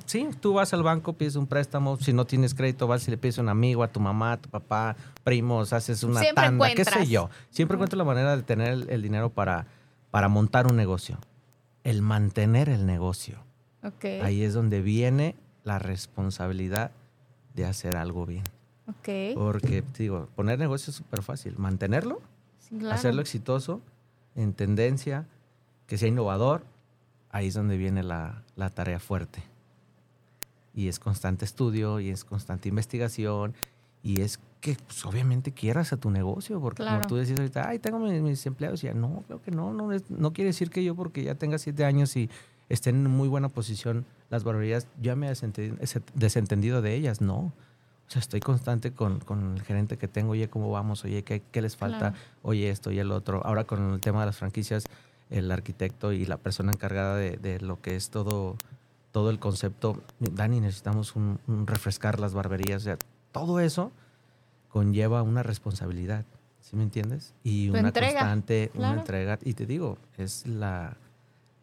sí, 0.07 0.29
tú 0.41 0.55
vas 0.55 0.73
al 0.75 0.83
banco, 0.83 1.15
pides 1.15 1.37
un 1.37 1.47
préstamo, 1.47 1.97
si 1.97 2.13
no 2.13 2.27
tienes 2.27 2.55
crédito, 2.55 2.87
vas 2.87 3.07
y 3.09 3.11
le 3.11 3.17
pides 3.17 3.39
a 3.39 3.43
un 3.43 3.49
amigo, 3.49 3.83
a 3.83 3.89
tu 3.89 4.01
mamá, 4.01 4.33
a 4.33 4.37
tu 4.37 4.49
papá, 4.49 4.97
primos, 5.25 5.73
haces 5.73 6.03
una 6.03 6.21
tanda, 6.35 6.75
qué 6.75 6.85
sé 6.85 7.07
yo. 7.07 7.31
Siempre 7.51 7.77
encuentro 7.77 7.97
la 7.97 8.05
manera 8.05 8.37
de 8.37 8.43
tener 8.43 8.87
el, 8.89 9.03
dinero 9.03 9.31
para, 9.31 9.67
para 10.11 10.29
montar 10.29 10.67
un 10.67 10.77
negocio. 10.77 11.19
El 11.85 12.03
mantener 12.03 12.69
el 12.69 12.87
negocio. 12.87 13.39
Ahí 14.23 14.43
es 14.43 14.53
donde 14.53 14.83
viene 14.83 15.37
la 15.65 15.79
responsabilidad 15.79 16.91
de 17.55 17.65
hacer 17.65 17.97
algo 17.97 18.27
bien. 18.27 18.45
Porque, 19.35 19.85
digo, 19.97 20.29
poner 20.35 20.59
negocio 20.59 20.91
es 20.91 20.97
súper 20.97 21.23
fácil. 21.23 21.55
Mantenerlo, 21.57 22.21
hacerlo 22.91 23.23
exitoso, 23.23 23.81
en 24.35 24.53
tendencia, 24.53 25.27
que 25.87 25.97
sea 25.97 26.09
innovador, 26.09 26.65
ahí 27.31 27.47
es 27.47 27.55
donde 27.55 27.77
viene 27.77 28.03
la 28.03 28.43
tarea 28.75 28.99
fuerte 28.99 29.43
y 30.75 30.89
es 30.89 30.99
constante 30.99 31.45
estudio 31.45 32.01
y 32.01 32.11
es 32.11 32.25
constante 32.25 32.69
investigación 32.69 33.55
y 34.03 34.21
es 34.21 34.41
que 34.61 34.77
pues, 34.87 35.05
obviamente 35.05 35.53
quieras 35.53 35.93
a 35.93 35.97
tu 35.97 36.11
negocio, 36.11 36.61
porque 36.61 36.85
como 36.85 37.07
tú 37.07 37.17
decís 37.17 37.39
ahorita, 37.39 37.69
ay, 37.69 37.79
tengo 37.79 37.99
mis, 37.99 38.45
empleados, 38.47 38.85
y 38.85 38.89
ya 38.89 38.95
no, 38.95 39.25
creo 39.27 39.43
que 39.43 39.51
no, 39.51 39.73
no, 39.73 39.91
no 40.09 40.33
quiere 40.33 40.49
decir 40.49 40.71
que 40.71 40.85
yo 40.85 40.95
porque 40.95 41.23
ya 41.23 41.35
tenga 41.35 41.59
siete 41.59 41.85
años 41.85 42.15
y 42.17 42.31
esté 42.69 42.91
en 42.91 43.05
muy 43.09 43.29
buena 43.29 43.49
posición, 43.49 44.05
las 44.29 44.45
barberías, 44.45 44.87
ya 45.01 45.17
me 45.17 45.31
he 45.31 45.35
desentendido 46.15 46.83
de 46.83 46.95
ellas, 46.95 47.21
no. 47.21 47.53
O 48.09 48.13
sea, 48.13 48.21
estoy 48.21 48.41
constante 48.41 48.93
con, 48.93 49.21
con, 49.21 49.57
el 49.57 49.63
gerente 49.63 49.97
que 49.97 50.09
tengo, 50.09 50.33
oye, 50.33 50.49
¿cómo 50.49 50.71
vamos? 50.71 51.05
Oye, 51.05 51.23
¿qué, 51.23 51.43
qué 51.53 51.63
les 51.63 51.77
falta? 51.77 52.15
Oye, 52.43 52.69
esto 52.69 52.91
y 52.91 52.99
el 52.99 53.13
otro. 53.13 53.41
Ahora 53.47 53.65
con 53.65 53.93
el 53.93 54.01
tema 54.01 54.21
de 54.21 54.27
las 54.27 54.37
franquicias, 54.37 54.85
el 55.31 55.51
arquitecto 55.53 56.13
y 56.13 56.27
la 56.27 56.37
persona 56.37 56.73
encargada 56.73 57.17
de, 57.17 57.37
de 57.37 57.61
lo 57.61 57.81
que 57.81 57.95
es 57.95 58.11
todo 58.11 58.57
todo 59.13 59.31
el 59.31 59.39
concepto, 59.39 60.03
Dani, 60.19 60.61
necesitamos 60.61 61.17
un, 61.17 61.39
refrescar 61.67 62.21
las 62.21 62.35
barberías, 62.35 62.83
o 62.83 62.85
sea, 62.85 62.97
todo 63.33 63.61
eso 63.61 63.93
conlleva 64.69 65.23
una 65.23 65.43
responsabilidad, 65.43 66.25
¿sí 66.61 66.77
me 66.77 66.83
entiendes? 66.83 67.35
Y 67.43 67.71
una 67.71 67.93
constante, 67.93 68.71
una 68.75 68.95
entrega, 68.95 69.39
y 69.45 69.55
te 69.55 69.67
digo, 69.67 69.99
es 70.17 70.47
la 70.47 70.97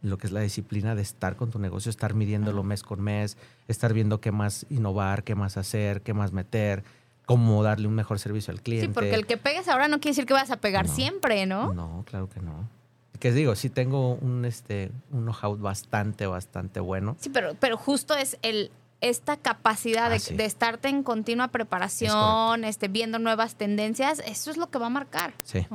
lo 0.04 0.20
que 0.20 0.28
es 0.28 0.34
la 0.34 0.42
disciplina 0.42 0.94
de 0.94 1.02
estar 1.02 1.36
con 1.36 1.50
tu 1.50 1.58
negocio, 1.58 1.90
estar 1.90 2.14
midiéndolo 2.14 2.64
mes 2.64 2.84
con 2.84 3.02
mes, 3.02 3.36
estar 3.68 3.94
viendo 3.94 4.22
qué 4.22 4.32
más 4.32 4.68
innovar, 4.70 5.24
qué 5.24 5.34
más 5.34 5.58
hacer, 5.58 6.04
qué 6.04 6.14
más 6.14 6.32
meter, 6.32 6.84
cómo 7.26 7.64
darle 7.64 7.88
un 7.88 7.96
mejor 7.96 8.20
servicio 8.20 8.54
al 8.54 8.62
cliente. 8.62 8.88
Sí, 8.88 8.94
porque 8.94 9.16
el 9.16 9.26
que 9.26 9.38
pegues 9.38 9.68
ahora 9.68 9.88
no 9.88 10.00
quiere 10.00 10.12
decir 10.12 10.28
que 10.28 10.34
vas 10.34 10.52
a 10.52 10.58
pegar 10.58 10.88
siempre, 10.88 11.48
¿no? 11.48 11.74
No, 11.74 12.06
claro 12.08 12.30
que 12.30 12.40
no 12.42 12.77
que 13.18 13.32
digo, 13.32 13.56
sí 13.56 13.70
tengo 13.70 14.16
un, 14.16 14.46
este, 14.46 14.92
un 15.12 15.24
know-how 15.24 15.58
bastante, 15.58 16.28
bastante 16.28 16.80
bueno. 16.80 17.16
Sí, 17.20 17.30
pero, 17.30 17.56
pero 17.60 17.78
justo 17.78 18.16
es 18.16 18.38
el, 18.42 18.72
esta 19.02 19.38
capacidad 19.38 20.10
de, 20.10 20.16
ah, 20.16 20.46
estarte 20.46 20.88
en 20.90 21.04
continua 21.04 21.50
preparación, 21.50 22.64
este, 22.64 22.88
viendo 22.88 23.20
nuevas 23.20 23.56
tendencias, 23.56 24.22
eso 24.26 24.52
es 24.52 24.58
lo 24.58 24.70
que 24.70 24.80
va 24.80 24.88
a 24.88 24.92
marcar. 24.92 25.34
Sí. 25.44 25.66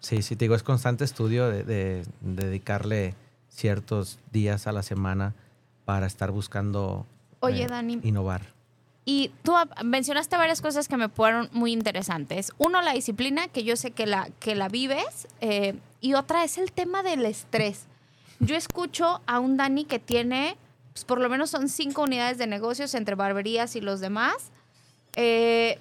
Sí, 0.00 0.22
sí, 0.22 0.36
te 0.36 0.44
digo, 0.44 0.54
es 0.54 0.62
constante 0.62 1.04
estudio 1.04 1.48
de, 1.48 2.04
dedicarle 2.20 3.14
ciertos 3.48 4.20
días 4.32 4.66
a 4.66 4.72
la 4.72 4.82
semana 4.82 5.34
para 5.84 6.06
estar 6.06 6.30
buscando 6.30 7.06
Oye, 7.40 7.64
eh, 7.64 7.66
Dani, 7.68 7.98
innovar. 8.02 8.57
Y 9.10 9.30
tú 9.42 9.54
mencionaste 9.82 10.36
varias 10.36 10.60
cosas 10.60 10.86
que 10.86 10.98
me 10.98 11.08
fueron 11.08 11.48
muy 11.52 11.72
interesantes. 11.72 12.52
Uno, 12.58 12.82
la 12.82 12.92
disciplina, 12.92 13.48
que 13.48 13.64
yo 13.64 13.74
sé 13.74 13.90
que 13.90 14.04
la, 14.04 14.28
que 14.38 14.54
la 14.54 14.68
vives. 14.68 15.28
Eh, 15.40 15.78
y 16.02 16.12
otra 16.12 16.44
es 16.44 16.58
el 16.58 16.72
tema 16.72 17.02
del 17.02 17.24
estrés. 17.24 17.86
Yo 18.38 18.54
escucho 18.54 19.22
a 19.24 19.40
un 19.40 19.56
Dani 19.56 19.86
que 19.86 19.98
tiene, 19.98 20.58
pues 20.92 21.06
por 21.06 21.22
lo 21.22 21.30
menos 21.30 21.48
son 21.48 21.70
cinco 21.70 22.02
unidades 22.02 22.36
de 22.36 22.46
negocios 22.46 22.94
entre 22.94 23.14
barberías 23.14 23.76
y 23.76 23.80
los 23.80 24.00
demás. 24.00 24.50
Eh, 25.16 25.78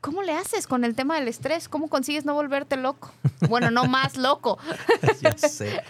¿Cómo 0.00 0.22
le 0.22 0.32
haces 0.32 0.66
con 0.66 0.84
el 0.84 0.94
tema 0.94 1.16
del 1.16 1.28
estrés? 1.28 1.68
¿Cómo 1.68 1.88
consigues 1.88 2.24
no 2.24 2.32
volverte 2.32 2.78
loco? 2.78 3.12
Bueno, 3.46 3.70
no 3.70 3.84
más 3.88 4.16
loco. 4.16 4.56
ya 5.20 5.36
sé. 5.36 5.82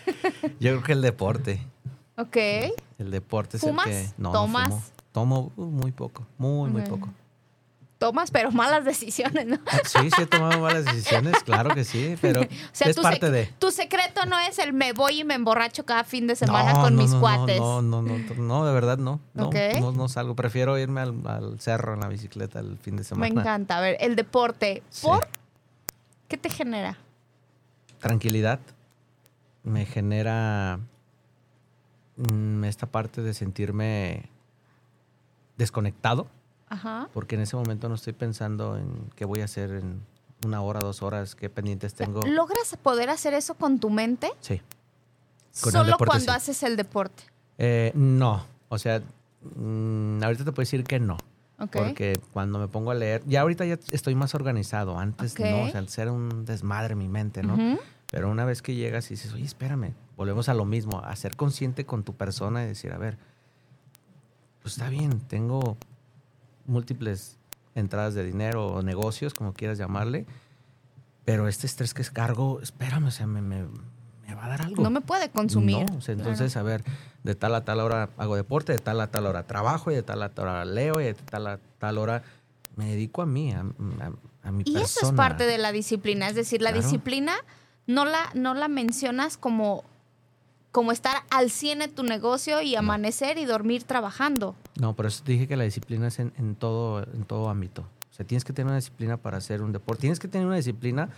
Yo 0.59 0.73
creo 0.73 0.83
que 0.83 0.93
el 0.95 1.03
deporte. 1.03 1.65
Ok. 2.17 2.37
El 2.99 3.13
deporte 3.13 3.59
es 3.59 3.63
el 3.63 3.77
que... 3.77 4.09
No, 4.19 4.33
¿Tomas? 4.33 4.71
No 4.71 4.92
Tomo 5.13 5.53
uh, 5.57 5.63
muy 5.63 5.93
poco, 5.93 6.27
muy, 6.39 6.71
muy 6.71 6.83
poco 6.83 7.09
tomas, 8.03 8.33
pero 8.33 8.51
malas 8.51 8.85
decisiones, 8.85 9.47
¿no? 9.47 9.59
Sí, 9.85 10.11
sí 10.11 10.23
he 10.23 10.27
tomado 10.27 10.59
malas 10.61 10.85
decisiones, 10.85 11.41
claro 11.45 11.73
que 11.73 11.85
sí, 11.85 12.17
pero 12.21 12.41
es 12.41 12.97
parte 12.97 13.31
de... 13.31 13.47
Tu 13.61 13.71
secreto 13.71 14.27
no 14.27 14.41
es 14.41 14.59
el 14.59 14.73
me 14.73 14.93
voy 14.93 15.21
y 15.21 15.25
me 15.25 15.35
emborracho 15.35 15.87
cada 15.87 16.03
fin 16.03 16.27
de 16.27 16.35
semana 16.35 16.73
con 16.73 16.97
mis 16.97 17.15
cuates. 17.15 17.61
No, 17.61 17.81
no, 17.81 18.03
no, 18.03 18.19
no, 18.19 18.67
de 18.67 18.73
verdad 18.73 18.99
no. 18.99 19.21
No, 19.35 19.53
no, 19.93 20.09
salgo. 20.09 20.35
Prefiero 20.35 20.77
irme 20.81 21.01
al, 21.01 21.61
cerro 21.61 21.95
en 21.95 22.01
la 22.01 22.09
bicicleta 22.09 22.59
el 22.59 22.77
fin 22.77 22.97
de 22.97 23.05
semana. 23.05 23.33
Me 23.33 23.41
encanta. 23.41 23.79
A 23.79 23.81
ver, 23.81 23.97
el 24.01 24.17
deporte, 24.17 24.83
¿por 25.01 25.29
qué 26.27 26.37
te 26.37 26.51
genera? 26.51 26.99
Tranquilidad. 28.01 28.59
Me 29.63 29.87
genera 29.87 30.81
mm, 32.17 32.65
esta 32.65 32.87
parte 32.87 33.23
de 33.23 33.33
sentirme 33.33 34.32
desconectado 35.57 36.29
porque 37.13 37.35
en 37.35 37.43
ese 37.43 37.57
momento 37.57 37.89
no 37.89 37.97
estoy 37.97 38.13
pensando 38.13 38.77
en 38.77 39.11
qué 39.15 39.25
voy 39.25 39.41
a 39.41 39.45
hacer 39.45 39.71
en 39.71 40.01
una 40.47 40.63
hora, 40.63 40.81
dos 40.81 41.03
horas, 41.03 41.35
qué 41.35 41.49
pendientes 41.51 41.95
tengo. 41.95 42.23
¿Logras 42.27 42.77
poder 42.83 43.11
hacer 43.11 43.35
eso 43.35 43.55
con 43.55 43.79
tu 43.79 43.91
mente? 43.91 44.31
Sí. 44.41 44.61
Solo 45.51 45.97
cuando 45.99 46.33
haces 46.33 46.63
el 46.63 46.77
deporte. 46.77 47.25
Eh, 47.59 47.93
no. 47.95 48.45
O 48.69 48.79
sea, 48.79 49.03
mm, 49.57 50.23
ahorita 50.23 50.45
te 50.45 50.53
puedo 50.53 50.63
decir 50.63 50.85
que 50.85 50.99
no. 50.99 51.19
Porque 51.71 52.19
cuando 52.33 52.59
me 52.59 52.67
pongo 52.67 52.91
a 52.91 52.95
leer, 52.95 53.23
ya 53.25 53.43
ahorita 53.43 53.65
ya 53.65 53.79
estoy 53.93 54.17
más 54.17 54.35
organizado. 54.35 54.99
Antes 54.99 55.39
no, 55.39 55.63
o 55.63 55.71
sea, 55.71 55.87
ser 55.87 56.11
un 56.11 56.45
desmadre 56.45 56.95
en 56.95 56.99
mi 56.99 57.09
mente, 57.09 57.45
¿no? 57.45 57.79
Pero 58.11 58.31
una 58.31 58.45
vez 58.45 58.63
que 58.63 58.75
llegas 58.75 59.07
y 59.07 59.15
dices, 59.15 59.33
oye, 59.33 59.45
espérame, 59.45 59.95
volvemos 60.17 60.49
a 60.49 60.55
lo 60.55 60.65
mismo, 60.65 61.01
a 61.05 61.15
ser 61.15 61.37
consciente 61.37 61.87
con 61.87 62.03
tu 62.03 62.15
persona 62.15 62.65
y 62.65 62.67
decir, 62.67 62.93
a 62.93 62.99
ver, 62.99 63.17
pues 64.63 64.75
está 64.75 64.89
bien, 64.89 65.21
tengo 65.21 65.77
múltiples 66.67 67.37
entradas 67.75 68.15
de 68.15 68.25
dinero 68.25 68.67
o 68.67 68.83
negocios, 68.83 69.35
como 69.35 69.53
quieras 69.53 69.79
llamarle, 69.79 70.27
pero 71.25 71.49
este 71.49 71.67
estrés 71.67 71.95
que 71.95 72.03
es 72.03 72.11
cargo, 72.11 72.61
espérame, 72.61 73.07
o 73.07 73.11
sea, 73.11 73.27
me, 73.27 73.43
me, 73.43 73.65
va 74.35 74.47
a 74.47 74.49
dar 74.49 74.63
algo. 74.63 74.83
No 74.83 74.91
me 74.91 75.01
puede 75.01 75.31
consumir. 75.31 75.91
No, 75.91 75.99
entonces, 76.07 76.57
a 76.57 76.63
ver, 76.63 76.85
de 77.23 77.35
tal 77.35 77.55
a 77.55 77.65
tal 77.65 77.81
hora 77.81 78.11
hago 78.17 78.37
deporte, 78.37 78.73
de 78.73 78.79
tal 78.79 79.01
a 79.01 79.09
tal 79.09 79.27
hora 79.27 79.47
trabajo, 79.47 79.91
y 79.91 79.95
de 79.95 80.03
tal 80.03 80.23
a 80.23 80.31
tal 80.31 80.49
hora 80.49 80.65
leo, 80.65 81.01
y 81.01 81.05
de 81.05 81.15
tal 81.15 81.47
a 81.47 81.59
tal 81.79 81.99
hora 81.99 82.23
me 82.77 82.87
dedico 82.87 83.23
a 83.23 83.27
mí, 83.27 83.53
a, 83.53 83.61
a, 83.61 84.53
mi 84.53 84.63
y 84.63 84.73
persona. 84.73 84.81
Y 84.81 84.83
eso 84.83 85.07
es 85.07 85.13
parte 85.13 85.45
de 85.45 85.59
la 85.59 85.73
disciplina, 85.73 86.29
es 86.29 86.35
decir, 86.35 86.63
la 86.63 86.73
disciplina 86.73 87.35
no 87.87 88.05
la, 88.05 88.31
no 88.35 88.55
la 88.55 88.69
mencionas 88.69 89.37
como, 89.37 89.85
como 90.73 90.91
estar 90.91 91.23
al 91.31 91.51
100 91.51 91.83
en 91.83 91.95
tu 91.95 92.03
negocio 92.03 92.61
y 92.63 92.75
amanecer 92.75 93.39
y 93.39 93.45
dormir 93.45 93.85
trabajando. 93.85 94.57
No, 94.81 94.97
pero 94.97 95.09
eso 95.09 95.23
dije 95.25 95.47
que 95.47 95.57
la 95.57 95.65
disciplina 95.65 96.09
es 96.09 96.19
en, 96.19 96.33
en, 96.39 96.57
todo, 96.57 97.05
en 97.05 97.25
todo 97.25 97.51
ámbito. 97.51 97.83
O 98.11 98.15
sea, 98.15 98.27
tienes 98.27 98.45
que 98.45 98.53
tener 98.53 98.69
una 98.69 98.77
disciplina 98.77 99.19
para 99.19 99.39
hacer 99.39 99.63
un 99.63 99.73
deporte. 99.73 100.01
Tienes 100.01 100.19
que 100.19 100.29
tener 100.29 100.47
una 100.47 100.57
disciplina 100.57 101.11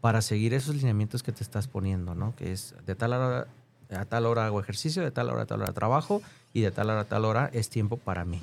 para 0.00 0.22
seguir 0.22 0.54
esos 0.54 0.74
lineamientos 0.74 1.22
que 1.22 1.32
te 1.32 1.42
estás 1.42 1.68
poniendo, 1.68 2.14
¿no? 2.14 2.34
Que 2.36 2.52
es 2.52 2.74
de 2.86 2.94
tal 2.94 3.12
hora 3.12 3.46
a 3.90 4.04
tal 4.04 4.26
hora 4.26 4.46
hago 4.46 4.60
ejercicio, 4.60 5.02
de 5.02 5.10
tal 5.10 5.28
hora 5.30 5.42
a 5.42 5.46
tal 5.46 5.62
hora 5.62 5.72
trabajo 5.72 6.22
y 6.52 6.60
de 6.60 6.70
tal 6.70 6.90
hora 6.90 7.00
a 7.00 7.04
tal 7.04 7.24
hora 7.24 7.50
es 7.52 7.68
tiempo 7.68 7.96
para 7.96 8.24
mí. 8.24 8.40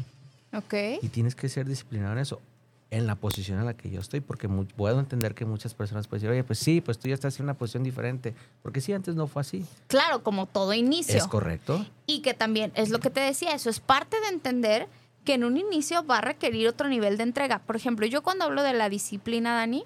Ok. 0.54 0.74
Y 1.02 1.10
tienes 1.10 1.36
que 1.36 1.50
ser 1.50 1.68
disciplinado 1.68 2.14
en 2.14 2.20
eso, 2.20 2.42
en 2.90 3.06
la 3.06 3.16
posición 3.16 3.60
en 3.60 3.66
la 3.66 3.76
que 3.76 3.90
yo 3.90 4.00
estoy, 4.00 4.22
porque 4.22 4.48
puedo 4.48 5.00
entender 5.00 5.36
que 5.36 5.46
muchas 5.46 5.74
personas 5.74 6.08
pueden 6.08 6.22
decir, 6.22 6.32
oye, 6.32 6.44
pues 6.44 6.60
sí, 6.60 6.80
pues 6.80 6.98
tú 6.98 7.10
ya 7.10 7.16
estás 7.16 7.38
en 7.40 7.44
una 7.44 7.54
posición 7.56 7.84
diferente, 7.84 8.34
porque 8.62 8.80
sí, 8.80 8.94
antes 8.94 9.16
no 9.16 9.28
fue 9.28 9.42
así. 9.42 9.66
Claro, 9.88 10.24
como 10.24 10.46
todo 10.46 10.74
inicio. 10.74 11.18
Es 11.18 11.28
correcto. 11.28 11.86
Y 12.06 12.22
que 12.22 12.34
también 12.34 12.72
es 12.76 12.90
lo 12.90 13.00
que 13.00 13.10
te 13.10 13.20
decía, 13.20 13.52
eso 13.52 13.70
es 13.70 13.80
parte 13.80 14.20
de 14.22 14.28
entender 14.28 14.88
que 15.26 15.34
en 15.34 15.44
un 15.44 15.58
inicio 15.58 16.06
va 16.06 16.20
a 16.20 16.22
requerir 16.22 16.70
otro 16.70 16.88
nivel 16.88 17.18
de 17.18 17.24
entrega. 17.24 17.60
Por 17.60 17.76
ejemplo, 17.76 18.06
yo 18.06 18.24
cuando 18.24 18.46
hablo 18.46 18.64
de 18.64 18.72
la 18.72 18.88
disciplina, 18.88 19.56
Dani, 19.56 19.84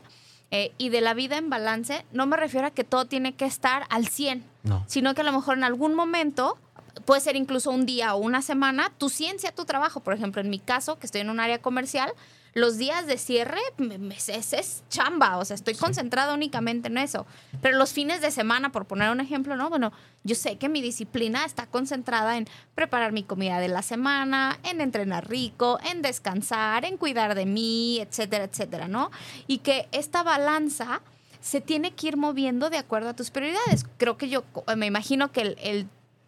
eh, 0.52 0.72
y 0.78 0.90
de 0.90 1.02
la 1.02 1.16
vida 1.16 1.38
en 1.38 1.50
balance, 1.50 2.06
no 2.12 2.28
me 2.28 2.38
refiero 2.38 2.68
a 2.68 2.72
que 2.72 2.84
todo 2.84 3.06
tiene 3.06 3.34
que 3.34 3.46
estar 3.46 3.88
al 3.90 4.08
100, 4.08 4.44
sino 4.86 5.16
que 5.16 5.22
a 5.22 5.24
lo 5.24 5.32
mejor 5.32 5.58
en 5.58 5.64
algún 5.64 5.96
momento, 5.96 6.60
puede 7.06 7.22
ser 7.22 7.36
incluso 7.36 7.72
un 7.72 7.86
día 7.86 8.14
o 8.14 8.20
una 8.20 8.42
semana, 8.42 8.92
tu 8.98 9.10
ciencia, 9.10 9.52
tu 9.52 9.66
trabajo. 9.66 10.02
Por 10.02 10.14
ejemplo, 10.14 10.42
en 10.42 10.50
mi 10.50 10.60
caso, 10.60 11.00
que 11.00 11.08
estoy 11.08 11.22
en 11.22 11.30
un 11.30 11.40
área 11.40 11.60
comercial, 11.60 12.14
los 12.54 12.78
días 12.78 13.08
de 13.08 13.18
cierre 13.18 13.62
me, 13.78 14.16
es, 14.16 14.84
chamba, 14.90 15.38
o 15.38 15.46
sea, 15.46 15.56
estoy 15.56 15.76
concentrada 15.76 16.34
únicamente 16.34 16.90
en 16.90 16.98
eso. 16.98 17.26
Pero 17.62 17.78
los 17.78 17.94
fines 17.94 18.22
de 18.22 18.30
semana, 18.30 18.72
por 18.72 18.86
poner 18.86 19.10
un 19.10 19.22
ejemplo, 19.22 19.56
¿no? 19.56 19.70
Bueno, 19.70 19.94
yo 20.24 20.36
sé 20.36 20.58
que 20.58 20.68
mi 20.68 20.82
disciplina 20.82 21.46
está 21.46 21.66
concentrada 21.66 22.38
en 22.38 22.48
preparar 22.76 23.14
mi 23.14 23.24
comida 23.24 23.60
de 23.60 23.70
la 23.70 23.82
semana, 23.82 24.60
en 24.64 24.82
entrenar 24.82 25.30
rico, 25.30 25.80
en 25.90 26.02
descansar, 26.02 26.84
en 26.84 26.98
cuidar 26.98 27.36
de 27.36 27.46
mí, 27.46 28.00
etcétera, 28.02 28.44
etcétera, 28.44 28.88
¿no? 28.88 29.12
Y 29.48 29.60
que 29.60 29.88
esta 29.94 30.22
balanza 30.24 31.02
se 31.40 31.62
tiene 31.62 31.92
que 31.92 32.10
ir 32.10 32.18
moviendo 32.18 32.70
de 32.70 32.78
acuerdo 32.78 33.10
a 33.10 33.16
tus 33.16 33.32
prioridades. 33.32 33.86
Creo 33.98 34.18
que 34.18 34.28
yo 34.28 34.44
me 34.76 34.86
imagino 34.86 35.32
que 35.32 35.56
el, 35.58 35.88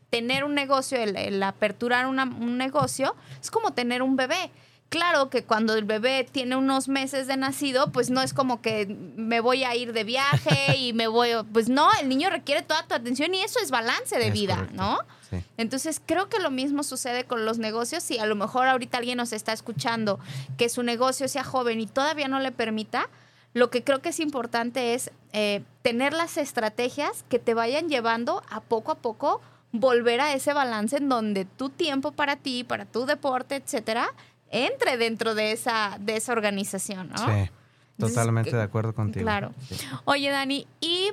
tener 0.09 0.45
un 0.45 0.55
negocio, 0.55 0.97
el, 0.97 1.43
aperturar 1.43 2.07
un 2.07 2.57
negocio, 2.57 3.13
es 3.41 3.51
como 3.51 3.73
tener 3.73 4.01
un 4.01 4.15
bebé 4.15 4.51
claro 4.93 5.31
que 5.31 5.43
cuando 5.43 5.73
el 5.73 5.85
bebé 5.85 6.23
tiene 6.31 6.55
unos 6.55 6.87
meses 6.87 7.25
de 7.25 7.35
nacido, 7.35 7.91
pues 7.91 8.11
no 8.11 8.21
es 8.21 8.31
como 8.31 8.61
que 8.61 8.85
me 9.15 9.39
voy 9.39 9.63
a 9.63 9.75
ir 9.75 9.91
de 9.91 10.03
viaje 10.03 10.77
y 10.77 10.93
me 10.93 11.07
voy, 11.07 11.29
pues 11.51 11.67
no, 11.67 11.89
el 11.99 12.07
niño 12.07 12.29
requiere 12.29 12.61
toda 12.61 12.85
tu 12.85 12.93
atención 12.93 13.33
y 13.33 13.41
eso 13.41 13.59
es 13.59 13.71
balance 13.71 14.19
de 14.19 14.29
vida, 14.29 14.69
¿no? 14.73 14.99
Entonces 15.57 15.99
creo 16.05 16.29
que 16.29 16.37
lo 16.37 16.51
mismo 16.51 16.83
sucede 16.83 17.23
con 17.23 17.43
los 17.43 17.57
negocios. 17.57 18.03
Si 18.03 18.19
a 18.19 18.27
lo 18.27 18.35
mejor 18.35 18.67
ahorita 18.67 18.99
alguien 18.99 19.17
nos 19.17 19.33
está 19.33 19.51
escuchando 19.51 20.19
que 20.59 20.69
su 20.69 20.83
negocio 20.83 21.27
sea 21.27 21.43
joven 21.43 21.81
y 21.81 21.87
todavía 21.87 22.27
no 22.27 22.39
le 22.39 22.51
permita, 22.51 23.09
lo 23.55 23.71
que 23.71 23.83
creo 23.83 23.99
que 24.03 24.09
es 24.09 24.19
importante 24.19 24.93
es 24.93 25.09
eh, 25.31 25.63
tener 25.81 26.13
las 26.13 26.37
estrategias 26.37 27.25
que 27.29 27.39
te 27.39 27.55
vayan 27.55 27.89
llevando 27.89 28.43
a 28.47 28.61
poco 28.61 28.91
a 28.91 28.95
poco 28.99 29.41
volver 29.71 30.21
a 30.21 30.35
ese 30.35 30.53
balance 30.53 30.97
en 30.97 31.09
donde 31.09 31.45
tu 31.45 31.69
tiempo 31.69 32.11
para 32.11 32.35
ti, 32.35 32.63
para 32.63 32.85
tu 32.85 33.07
deporte, 33.07 33.55
etcétera, 33.55 34.13
entre 34.53 34.97
dentro 34.97 35.35
de 35.35 35.51
esa, 35.51 35.97
de 35.99 36.15
esa 36.15 36.31
organización, 36.31 37.09
¿no? 37.09 37.17
Sí. 37.17 37.49
Totalmente 37.97 38.55
de 38.55 38.61
acuerdo 38.61 38.93
contigo. 38.93 39.23
Claro. 39.23 39.51
Oye, 40.05 40.29
Dani, 40.31 40.65
y 40.81 41.09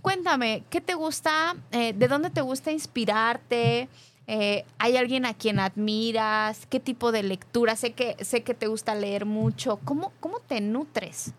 cuéntame, 0.00 0.64
¿qué 0.70 0.80
te 0.80 0.94
gusta, 0.94 1.56
eh, 1.72 1.92
de 1.92 2.08
dónde 2.08 2.30
te 2.30 2.40
gusta 2.40 2.72
inspirarte? 2.72 3.88
Eh, 4.26 4.64
¿Hay 4.78 4.96
alguien 4.96 5.26
a 5.26 5.34
quien 5.34 5.58
admiras? 5.58 6.66
¿Qué 6.66 6.80
tipo 6.80 7.12
de 7.12 7.22
lectura? 7.22 7.76
Sé 7.76 7.92
que, 7.92 8.16
sé 8.24 8.42
que 8.42 8.54
te 8.54 8.66
gusta 8.66 8.94
leer 8.94 9.26
mucho. 9.26 9.78
¿Cómo, 9.84 10.12
cómo 10.20 10.38
te 10.40 10.60
nutres? 10.60 11.32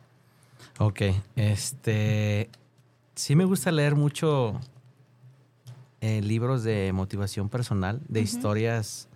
Ok, 0.80 1.02
este, 1.36 2.50
sí 3.16 3.36
me 3.36 3.46
gusta 3.46 3.72
leer 3.72 3.96
mucho 3.96 4.60
eh, 6.02 6.22
libros 6.22 6.64
de 6.64 6.92
motivación 6.94 7.50
personal, 7.50 8.02
de 8.08 8.22
historias 8.22 9.08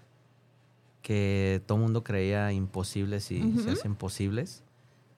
que 1.07 1.61
todo 1.65 1.77
el 1.77 1.83
mundo 1.85 2.03
creía 2.03 2.51
imposibles 2.51 3.31
y 3.31 3.59
se 3.59 3.71
hacen 3.71 3.95
posibles, 3.95 4.65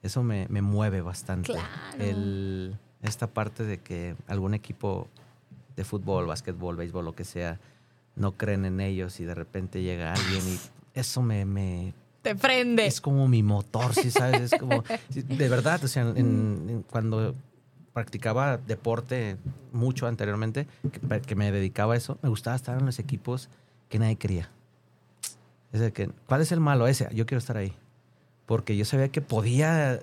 eso 0.04 0.22
me, 0.22 0.46
mueve 0.46 1.00
bastante. 1.00 1.52
El, 1.98 2.78
esta 3.02 3.26
parte 3.26 3.64
de 3.64 3.78
que 3.78 4.14
algún 4.28 4.54
equipo 4.54 5.08
de 5.74 5.84
fútbol, 5.84 6.28
básquetbol, 6.28 6.76
béisbol, 6.76 7.04
lo 7.04 7.16
que 7.16 7.24
sea, 7.24 7.58
no 8.14 8.36
creen 8.36 8.66
en 8.66 8.78
ellos 8.80 9.18
y 9.18 9.24
de 9.24 9.34
repente 9.34 9.82
llega 9.82 10.12
alguien 10.12 10.42
y 10.48 10.60
eso 10.94 11.22
me... 11.22 11.44
me 11.44 11.92
te 12.22 12.36
prende. 12.36 12.86
Es 12.86 13.00
como 13.00 13.26
mi 13.26 13.42
motor, 13.42 13.92
¿sí 13.92 14.12
sabes? 14.12 14.52
Es 14.52 14.60
como, 14.60 14.84
de 15.08 15.48
verdad, 15.48 15.82
o 15.82 15.88
sea, 15.88 16.14
cuando 16.88 17.34
practicaba 17.92 18.58
deporte 18.58 19.38
mucho 19.72 20.06
anteriormente, 20.06 20.68
que, 20.92 21.20
que, 21.20 21.34
me 21.34 21.50
dedicaba 21.50 21.94
a 21.94 21.96
eso, 21.96 22.16
me 22.22 22.28
gustaba 22.28 22.54
estar 22.54 22.78
en 22.78 22.86
los 22.86 23.00
equipos 23.00 23.48
que 23.88 23.98
nadie 23.98 24.14
quería. 24.14 24.50
Es 25.72 25.80
de 25.80 25.92
que, 25.92 26.10
¿cuál 26.26 26.40
es 26.40 26.52
el 26.52 26.60
malo 26.60 26.86
ese? 26.86 27.08
Yo 27.12 27.26
quiero 27.26 27.38
estar 27.38 27.56
ahí. 27.56 27.72
Porque 28.46 28.76
yo 28.76 28.84
sabía 28.84 29.08
que 29.08 29.20
podía 29.20 30.00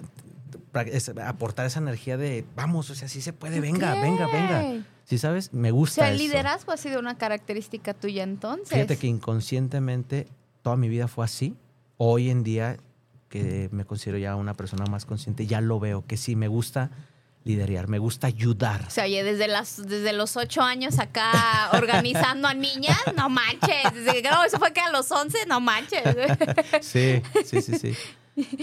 aportar 1.26 1.66
esa 1.66 1.80
energía 1.80 2.18
de, 2.18 2.46
vamos, 2.56 2.90
o 2.90 2.96
sea, 2.96 3.08
sí 3.08 3.22
se 3.22 3.34
puede, 3.34 3.60
venga, 3.60 3.94
venga, 4.02 4.28
venga. 4.28 4.86
¿Sí 5.04 5.18
sabes? 5.18 5.54
Me 5.54 5.72
gusta. 5.72 6.02
O 6.02 6.04
sea, 6.06 6.12
el 6.12 6.18
liderazgo 6.18 6.72
ha 6.72 6.78
sido 6.78 7.00
una 7.00 7.18
característica 7.18 7.94
tuya 7.94 8.24
entonces. 8.24 8.70
Fíjate 8.70 8.98
que 8.98 9.08
inconscientemente 9.08 10.28
toda 10.62 10.76
mi 10.76 10.90
vida 10.90 11.08
fue 11.08 11.26
así. 11.26 11.56
Hoy 11.98 12.30
en 12.30 12.44
día, 12.44 12.78
que 13.30 13.70
me 13.72 13.86
considero 13.86 14.18
ya 14.18 14.36
una 14.36 14.54
persona 14.54 14.86
más 14.86 15.06
consciente, 15.06 15.48
ya 15.48 15.62
lo 15.62 15.80
veo, 15.80 16.06
que 16.06 16.18
sí 16.18 16.36
me 16.36 16.48
gusta 16.48 16.92
liderar, 17.48 17.88
me 17.88 17.98
gusta 17.98 18.28
ayudar. 18.28 18.84
O 18.88 18.90
sea, 18.90 19.06
oye, 19.06 19.24
desde, 19.24 19.48
las, 19.48 19.78
desde 19.88 20.14
los 20.14 20.38
ocho 20.38 20.62
años 20.62 21.00
acá 21.00 21.32
organizando 21.74 22.48
a 22.48 22.54
niñas, 22.54 23.00
no 23.16 23.30
manches. 23.30 23.84
no, 24.24 24.44
eso 24.44 24.60
fue 24.60 24.74
que 24.74 24.82
a 24.82 24.92
los 24.92 25.12
once, 25.12 25.38
no 25.48 25.60
manches. 25.60 26.04
Sí, 26.82 27.22
sí, 27.46 27.62
sí, 27.62 27.96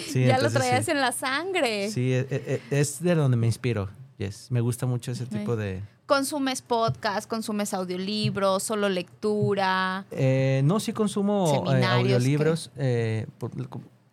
sí. 0.01 0.25
ya 0.25 0.39
lo 0.39 0.51
traías 0.51 0.87
en 0.89 1.01
la 1.01 1.13
sangre. 1.13 1.91
Sí, 1.91 2.13
e, 2.13 2.27
e, 2.31 2.63
e, 2.71 2.81
es, 2.81 3.03
de 3.03 3.15
donde 3.15 3.37
me 3.37 3.47
inspiro. 3.47 3.89
Yes. 4.19 4.51
Me 4.51 4.61
gusta 4.61 4.87
mucho 4.87 5.11
ese 5.11 5.27
tipo 5.27 5.57
de... 5.57 5.83
¿Consumes 6.07 6.61
podcast, 6.63 7.29
consumes 7.29 7.73
audiolibros, 7.75 8.63
solo 8.63 8.89
lectura? 8.89 10.05
Eh, 10.11 10.61
no, 10.65 10.79
sí 10.79 10.93
consumo 10.93 11.65
eh, 11.75 11.85
audiolibros. 11.85 12.71
Eh, 12.77 13.27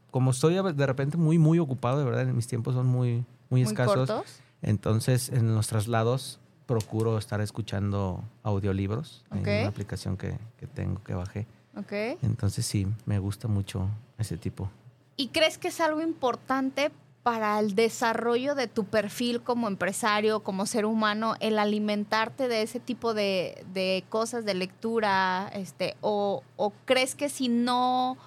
como 0.10 0.32
estoy 0.32 0.56
de 0.74 0.86
repente 0.86 1.18
muy, 1.18 1.38
muy 1.38 1.60
ocupado, 1.60 2.00
de 2.00 2.06
verdad, 2.06 2.22
en 2.24 2.36
mis 2.36 2.48
tiempos 2.48 2.74
son 2.74 2.88
muy, 2.88 3.26
muy, 3.50 3.62
escasos. 3.62 4.10
Cortos? 4.10 4.42
Entonces, 4.62 5.30
en 5.30 5.56
los 5.56 5.68
traslados 5.68 6.40
procuro 6.66 7.18
estar 7.18 7.42
escuchando 7.42 8.24
audiolibros 8.44 9.26
en 9.32 9.42
una 9.42 9.68
aplicación 9.68 10.18
que, 10.18 10.38
tengo, 10.74 11.04
que 11.04 11.14
bajé. 11.14 11.48
Okay. 11.76 12.18
Entonces, 12.22 12.66
sí, 12.66 12.88
me 13.06 13.20
gusta 13.20 13.48
mucho 13.48 13.90
ese 14.18 14.38
tipo. 14.38 14.70
¿Y 15.18 15.30
crees 15.30 15.58
que 15.58 15.70
es 15.70 15.80
algo 15.82 16.02
importante 16.02 16.92
para 17.24 17.60
el 17.60 17.76
desarrollo 17.76 18.56
de 18.56 18.68
tu 18.68 18.86
perfil 18.86 19.42
como 19.42 19.68
empresario, 19.68 20.42
como 20.42 20.66
ser 20.66 20.86
humano, 20.86 21.36
el 21.40 21.60
alimentarte 21.60 22.48
de 22.48 22.64
ese 22.64 22.80
tipo 22.80 23.14
de, 23.14 24.04
cosas, 24.10 24.46
de 24.46 24.54
lectura, 24.54 25.52
este, 25.54 25.96
o, 26.02 26.44
o, 26.56 26.74
crees 26.86 27.16
que 27.16 27.30
si 27.30 27.50
no 27.50 28.18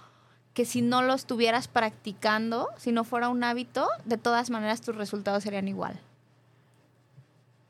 que 0.54 0.64
si 0.64 0.82
no 0.82 1.02
lo 1.02 1.14
estuvieras 1.14 1.66
practicando, 1.66 2.68
si 2.76 2.92
no 2.92 3.02
fuera 3.02 3.28
un 3.28 3.42
hábito, 3.42 3.88
de 4.04 4.18
todas 4.18 4.50
maneras 4.50 4.80
tus 4.80 4.94
resultados 4.94 5.42
serían 5.42 5.66
igual? 5.66 5.98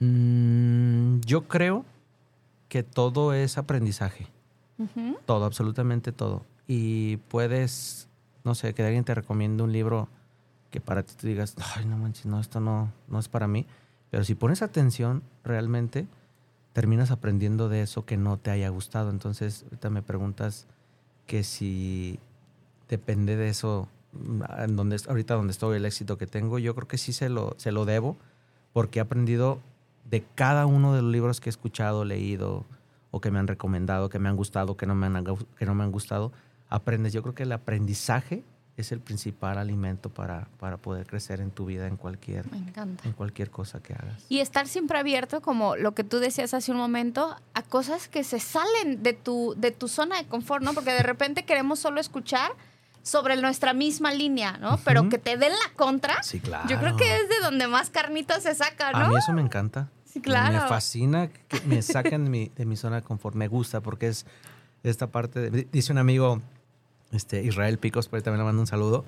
Mm, 0.05 1.21
yo 1.21 1.49
creo 1.49 1.85
que 2.69 2.83
todo 2.83 3.33
es 3.33 3.59
aprendizaje. 3.59 4.29
Todo, 5.25 5.45
absolutamente 5.45 6.13
todo. 6.13 6.45
Y 6.67 7.19
puedes 7.29 8.09
no 8.45 8.55
sé, 8.55 8.75
que 8.75 8.85
alguien 8.85 9.05
te 9.05 9.15
recomiende 9.15 9.63
un 9.63 9.73
libro 9.73 10.09
que 10.71 10.81
para 10.81 11.03
ti 11.03 11.15
te 11.15 11.27
digas, 11.27 11.57
ay, 11.75 11.87
no 11.87 11.97
manches, 11.97 12.27
no, 12.27 12.39
esto 12.41 12.61
no, 12.61 12.93
no 13.09 13.19
es 13.19 13.29
para 13.29 13.49
mí. 13.49 13.67
Pero 14.11 14.23
si 14.25 14.35
pones 14.35 14.63
atención, 14.63 15.23
realmente 15.43 16.07
terminas 16.73 17.11
aprendiendo 17.11 17.69
de 17.69 17.83
eso 17.83 18.05
que 18.05 18.17
no 18.17 18.37
te 18.37 18.51
haya 18.51 18.69
gustado. 18.69 19.11
Entonces, 19.11 19.65
ahorita 19.65 19.91
me 19.91 20.03
preguntas 20.03 20.67
que 21.27 21.43
si 21.43 22.19
depende 22.89 23.37
de 23.37 23.49
eso, 23.49 23.89
en 24.59 24.77
donde, 24.77 25.01
ahorita 25.09 25.35
donde 25.35 25.53
estoy, 25.53 25.79
el 25.79 25.87
éxito 25.87 26.19
que 26.19 26.27
tengo, 26.27 26.59
yo 26.59 26.75
creo 26.75 26.87
que 26.87 26.99
sí 26.99 27.13
se 27.13 27.29
lo, 27.29 27.55
se 27.57 27.73
lo 27.73 27.87
debo, 27.87 28.17
porque 28.73 28.99
he 28.99 29.03
aprendido 29.03 29.61
de 30.11 30.25
cada 30.35 30.67
uno 30.67 30.95
de 30.95 31.03
los 31.03 31.11
libros 31.11 31.41
que 31.41 31.49
he 31.49 31.53
escuchado, 31.53 32.05
leído, 32.05 32.65
o 33.11 33.21
que 33.21 33.31
me 33.31 33.39
han 33.39 33.47
recomendado, 33.47 34.09
que 34.09 34.19
me 34.19 34.29
han 34.29 34.37
gustado, 34.37 34.77
que 34.77 34.87
no 34.87 34.95
me 34.95 35.07
han, 35.07 35.25
que 35.57 35.67
no 35.67 35.75
me 35.75 35.85
han 35.85 35.93
gustado, 35.93 36.33
aprendes. 36.69 37.13
Yo 37.13 37.23
creo 37.23 37.35
que 37.35 37.45
el 37.45 37.53
aprendizaje 37.53 38.43
es 38.77 38.91
el 38.91 39.01
principal 39.01 39.59
alimento 39.59 40.11
para, 40.11 40.49
para 40.59 40.79
poder 40.79 41.07
crecer 41.07 41.41
en 41.41 41.51
tu 41.51 41.65
vida 41.65 41.87
en 41.87 41.97
cualquier, 41.97 42.45
en 43.05 43.13
cualquier 43.13 43.51
cosa 43.51 43.81
que 43.81 43.95
hagas. 43.95 44.25
Y 44.29 44.41
estar 44.41 44.67
siempre 44.67 44.99
abierto, 44.99 45.41
como 45.43 45.77
lo 45.77 45.95
que 45.95 46.03
tú 46.03 46.19
decías 46.19 46.55
hace 46.55 46.73
un 46.73 46.79
momento, 46.79 47.37
a 47.55 47.63
cosas 47.63 48.09
que 48.09 48.25
se 48.25 48.41
salen 48.41 49.03
de 49.03 49.13
tu, 49.13 49.55
de 49.57 49.71
tu 49.71 49.87
zona 49.87 50.17
de 50.17 50.27
confort, 50.27 50.65
¿no? 50.65 50.75
Porque 50.75 50.91
de 50.91 51.03
repente 51.05 51.45
queremos 51.45 51.79
solo 51.79 52.01
escuchar 52.01 52.51
sobre 53.03 53.37
nuestra 53.37 53.75
misma 53.75 54.13
línea, 54.13 54.57
¿no? 54.59 54.79
Pero 54.85 55.09
que 55.09 55.19
te 55.19 55.37
den 55.37 55.53
la 55.53 55.73
contra. 55.77 56.23
Sí, 56.23 56.41
claro. 56.41 56.69
Yo 56.69 56.81
creo 56.81 56.97
que 56.97 57.17
es 57.17 57.29
de 57.29 57.39
donde 57.43 57.69
más 57.69 57.91
carnita 57.91 58.41
se 58.41 58.55
saca, 58.55 58.93
¿no? 58.93 58.99
A 58.99 59.09
mí 59.09 59.17
eso 59.17 59.33
me 59.33 59.43
encanta. 59.43 59.91
Sí, 60.15 60.21
claro. 60.21 60.63
Me 60.63 60.69
fascina 60.69 61.27
que 61.27 61.61
me 61.67 61.83
saquen 61.83 62.23
de 62.23 62.31
mi, 62.31 62.49
de 62.55 62.65
mi 62.65 62.77
zona 62.77 62.97
de 62.97 63.03
confort. 63.03 63.35
Me 63.35 63.49
gusta 63.49 63.81
porque 63.81 64.07
es 64.07 64.27
esta 64.85 65.09
parte. 65.09 65.51
dice 65.51 65.91
un 65.91 65.99
amigo, 65.99 66.41
este, 67.11 67.43
Israel 67.43 67.79
Picos, 67.79 68.07
por 68.07 68.19
ahí 68.19 68.23
también 68.23 68.39
le 68.39 68.45
mando 68.45 68.61
un 68.61 68.69
saludo. 68.69 69.05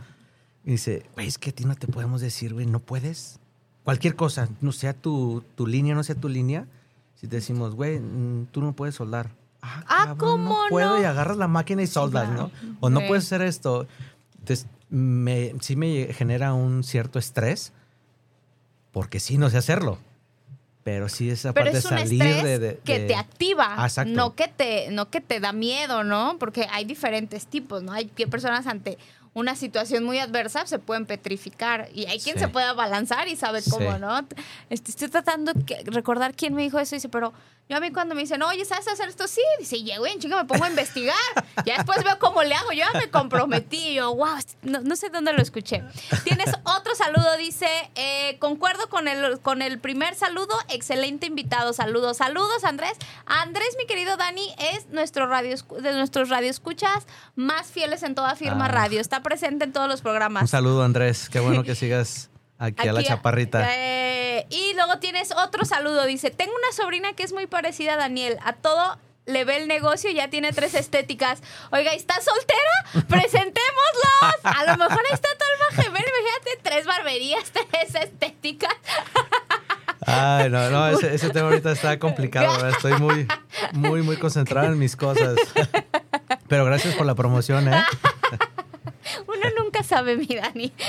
Y 0.64 0.72
dice, 0.72 1.06
güey, 1.14 1.28
es 1.28 1.38
que 1.38 1.50
a 1.50 1.52
ti 1.52 1.64
no 1.64 1.76
te 1.76 1.86
podemos 1.86 2.20
decir, 2.20 2.54
güey, 2.54 2.66
no 2.66 2.80
puedes. 2.80 3.38
Cualquier 3.84 4.16
cosa, 4.16 4.48
no 4.60 4.72
sea 4.72 4.94
tu, 4.94 5.44
tu 5.54 5.68
línea, 5.68 5.94
no 5.94 6.02
sea 6.02 6.16
tu 6.16 6.28
línea. 6.28 6.66
Si 7.14 7.28
te 7.28 7.36
decimos, 7.36 7.76
güey, 7.76 8.00
mm, 8.00 8.46
tú 8.50 8.60
no 8.60 8.72
puedes 8.72 8.96
soldar. 8.96 9.30
Ah, 9.62 9.84
ah 9.86 10.14
¿cómo 10.18 10.64
no? 10.64 10.68
puedo 10.70 11.00
y 11.00 11.04
agarras 11.04 11.36
la 11.36 11.46
máquina 11.46 11.82
y 11.82 11.86
soldas, 11.86 12.28
¿no? 12.30 12.50
O 12.80 12.90
no 12.90 12.98
puedes 13.06 13.26
hacer 13.26 13.42
esto. 13.42 13.86
Entonces, 14.40 14.66
me, 14.90 15.54
sí 15.60 15.76
me 15.76 16.12
genera 16.12 16.52
un 16.52 16.82
cierto 16.82 17.20
estrés 17.20 17.72
porque 18.90 19.20
sí 19.20 19.38
no 19.38 19.50
sé 19.50 19.58
hacerlo. 19.58 20.00
Pero 20.86 21.08
sí 21.08 21.28
esa 21.30 21.52
parte 21.52 21.72
de 21.72 21.82
salir 21.82 22.22
de, 22.22 22.78
que 22.84 23.00
te 23.00 23.16
activa, 23.16 23.88
no 24.06 24.36
que 24.36 24.46
te 24.46 24.88
no 24.92 25.10
que 25.10 25.20
te 25.20 25.40
da 25.40 25.52
miedo, 25.52 26.04
¿no? 26.04 26.36
Porque 26.38 26.68
hay 26.70 26.84
diferentes 26.84 27.48
tipos, 27.48 27.82
¿no? 27.82 27.90
Hay 27.90 28.04
personas 28.06 28.68
ante 28.68 28.96
una 29.36 29.54
situación 29.54 30.02
muy 30.02 30.18
adversa 30.18 30.66
se 30.66 30.78
pueden 30.78 31.04
petrificar 31.04 31.90
y 31.92 32.06
hay 32.06 32.18
quien 32.18 32.38
se 32.38 32.48
puede 32.48 32.72
balanzar 32.72 33.28
y 33.28 33.36
sabe 33.36 33.60
cómo, 33.70 33.98
¿no? 33.98 34.26
Este, 34.70 34.90
estoy 34.90 35.08
tratando 35.08 35.52
de 35.52 35.82
recordar 35.88 36.34
quién 36.34 36.54
me 36.54 36.62
dijo 36.62 36.78
eso 36.78 36.94
y 36.94 36.96
dice, 36.96 37.10
pero 37.10 37.34
yo 37.68 37.76
a 37.76 37.80
mí 37.80 37.90
cuando 37.90 38.14
me 38.14 38.20
dicen, 38.20 38.40
oye, 38.44 38.64
¿sabes 38.64 38.86
hacer 38.86 39.08
esto? 39.08 39.26
Sí, 39.26 39.40
dice, 39.58 39.82
llego 39.82 40.06
en 40.06 40.20
chinga, 40.20 40.36
me 40.36 40.44
pongo 40.44 40.64
a 40.64 40.70
investigar. 40.70 41.16
ya 41.64 41.78
después 41.78 42.04
veo 42.04 42.16
cómo 42.20 42.44
le 42.44 42.54
hago. 42.54 42.70
Yo 42.70 42.84
ya 42.92 42.96
me 42.96 43.10
comprometí. 43.10 43.94
Yo, 43.94 44.14
wow, 44.14 44.36
no, 44.62 44.94
sé 44.94 45.08
dónde 45.08 45.32
lo 45.32 45.42
escuché. 45.42 45.82
Tienes 46.22 46.54
otro 46.62 46.94
saludo, 46.94 47.36
dice, 47.36 47.66
eh, 47.96 48.38
concuerdo 48.38 48.88
con 48.88 49.08
el, 49.08 49.40
con 49.40 49.62
el 49.62 49.80
primer 49.80 50.14
saludo. 50.14 50.56
Excelente 50.68 51.26
invitado. 51.26 51.72
Saludos, 51.72 52.18
saludos, 52.18 52.62
Andrés. 52.62 52.92
Andrés, 53.26 53.74
mi 53.78 53.86
querido 53.86 54.16
Dani, 54.16 54.48
es 54.72 54.86
nuestro 54.90 55.26
radio, 55.26 55.56
de 55.80 55.92
nuestros 55.92 56.28
radioescuchas 56.28 57.08
más 57.34 57.66
fieles 57.66 58.04
en 58.04 58.14
toda 58.14 58.36
firma 58.36 58.66
ah. 58.66 58.68
radio. 58.68 59.00
Está 59.00 59.22
presente 59.26 59.64
en 59.64 59.72
todos 59.72 59.88
los 59.88 60.02
programas. 60.02 60.42
Un 60.42 60.48
saludo, 60.48 60.84
Andrés. 60.84 61.28
Qué 61.28 61.40
bueno 61.40 61.64
que 61.64 61.74
sigas 61.74 62.30
aquí, 62.58 62.86
a 62.86 62.92
la 62.92 63.02
chaparrita. 63.02 63.66
Eh, 63.68 64.46
y 64.50 64.74
luego 64.74 64.98
tienes 65.00 65.32
otro 65.32 65.64
saludo. 65.64 66.04
Dice, 66.06 66.30
tengo 66.30 66.52
una 66.52 66.72
sobrina 66.72 67.12
que 67.14 67.24
es 67.24 67.32
muy 67.32 67.48
parecida 67.48 67.94
a 67.94 67.96
Daniel. 67.96 68.38
A 68.44 68.52
todo 68.52 68.98
le 69.26 69.44
ve 69.44 69.56
el 69.56 69.66
negocio 69.66 70.10
y 70.10 70.14
ya 70.14 70.30
tiene 70.30 70.52
tres 70.52 70.74
estéticas. 70.74 71.42
Oiga, 71.72 71.92
¿está 71.92 72.14
soltera? 72.20 73.06
Presentémoslos. 73.08 74.44
A 74.44 74.64
lo 74.64 74.76
mejor 74.76 75.02
está 75.12 75.28
todo 75.36 75.48
el 75.70 75.84
gemelo. 75.84 76.06
Imagínate, 76.06 76.60
tres 76.62 76.86
barberías, 76.86 77.50
tres 77.70 77.94
estéticas. 77.96 78.74
Ay, 80.06 80.48
no, 80.50 80.70
no, 80.70 80.86
ese, 80.86 81.12
ese, 81.12 81.30
tema 81.30 81.48
ahorita 81.48 81.72
está 81.72 81.98
complicado. 81.98 82.68
Estoy 82.68 82.92
muy, 83.00 83.26
muy, 83.72 84.02
muy 84.02 84.16
concentrado 84.18 84.68
en 84.68 84.78
mis 84.78 84.94
cosas. 84.94 85.34
Pero 86.46 86.64
gracias 86.64 86.94
por 86.94 87.06
la 87.06 87.16
promoción, 87.16 87.72
¿eh? 87.72 87.82
Nunca 89.76 89.88
sabe, 89.88 90.16
mi 90.16 90.26
Dani. 90.26 90.72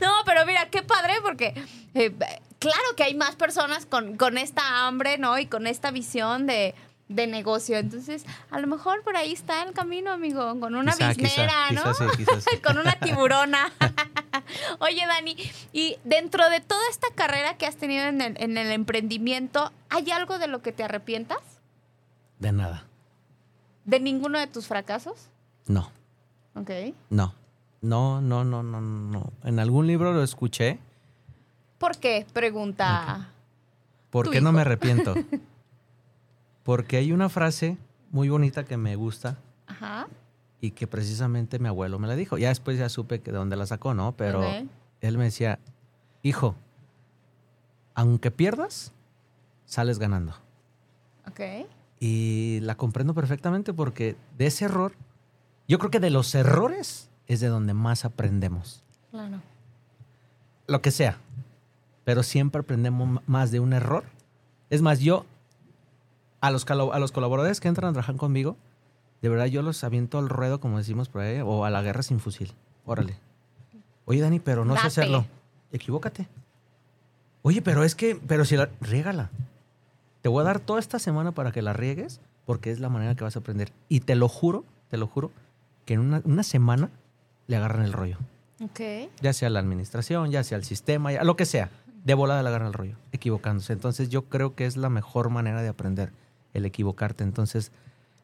No, 0.00 0.12
pero 0.24 0.46
mira, 0.46 0.68
qué 0.70 0.82
padre 0.82 1.14
porque 1.22 1.54
eh, 1.94 2.12
claro 2.58 2.96
que 2.96 3.04
hay 3.04 3.14
más 3.14 3.36
personas 3.36 3.86
con, 3.86 4.16
con, 4.16 4.38
esta 4.38 4.86
hambre, 4.86 5.18
¿no? 5.18 5.38
Y 5.38 5.46
con 5.46 5.66
esta 5.66 5.90
visión 5.90 6.46
de, 6.46 6.74
de, 7.08 7.26
negocio. 7.26 7.76
Entonces, 7.76 8.24
a 8.50 8.58
lo 8.58 8.66
mejor 8.66 9.02
por 9.02 9.16
ahí 9.16 9.32
está 9.32 9.62
el 9.62 9.72
camino, 9.72 10.12
amigo, 10.12 10.58
con 10.60 10.74
una 10.74 10.94
biznera, 10.94 11.70
¿no? 11.72 11.84
con 12.64 12.78
una 12.78 12.98
tiburona. 12.98 13.72
Oye, 14.78 15.06
Dani, 15.06 15.36
y 15.72 15.96
dentro 16.04 16.48
de 16.50 16.60
toda 16.60 16.82
esta 16.90 17.08
carrera 17.14 17.56
que 17.56 17.66
has 17.66 17.76
tenido 17.76 18.04
en 18.06 18.20
el, 18.20 18.36
en 18.40 18.58
el 18.58 18.70
emprendimiento, 18.70 19.72
¿hay 19.90 20.10
algo 20.10 20.38
de 20.38 20.48
lo 20.48 20.62
que 20.62 20.72
te 20.72 20.84
arrepientas? 20.84 21.38
De 22.38 22.52
nada. 22.52 22.84
¿De 23.84 24.00
ninguno 24.00 24.38
de 24.38 24.46
tus 24.46 24.66
fracasos? 24.66 25.28
No. 25.66 25.97
Ok. 26.60 26.70
No. 27.10 27.34
No, 27.80 28.20
no, 28.20 28.44
no, 28.44 28.62
no, 28.62 28.80
no. 28.80 29.32
En 29.44 29.58
algún 29.58 29.86
libro 29.86 30.12
lo 30.12 30.22
escuché. 30.22 30.78
¿Por 31.78 31.96
qué? 31.98 32.26
Pregunta. 32.32 33.28
¿Por 34.10 34.30
qué 34.30 34.40
no 34.40 34.52
me 34.52 34.62
arrepiento? 34.62 35.14
Porque 36.64 36.96
hay 36.96 37.12
una 37.12 37.28
frase 37.28 37.78
muy 38.10 38.28
bonita 38.28 38.64
que 38.64 38.76
me 38.76 38.96
gusta. 38.96 39.38
Ajá. 39.66 40.08
Y 40.60 40.72
que 40.72 40.86
precisamente 40.86 41.58
mi 41.58 41.68
abuelo 41.68 41.98
me 41.98 42.08
la 42.08 42.16
dijo. 42.16 42.36
Ya 42.36 42.48
después 42.48 42.78
ya 42.78 42.88
supe 42.88 43.20
que 43.20 43.30
de 43.30 43.38
dónde 43.38 43.56
la 43.56 43.66
sacó, 43.66 43.94
¿no? 43.94 44.16
Pero 44.16 44.42
él 45.00 45.18
me 45.18 45.24
decía, 45.24 45.60
hijo, 46.22 46.56
aunque 47.94 48.30
pierdas, 48.30 48.92
sales 49.66 49.98
ganando. 49.98 50.34
Ok. 51.28 51.40
Y 52.00 52.58
la 52.62 52.76
comprendo 52.76 53.14
perfectamente 53.14 53.72
porque 53.72 54.16
de 54.36 54.46
ese 54.46 54.64
error, 54.64 54.94
yo 55.68 55.78
creo 55.78 55.90
que 55.90 56.00
de 56.00 56.10
los 56.10 56.34
errores 56.34 57.10
es 57.26 57.40
de 57.40 57.48
donde 57.48 57.74
más 57.74 58.04
aprendemos. 58.04 58.82
Claro. 59.10 59.40
Lo 60.66 60.82
que 60.82 60.90
sea. 60.90 61.18
Pero 62.04 62.22
siempre 62.22 62.60
aprendemos 62.60 63.22
más 63.26 63.50
de 63.50 63.60
un 63.60 63.74
error. 63.74 64.04
Es 64.70 64.80
más, 64.80 65.00
yo, 65.00 65.26
a 66.40 66.50
los, 66.50 66.66
a 66.68 66.98
los 66.98 67.12
colaboradores 67.12 67.60
que 67.60 67.68
entran 67.68 67.90
a 67.90 67.92
trabajar 67.92 68.16
conmigo, 68.16 68.56
de 69.20 69.28
verdad 69.28 69.46
yo 69.46 69.62
los 69.62 69.84
aviento 69.84 70.18
al 70.18 70.28
ruedo, 70.28 70.58
como 70.58 70.78
decimos 70.78 71.08
por 71.08 71.20
ahí, 71.22 71.40
o 71.44 71.64
a 71.64 71.70
la 71.70 71.82
guerra 71.82 72.02
sin 72.02 72.18
fusil. 72.18 72.54
Órale. 72.86 73.16
Oye, 74.06 74.20
Dani, 74.22 74.40
pero 74.40 74.64
no 74.64 74.74
sé 74.78 74.86
hacerlo. 74.86 75.26
Equivócate. 75.70 76.28
Oye, 77.42 77.60
pero 77.60 77.84
es 77.84 77.94
que, 77.94 78.18
pero 78.26 78.46
si 78.46 78.56
la, 78.56 78.70
riégala. 78.80 79.30
Te 80.22 80.28
voy 80.28 80.40
a 80.40 80.44
dar 80.44 80.60
toda 80.60 80.80
esta 80.80 80.98
semana 80.98 81.32
para 81.32 81.52
que 81.52 81.60
la 81.60 81.74
riegues, 81.74 82.20
porque 82.46 82.70
es 82.70 82.80
la 82.80 82.88
manera 82.88 83.14
que 83.14 83.24
vas 83.24 83.36
a 83.36 83.40
aprender. 83.40 83.70
Y 83.88 84.00
te 84.00 84.14
lo 84.14 84.28
juro, 84.28 84.64
te 84.88 84.96
lo 84.96 85.06
juro, 85.06 85.30
que 85.88 85.94
en 85.94 86.00
una, 86.00 86.20
una 86.26 86.42
semana 86.42 86.90
le 87.46 87.56
agarran 87.56 87.82
el 87.86 87.94
rollo. 87.94 88.18
Okay. 88.62 89.08
Ya 89.22 89.32
sea 89.32 89.48
la 89.48 89.58
administración, 89.58 90.30
ya 90.30 90.44
sea 90.44 90.58
el 90.58 90.64
sistema, 90.64 91.12
ya, 91.12 91.24
lo 91.24 91.34
que 91.34 91.46
sea. 91.46 91.70
De 92.04 92.12
volada 92.12 92.42
le 92.42 92.50
agarran 92.50 92.68
el 92.68 92.74
rollo, 92.74 92.96
equivocándose. 93.12 93.72
Entonces 93.72 94.10
yo 94.10 94.26
creo 94.26 94.54
que 94.54 94.66
es 94.66 94.76
la 94.76 94.90
mejor 94.90 95.30
manera 95.30 95.62
de 95.62 95.68
aprender, 95.68 96.12
el 96.52 96.66
equivocarte. 96.66 97.24
Entonces 97.24 97.72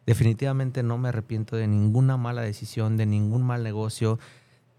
definitivamente 0.05 0.83
no 0.83 0.99
me 0.99 1.09
arrepiento 1.09 1.57
de 1.57 1.67
ninguna 1.67 2.19
mala 2.19 2.43
decisión, 2.43 2.99
de 2.99 3.07
ningún 3.07 3.43
mal 3.43 3.63
negocio, 3.63 4.19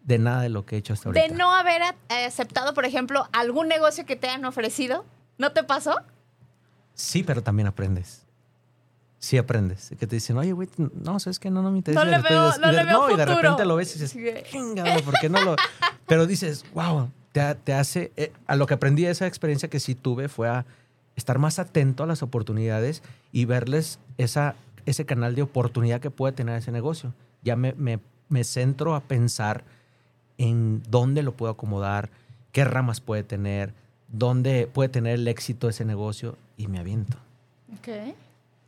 de 0.04 0.20
nada 0.20 0.44
de 0.44 0.50
lo 0.50 0.68
que 0.68 0.76
he 0.76 0.78
hecho 0.78 0.94
hasta 0.94 1.10
ahorita. 1.10 1.28
De 1.28 1.34
no 1.34 1.56
haber 1.56 1.82
aceptado, 2.10 2.76
por 2.76 2.86
ejemplo, 2.86 3.28
algún 3.34 3.68
negocio 3.68 4.06
que 4.06 4.16
te 4.16 4.30
han 4.30 4.46
ofrecido. 4.46 5.06
¿No 5.40 5.54
te 5.54 5.64
pasó? 5.64 5.96
Sí, 6.94 7.24
pero 7.24 7.42
también 7.42 7.68
aprendes 7.68 8.25
sí 9.26 9.38
aprendes. 9.38 9.92
Que 10.00 10.06
te 10.08 10.16
dicen, 10.16 10.38
oye, 10.38 10.52
güey, 10.52 10.70
no, 10.78 11.20
¿sabes 11.20 11.40
qué? 11.40 11.50
No, 11.50 11.62
no 11.62 11.72
me 11.72 11.78
interesa. 11.78 12.06
No 12.06 12.12
le 12.12 12.20
veo, 12.20 12.58
no 12.60 12.72
le 12.72 12.84
veo 12.84 12.94
No, 12.94 13.12
y 13.12 13.18
de 13.18 13.26
repente 13.26 13.66
lo 13.66 13.76
ves 13.76 13.96
y 13.96 14.00
dices, 14.00 14.46
chingada, 14.50 15.00
¿por 15.00 15.16
qué 15.20 15.30
no 15.30 15.42
lo...? 15.42 15.56
Pero 16.06 16.28
dices, 16.28 16.64
wow, 16.74 17.10
te, 17.32 17.56
te 17.56 17.74
hace... 17.74 18.12
Eh, 18.18 18.32
a 18.46 18.56
lo 18.56 18.68
que 18.68 18.76
aprendí 18.76 19.04
de 19.04 19.10
esa 19.10 19.26
experiencia 19.26 19.70
que 19.70 19.80
sí 19.80 19.96
tuve 19.96 20.30
fue 20.30 20.48
a 20.48 20.66
estar 21.16 21.40
más 21.40 21.58
atento 21.58 22.04
a 22.04 22.08
las 22.08 22.22
oportunidades 22.22 23.02
y 23.32 23.46
verles 23.46 24.00
esa, 24.20 24.56
ese 24.86 25.06
canal 25.06 25.34
de 25.34 25.42
oportunidad 25.42 26.02
que 26.02 26.12
puede 26.12 26.34
tener 26.34 26.58
ese 26.58 26.72
negocio. 26.72 27.14
Ya 27.42 27.56
me, 27.56 27.74
me, 27.74 28.00
me 28.30 28.44
centro 28.44 28.94
a 28.94 29.02
pensar 29.02 29.64
en 30.38 30.84
dónde 30.90 31.24
lo 31.24 31.32
puedo 31.34 31.52
acomodar, 31.52 32.12
qué 32.52 32.64
ramas 32.64 33.02
puede 33.02 33.24
tener, 33.24 33.74
dónde 34.08 34.70
puede 34.72 34.90
tener 34.90 35.16
el 35.16 35.28
éxito 35.28 35.68
ese 35.68 35.84
negocio 35.84 36.38
y 36.58 36.68
me 36.68 36.78
aviento. 36.78 37.18
Ok. 37.80 38.16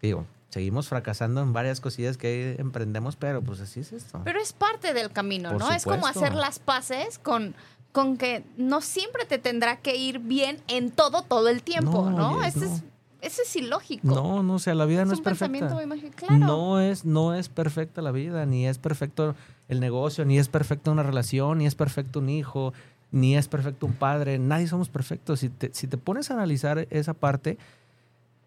Digo, 0.01 0.25
seguimos 0.57 0.87
fracasando 0.87 1.43
en 1.43 1.53
varias 1.53 1.79
cosillas 1.79 2.17
que 2.17 2.55
emprendemos, 2.57 3.15
pero 3.15 3.43
pues 3.43 3.59
así 3.59 3.81
es 3.81 3.93
esto. 3.93 4.21
Pero 4.23 4.41
es 4.41 4.53
parte 4.53 4.95
del 4.95 5.11
camino, 5.11 5.53
¿no? 5.53 5.71
Es 5.71 5.83
como 5.83 6.07
hacer 6.07 6.33
las 6.33 6.57
paces 6.57 7.19
con, 7.19 7.53
con 7.91 8.17
que 8.17 8.43
no 8.57 8.81
siempre 8.81 9.25
te 9.25 9.37
tendrá 9.37 9.75
que 9.77 9.97
ir 9.97 10.17
bien 10.17 10.59
en 10.67 10.89
todo, 10.89 11.21
todo 11.21 11.49
el 11.49 11.61
tiempo, 11.61 12.09
¿no? 12.09 12.43
Eso, 12.43 12.65
Es, 12.65 12.81
eso 13.21 13.41
es 13.43 13.55
ilógico. 13.55 14.07
No, 14.07 14.41
no, 14.41 14.55
o 14.55 14.59
sea, 14.59 14.73
la 14.73 14.85
vida 14.85 15.05
no 15.05 15.13
es 15.13 15.21
perfecta. 15.21 15.69
Claro. 16.15 16.39
No 16.39 16.79
es, 16.79 17.05
no 17.05 17.35
es 17.35 17.49
perfecta 17.49 18.01
la 18.01 18.11
vida, 18.11 18.47
ni 18.47 18.65
es 18.65 18.79
perfecto 18.79 19.35
el 19.67 19.79
negocio, 19.79 20.25
ni 20.25 20.39
es 20.39 20.47
perfecta 20.47 20.89
una 20.89 21.03
relación, 21.03 21.59
ni 21.59 21.67
es 21.67 21.75
perfecto 21.75 22.17
un 22.17 22.29
hijo, 22.29 22.73
ni 23.11 23.37
es 23.37 23.47
perfecto 23.47 23.85
un 23.85 23.93
padre. 23.93 24.39
Nadie 24.39 24.65
somos 24.65 24.89
perfectos. 24.89 25.41
Si 25.41 25.49
te, 25.49 25.69
si 25.75 25.85
te 25.85 25.99
pones 25.99 26.31
a 26.31 26.33
analizar 26.33 26.87
esa 26.89 27.13
parte, 27.13 27.59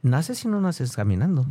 naces 0.03 0.45
y 0.45 0.49
no 0.49 0.61
naces 0.61 0.97
caminando. 0.97 1.47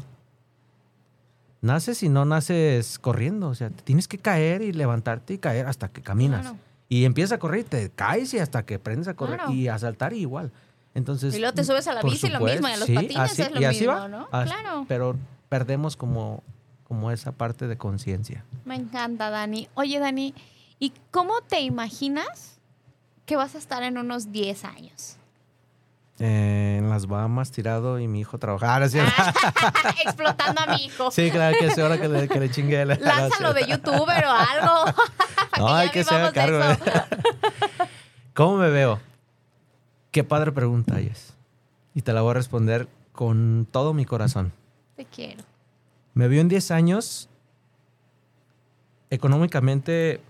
Naces 1.61 2.03
y 2.03 2.09
no 2.09 2.25
naces 2.25 2.99
corriendo. 2.99 3.49
O 3.49 3.55
sea, 3.55 3.69
tienes 3.69 4.07
que 4.07 4.17
caer 4.17 4.61
y 4.61 4.71
levantarte 4.71 5.33
y 5.33 5.37
caer 5.37 5.67
hasta 5.67 5.89
que 5.89 6.01
caminas. 6.01 6.53
Y 6.87 7.05
empiezas 7.05 7.33
a 7.33 7.39
correr 7.39 7.61
y 7.61 7.63
te 7.63 7.89
caes 7.89 8.33
y 8.33 8.39
hasta 8.39 8.65
que 8.65 8.75
aprendes 8.75 9.07
a 9.07 9.13
correr 9.13 9.39
y 9.49 9.67
a 9.67 9.77
saltar 9.77 10.13
igual. 10.13 10.51
Entonces, 10.95 11.35
y 11.35 11.39
luego 11.39 11.53
te 11.53 11.63
subes 11.63 11.87
a 11.87 11.93
la 11.93 12.01
bici 12.01 12.29
lo 12.29 12.39
mismo, 12.39 12.67
y 12.67 12.71
a 12.71 12.77
los 12.77 12.89
patines 12.89 13.39
es 13.39 13.51
lo 13.51 13.59
mismo, 13.59 14.07
¿no? 14.07 14.27
claro. 14.29 14.85
Pero 14.87 15.15
perdemos 15.47 15.95
como, 15.95 16.43
como 16.83 17.11
esa 17.11 17.31
parte 17.31 17.67
de 17.67 17.77
conciencia. 17.77 18.43
Me 18.65 18.75
encanta, 18.75 19.29
Dani. 19.29 19.69
Oye, 19.75 19.99
Dani, 19.99 20.33
¿y 20.79 20.93
cómo 21.11 21.41
te 21.41 21.61
imaginas 21.61 22.59
que 23.25 23.35
vas 23.35 23.53
a 23.53 23.59
estar 23.59 23.83
en 23.83 23.99
unos 23.99 24.31
10 24.31 24.65
años? 24.65 25.18
Eh, 26.21 26.75
en 26.79 26.89
las 26.89 27.07
Bahamas 27.07 27.49
tirado 27.49 27.97
y 27.97 28.07
mi 28.07 28.19
hijo 28.19 28.37
trabajando. 28.37 28.85
Explotando 30.03 30.61
a 30.61 30.75
mi 30.75 30.85
hijo. 30.85 31.11
Sí, 31.11 31.31
claro 31.31 31.57
que 31.57 31.67
es 31.67 31.77
hora 31.77 31.99
que 31.99 32.09
le, 32.09 32.27
que 32.27 32.39
le 32.41 32.51
chingue. 32.51 32.85
La, 32.85 32.95
Lánzalo 32.95 33.53
de 33.53 33.65
youtuber 33.65 34.25
o 34.25 34.31
algo. 34.31 34.93
no, 35.57 35.73
hay 35.73 35.89
que 35.89 36.03
ser 36.03 36.33
cargo. 36.33 36.59
¿Cómo 38.33 38.57
me 38.57 38.69
veo? 38.69 38.99
Qué 40.11 40.25
padre 40.25 40.51
pregunta, 40.51 40.99
es. 40.99 41.33
Y 41.93 42.01
te 42.01 42.11
la 42.11 42.21
voy 42.21 42.31
a 42.31 42.33
responder 42.33 42.89
con 43.13 43.65
todo 43.71 43.93
mi 43.93 44.03
corazón. 44.03 44.51
Te 44.97 45.05
quiero. 45.05 45.43
Me 46.13 46.27
veo 46.27 46.41
en 46.41 46.49
10 46.49 46.71
años 46.71 47.29
económicamente 49.09 50.21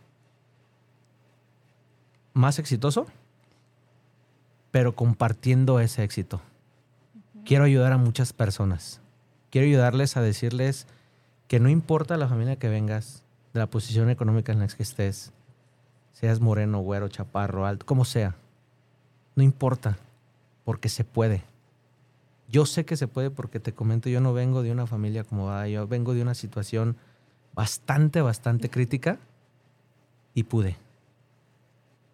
más 2.33 2.59
exitoso 2.59 3.07
pero 4.71 4.95
compartiendo 4.95 5.79
ese 5.79 6.03
éxito. 6.03 6.41
Quiero 7.45 7.63
ayudar 7.63 7.91
a 7.91 7.97
muchas 7.97 8.33
personas. 8.33 9.01
Quiero 9.49 9.67
ayudarles 9.67 10.17
a 10.17 10.21
decirles 10.21 10.87
que 11.47 11.59
no 11.59 11.69
importa 11.69 12.17
la 12.17 12.27
familia 12.27 12.57
que 12.57 12.69
vengas, 12.69 13.23
de 13.53 13.59
la 13.59 13.67
posición 13.67 14.09
económica 14.09 14.51
en 14.51 14.59
la 14.59 14.67
que 14.67 14.83
estés, 14.83 15.31
seas 16.13 16.39
moreno, 16.39 16.81
güero, 16.81 17.07
chaparro, 17.07 17.65
alto, 17.65 17.85
como 17.85 18.05
sea. 18.05 18.35
No 19.35 19.43
importa, 19.43 19.97
porque 20.63 20.89
se 20.89 21.03
puede. 21.03 21.43
Yo 22.47 22.65
sé 22.65 22.85
que 22.85 22.97
se 22.97 23.07
puede 23.07 23.31
porque 23.31 23.59
te 23.59 23.73
comento, 23.73 24.09
yo 24.09 24.21
no 24.21 24.33
vengo 24.33 24.61
de 24.61 24.71
una 24.71 24.85
familia 24.85 25.23
como 25.23 25.45
va, 25.45 25.67
yo 25.67 25.87
vengo 25.87 26.13
de 26.13 26.21
una 26.21 26.35
situación 26.35 26.97
bastante, 27.55 28.21
bastante 28.21 28.69
crítica 28.69 29.17
y 30.33 30.43
pude. 30.43 30.77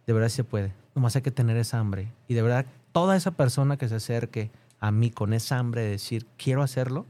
De 0.08 0.14
verdad 0.14 0.30
se 0.30 0.44
puede. 0.44 0.74
Nomás 0.96 1.16
hay 1.16 1.22
que 1.22 1.32
tener 1.32 1.58
esa 1.58 1.80
hambre. 1.80 2.12
Y 2.28 2.34
de 2.34 2.42
verdad, 2.42 2.66
toda 2.92 3.16
esa 3.16 3.32
persona 3.32 3.78
que 3.78 3.90
se 3.90 3.96
acerque 3.96 4.50
a 4.80 4.92
mí 4.92 5.12
con 5.12 5.34
esa 5.34 5.60
hambre 5.60 5.82
de 5.82 5.90
decir, 5.92 6.26
quiero 6.38 6.64
hacerlo, 6.64 7.06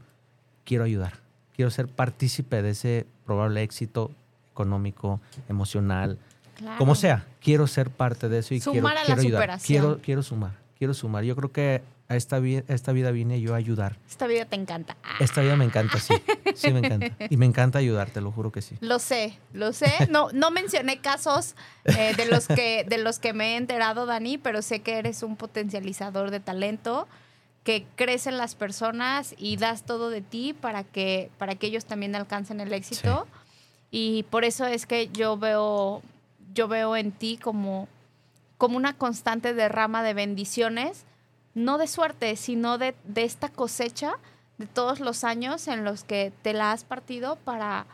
quiero 0.64 0.84
ayudar. 0.84 1.20
Quiero 1.54 1.70
ser 1.70 1.88
partícipe 1.88 2.60
de 2.60 2.70
ese 2.70 3.06
probable 3.24 3.62
éxito 3.62 4.10
económico, 4.50 5.20
emocional, 5.48 6.18
como 6.78 6.94
sea. 6.94 7.26
Quiero 7.40 7.66
ser 7.66 7.90
parte 7.90 8.28
de 8.28 8.40
eso 8.40 8.54
y 8.54 8.60
quiero, 8.60 8.88
quiero 9.04 9.20
ayudar. 9.20 9.60
Quiero, 9.64 9.98
quiero 10.02 10.22
sumar, 10.22 10.52
quiero 10.78 10.92
sumar. 10.92 11.24
Yo 11.24 11.36
creo 11.36 11.52
que 11.52 11.82
a 12.08 12.14
esta, 12.14 12.38
vida, 12.38 12.62
esta 12.68 12.92
vida 12.92 13.10
vine 13.10 13.40
yo 13.40 13.54
a 13.54 13.56
ayudar. 13.56 13.98
Esta 14.08 14.26
vida 14.26 14.44
te 14.44 14.54
encanta. 14.54 14.96
Esta 15.18 15.40
vida 15.40 15.56
me 15.56 15.64
encanta, 15.64 15.98
sí. 15.98 16.14
Sí, 16.54 16.72
me 16.72 16.78
encanta. 16.78 17.06
Y 17.30 17.36
me 17.36 17.46
encanta 17.46 17.78
ayudar, 17.78 18.10
te 18.10 18.20
lo 18.20 18.30
juro 18.30 18.52
que 18.52 18.62
sí. 18.62 18.76
Lo 18.80 18.98
sé, 18.98 19.38
lo 19.52 19.72
sé. 19.72 19.90
No, 20.08 20.28
no 20.32 20.50
mencioné 20.50 21.00
casos 21.00 21.56
eh, 21.84 22.14
de, 22.16 22.26
los 22.26 22.46
que, 22.46 22.84
de 22.88 22.98
los 22.98 23.18
que 23.18 23.32
me 23.32 23.54
he 23.54 23.56
enterado, 23.56 24.06
Dani, 24.06 24.38
pero 24.38 24.62
sé 24.62 24.80
que 24.80 24.98
eres 24.98 25.22
un 25.24 25.36
potencializador 25.36 26.30
de 26.30 26.38
talento, 26.38 27.08
que 27.64 27.84
crecen 27.96 28.38
las 28.38 28.54
personas 28.54 29.34
y 29.36 29.56
das 29.56 29.84
todo 29.84 30.08
de 30.08 30.20
ti 30.20 30.52
para 30.52 30.84
que, 30.84 31.30
para 31.38 31.56
que 31.56 31.66
ellos 31.66 31.86
también 31.86 32.14
alcancen 32.14 32.60
el 32.60 32.72
éxito. 32.72 33.26
Y 33.90 34.22
por 34.30 34.44
eso 34.44 34.66
es 34.66 34.86
que 34.86 35.08
yo 35.08 35.36
veo, 35.36 36.02
yo 36.54 36.68
veo 36.68 36.96
en 36.96 37.10
ti 37.10 37.36
como, 37.36 37.88
como 38.58 38.76
una 38.76 38.96
constante 38.96 39.54
derrama 39.54 40.04
de 40.04 40.14
bendiciones 40.14 41.04
no 41.56 41.78
de 41.78 41.86
suerte, 41.86 42.36
sino 42.36 42.76
de, 42.76 42.94
esta 43.14 43.48
cosecha 43.48 44.18
de 44.58 44.66
todos 44.66 45.00
los 45.00 45.24
años 45.24 45.68
en 45.68 45.84
los 45.84 46.04
que 46.04 46.30
te 46.42 46.52
la 46.52 46.70
has 46.70 46.84
partido 46.84 47.36
para, 47.36 47.86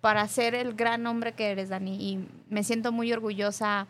para 0.00 0.26
ser 0.26 0.54
el 0.54 0.74
gran 0.74 1.06
hombre 1.06 1.34
que 1.34 1.50
eres, 1.50 1.68
Dani. 1.68 1.96
Y 1.96 2.26
me 2.48 2.64
siento 2.64 2.92
muy 2.92 3.12
orgullosa 3.12 3.86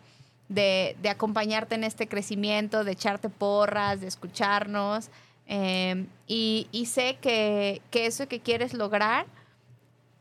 de, 0.48 0.96
acompañarte 1.08 1.76
en 1.76 1.84
este 1.84 2.08
crecimiento, 2.08 2.82
de 2.82 2.92
echarte 2.92 3.28
porras, 3.28 4.00
de 4.00 4.08
escucharnos. 4.08 5.10
Eh, 5.46 6.06
y, 6.26 6.66
sé 6.86 7.16
que, 7.20 7.82
que, 7.92 8.06
eso 8.06 8.26
que 8.26 8.40
quieres 8.40 8.74
lograr 8.74 9.26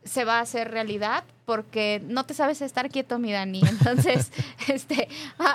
se 0.09 0.25
va 0.25 0.39
a 0.39 0.41
hacer 0.41 0.71
realidad 0.71 1.23
porque 1.45 2.01
no 2.05 2.25
te 2.25 2.33
sabes 2.33 2.61
estar 2.61 2.89
quieto, 2.89 3.19
mi 3.19 3.31
Dani. 3.31 3.61
Entonces, 3.69 4.31
este, 4.67 5.07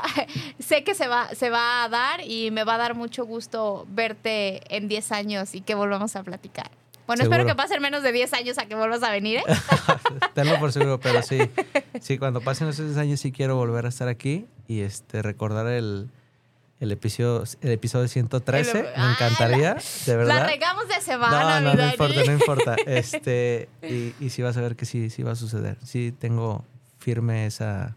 sé 0.58 0.84
que 0.84 0.94
se 0.94 1.08
va, 1.08 1.28
se 1.34 1.50
va 1.50 1.84
a 1.84 1.88
dar 1.88 2.20
y 2.24 2.50
me 2.50 2.64
va 2.64 2.74
a 2.74 2.78
dar 2.78 2.94
mucho 2.94 3.26
gusto 3.26 3.86
verte 3.90 4.62
en 4.74 4.88
10 4.88 5.12
años 5.12 5.54
y 5.54 5.60
que 5.60 5.74
volvamos 5.74 6.16
a 6.16 6.22
platicar. 6.22 6.70
Bueno, 7.06 7.22
espero 7.22 7.44
que 7.44 7.54
pasen 7.54 7.82
menos 7.82 8.02
de 8.02 8.12
10 8.12 8.32
años 8.32 8.56
a 8.56 8.64
que 8.64 8.74
vuelvas 8.74 9.02
a 9.02 9.10
venir, 9.10 9.40
¿eh? 9.40 9.42
Tenlo 10.34 10.58
por 10.58 10.72
seguro, 10.72 10.98
pero 10.98 11.20
sí. 11.20 11.38
Sí, 12.00 12.16
cuando 12.16 12.40
pasen 12.40 12.68
esos 12.68 12.86
10 12.86 12.96
años 12.96 13.20
sí 13.20 13.30
quiero 13.30 13.56
volver 13.56 13.84
a 13.84 13.90
estar 13.90 14.08
aquí 14.08 14.46
y 14.68 14.80
este 14.80 15.20
recordar 15.20 15.66
el, 15.66 16.08
el 16.84 16.92
episodio, 16.92 17.44
el 17.60 17.70
episodio 17.72 18.08
113. 18.08 18.82
me 18.96 19.10
encantaría, 19.10 19.76
de 20.06 20.16
verdad. 20.16 20.40
La 20.40 20.46
regamos 20.46 20.86
de 20.88 21.00
semana, 21.00 21.60
No, 21.60 21.74
no, 21.74 21.74
no 21.74 21.90
importa, 21.90 22.24
no 22.24 22.32
importa. 22.32 22.76
Este, 22.86 23.68
y, 23.82 24.14
y 24.20 24.30
sí 24.30 24.42
vas 24.42 24.56
a 24.56 24.60
ver 24.60 24.76
que 24.76 24.86
sí, 24.86 25.10
sí 25.10 25.22
va 25.22 25.32
a 25.32 25.36
suceder. 25.36 25.78
Sí 25.84 26.12
tengo 26.12 26.64
firme 26.98 27.46
esa, 27.46 27.96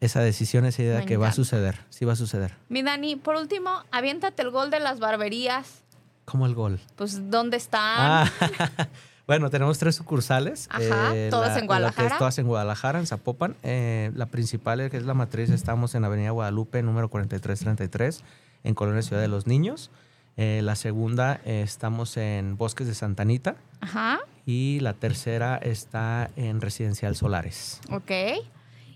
esa 0.00 0.20
decisión, 0.20 0.64
esa 0.66 0.82
idea 0.82 1.04
que 1.04 1.16
va 1.16 1.28
a 1.28 1.32
suceder. 1.32 1.78
Sí 1.90 2.04
va 2.04 2.14
a 2.14 2.16
suceder. 2.16 2.54
Mi 2.68 2.82
Dani, 2.82 3.16
por 3.16 3.36
último, 3.36 3.84
aviéntate 3.90 4.42
el 4.42 4.50
gol 4.50 4.70
de 4.70 4.80
las 4.80 4.98
barberías. 4.98 5.82
¿Cómo 6.26 6.44
el 6.44 6.54
gol? 6.54 6.80
Pues, 6.96 7.30
¿dónde 7.30 7.56
están? 7.56 7.80
Ah. 7.98 8.32
Bueno, 9.26 9.50
tenemos 9.50 9.76
tres 9.78 9.96
sucursales. 9.96 10.68
Ajá, 10.70 11.12
eh, 11.12 11.30
todas 11.30 11.58
en 11.58 11.66
Guadalajara. 11.66 12.16
todas 12.16 12.38
en 12.38 12.46
Guadalajara, 12.46 13.00
en 13.00 13.08
Zapopan. 13.08 13.56
Eh, 13.64 14.12
la 14.14 14.26
principal, 14.26 14.88
que 14.88 14.96
es 14.96 15.04
la 15.04 15.14
matriz, 15.14 15.50
estamos 15.50 15.96
en 15.96 16.04
Avenida 16.04 16.30
Guadalupe, 16.30 16.80
número 16.84 17.08
4333, 17.08 18.22
en 18.62 18.74
Colonia 18.76 19.02
Ciudad 19.02 19.20
de 19.20 19.26
los 19.26 19.48
Niños. 19.48 19.90
Eh, 20.36 20.60
la 20.62 20.76
segunda, 20.76 21.40
estamos 21.44 22.16
en 22.16 22.56
Bosques 22.56 22.86
de 22.86 22.94
Santanita. 22.94 23.56
Ajá. 23.80 24.20
Y 24.44 24.78
la 24.78 24.92
tercera 24.92 25.56
está 25.56 26.30
en 26.36 26.60
Residencial 26.60 27.16
Solares. 27.16 27.80
Ok. 27.90 28.12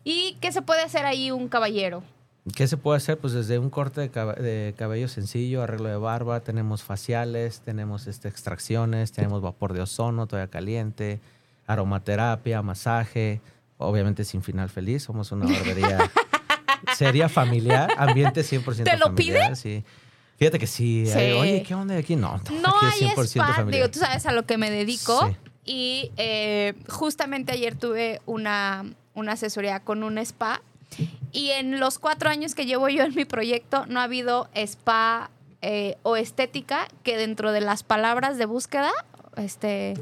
¿Y 0.05 0.37
qué 0.41 0.53
se 0.53 0.63
puede 0.63 0.83
hacer 0.83 1.07
ahí 1.07 1.33
un 1.33 1.49
caballero? 1.49 2.05
¿Qué 2.55 2.67
se 2.67 2.77
puede 2.77 2.97
hacer? 2.97 3.19
Pues 3.19 3.35
desde 3.35 3.59
un 3.59 3.71
corte 3.71 4.09
de, 4.09 4.75
cabello 4.77 5.09
sencillo, 5.09 5.63
arreglo 5.63 5.89
de 5.89 5.97
barba, 5.97 6.41
tenemos 6.41 6.83
faciales, 6.83 7.61
tenemos 7.61 8.07
este, 8.07 8.29
extracciones, 8.29 9.13
tenemos 9.13 9.43
vapor 9.43 9.75
de 9.75 9.83
ozono, 9.83 10.27
toalla 10.27 10.49
caliente, 10.49 11.21
aromaterapia, 11.67 12.63
masaje, 12.63 13.41
obviamente 13.77 14.25
sin 14.25 14.43
final 14.43 14.71
feliz, 14.71 15.03
somos 15.03 15.33
una 15.33 15.47
barbería 15.47 16.11
seria, 16.97 17.29
familiar, 17.29 17.91
ambiente 17.99 18.41
100% 18.41 18.85
¿Te 18.85 18.97
lo 18.97 19.15
pide? 19.15 19.55
Sí. 19.55 19.85
Fíjate 20.39 20.59
que 20.59 20.67
sí. 20.67 21.05
Oye, 21.39 21.63
¿qué 21.63 21.75
onda 21.75 21.95
de 21.95 22.01
aquí? 22.01 22.17
No, 22.17 22.41
no 22.63 22.69
aquí 22.69 23.05
es 23.05 23.17
100% 23.17 23.25
spa. 23.25 23.53
Familiar. 23.53 23.73
Digo, 23.73 23.91
tú 23.91 23.99
sabes 23.99 24.25
a 24.25 24.33
lo 24.33 24.47
que 24.47 24.57
me 24.57 24.71
dedico. 24.71 25.31
Y 25.67 26.11
eh, 26.17 26.73
justamente 26.89 27.53
ayer 27.53 27.75
tuve 27.75 28.23
una, 28.25 28.87
una 29.13 29.33
asesoría 29.33 29.81
con 29.81 30.03
un 30.03 30.17
spa 30.17 30.63
y 31.33 31.51
en 31.51 31.81
los 31.81 31.99
cuatro 31.99 32.31
años 32.31 32.55
que 32.55 32.67
llevo 32.67 32.89
yo 32.89 33.05
en 33.05 33.15
mi 33.15 33.25
proyecto, 33.25 33.87
no 33.87 34.01
ha 34.01 34.05
habido 34.05 34.49
spa 34.55 35.31
eh, 35.63 35.97
o 36.03 36.17
estética 36.17 36.89
que 37.03 37.17
dentro 37.17 37.53
de 37.53 37.61
las 37.61 37.83
palabras 37.83 38.39
de 38.39 38.47
búsqueda 38.47 38.91
este, 39.37 39.95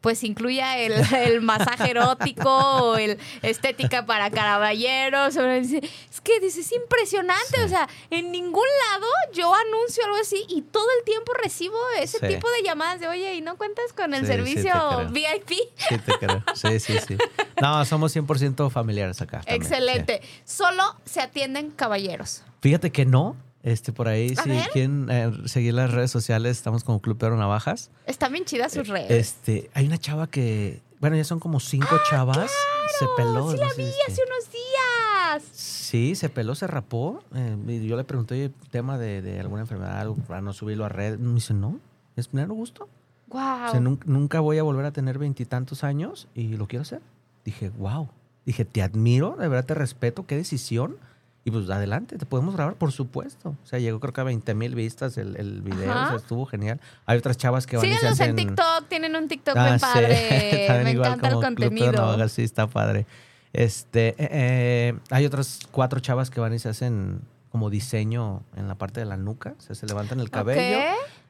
pues 0.00 0.24
incluya 0.24 0.78
el, 0.78 1.40
masaje 1.42 1.90
erótico 1.90 2.50
o 2.50 2.96
el 2.96 3.18
estética 3.42 4.06
para 4.06 4.30
caballeros. 4.30 5.36
Es 5.36 6.20
que 6.20 6.40
dices, 6.40 6.66
es 6.66 6.72
impresionante. 6.72 7.64
O 7.64 7.68
sea, 7.68 7.88
en 8.10 8.30
ningún 8.32 8.66
lado 8.90 9.06
yo 9.32 9.52
anuncio 9.54 10.04
algo 10.04 10.16
así 10.16 10.44
y 10.48 10.62
todo 10.62 10.86
el 10.98 11.04
tiempo 11.04 11.32
recibo 11.42 11.76
ese 11.98 12.18
tipo 12.26 12.48
de 12.50 12.62
llamadas 12.64 13.00
de, 13.00 13.08
oye, 13.08 13.34
¿y 13.34 13.40
no 13.40 13.56
cuentas 13.56 13.92
con 13.94 14.14
el 14.14 14.26
servicio 14.26 14.72
VIP? 15.10 15.50
Sí, 15.76 15.98
te 15.98 16.12
creo. 16.18 16.42
Sí, 16.54 16.80
sí, 16.80 16.98
sí. 17.06 17.16
No, 17.60 17.84
somos 17.84 18.16
100% 18.16 18.70
familiares 18.70 19.20
acá. 19.20 19.42
Excelente. 19.44 20.22
Solo 20.44 20.96
se 21.04 21.20
atienden 21.20 21.70
caballeros. 21.70 22.42
Fíjate 22.62 22.90
que 22.90 23.04
no. 23.04 23.36
Este, 23.62 23.92
por 23.92 24.08
ahí, 24.08 24.34
si 24.34 24.50
quieren 24.72 25.08
eh, 25.10 25.30
seguir 25.44 25.74
las 25.74 25.90
redes 25.90 26.10
sociales, 26.10 26.56
estamos 26.56 26.82
como 26.82 27.00
Club 27.00 27.18
Pedro 27.18 27.36
Navajas. 27.36 27.90
Están 28.06 28.32
bien 28.32 28.44
chidas 28.46 28.72
sus 28.72 28.88
redes. 28.88 29.10
Este, 29.10 29.70
hay 29.74 29.86
una 29.86 29.98
chava 29.98 30.28
que, 30.28 30.80
bueno, 30.98 31.16
ya 31.16 31.24
son 31.24 31.40
como 31.40 31.60
cinco 31.60 31.88
ah, 31.90 32.02
chavas. 32.08 32.50
se 32.98 33.06
peló. 33.16 33.50
Sí, 33.50 33.58
la 33.58 33.68
vi 33.74 33.90
hace 34.08 34.22
unos 34.26 34.50
días. 34.50 35.42
Sí, 35.52 36.14
se 36.14 36.30
peló, 36.30 36.54
se 36.54 36.66
rapó. 36.66 37.22
Eh, 37.34 37.56
y 37.68 37.86
yo 37.86 37.96
le 37.96 38.04
pregunté 38.04 38.50
tema 38.70 38.96
de, 38.96 39.38
alguna 39.40 39.62
enfermedad, 39.62 40.00
algo 40.00 40.16
para 40.16 40.40
no 40.40 40.54
subirlo 40.54 40.86
a 40.86 40.88
red. 40.88 41.18
Me 41.18 41.34
dice, 41.34 41.52
no, 41.52 41.78
es 42.16 42.32
mero 42.32 42.54
gusto. 42.54 42.88
Wow. 43.28 43.66
O 43.68 43.70
sea, 43.70 43.80
nunca, 43.80 44.40
voy 44.40 44.56
a 44.58 44.62
volver 44.62 44.86
a 44.86 44.90
tener 44.90 45.18
veintitantos 45.18 45.84
años 45.84 46.28
y 46.34 46.56
lo 46.56 46.66
quiero 46.66 46.82
hacer. 46.82 47.02
Dije, 47.44 47.68
wow. 47.70 48.08
Dije, 48.46 48.64
te 48.64 48.82
admiro, 48.82 49.36
de 49.38 49.48
verdad 49.48 49.66
te 49.66 49.74
respeto, 49.74 50.26
qué 50.26 50.36
decisión 50.36 50.96
y 51.42 51.50
pues 51.50 51.70
adelante, 51.70 52.18
te 52.18 52.26
podemos 52.26 52.54
grabar, 52.54 52.74
por 52.74 52.92
supuesto. 52.92 53.56
O 53.62 53.66
sea, 53.66 53.78
llegó 53.78 53.98
creo 53.98 54.12
que 54.12 54.20
a 54.20 54.24
20 54.24 54.54
mil 54.54 54.74
vistas 54.74 55.16
el, 55.16 55.36
el 55.36 55.62
video, 55.62 55.90
o 55.90 56.06
sea, 56.08 56.16
estuvo 56.16 56.44
genial. 56.44 56.80
Hay 57.06 57.16
otras 57.16 57.38
chavas 57.38 57.66
que 57.66 57.78
van 57.78 57.86
y 57.86 57.94
se 57.94 58.08
hacen... 58.08 58.30
en 58.30 58.36
TikTok, 58.36 58.88
tienen 58.88 59.16
un 59.16 59.26
TikTok 59.26 59.56
ah, 59.56 59.78
padre. 59.80 60.66
Me 60.84 60.90
encanta 60.90 61.28
el 61.28 61.34
contenido. 61.34 62.28
sí, 62.28 62.42
está 62.42 62.66
padre. 62.66 63.06
Este, 63.52 64.08
eh, 64.10 64.28
eh, 64.30 64.98
hay 65.10 65.26
otras 65.26 65.60
cuatro 65.70 66.00
chavas 66.00 66.30
que 66.30 66.40
van 66.40 66.52
y 66.52 66.58
se 66.58 66.68
hacen 66.68 67.22
como 67.50 67.70
diseño 67.70 68.42
en 68.56 68.68
la 68.68 68.74
parte 68.74 69.00
de 69.00 69.06
la 69.06 69.16
nuca. 69.16 69.54
O 69.58 69.62
sea, 69.62 69.74
se 69.74 69.86
levantan 69.86 70.20
el 70.20 70.30
cabello. 70.30 70.78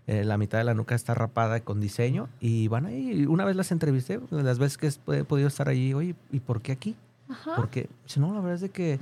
Eh, 0.07 0.25
la 0.25 0.39
mitad 0.39 0.59
de 0.59 0.65
la 0.65 0.75
nuca 0.75 0.97
está 0.97 1.15
rapada 1.15 1.61
con 1.61 1.81
diseño 1.81 2.29
y 2.41 2.67
van 2.67 2.87
ahí. 2.87 3.27
Una 3.27 3.45
vez 3.45 3.55
las 3.55 3.71
entrevisté, 3.71 4.19
las 4.31 4.59
veces 4.59 4.77
que 4.77 5.17
he 5.17 5.25
podido 5.25 5.47
estar 5.47 5.69
allí, 5.69 5.95
oye, 5.95 6.17
¿y 6.33 6.41
por 6.41 6.63
qué 6.63 6.73
aquí? 6.73 6.97
Porque, 7.55 7.89
si 8.07 8.19
no, 8.19 8.35
la 8.35 8.41
verdad 8.41 8.57
es 8.57 8.61
de 8.61 8.71
que 8.71 8.99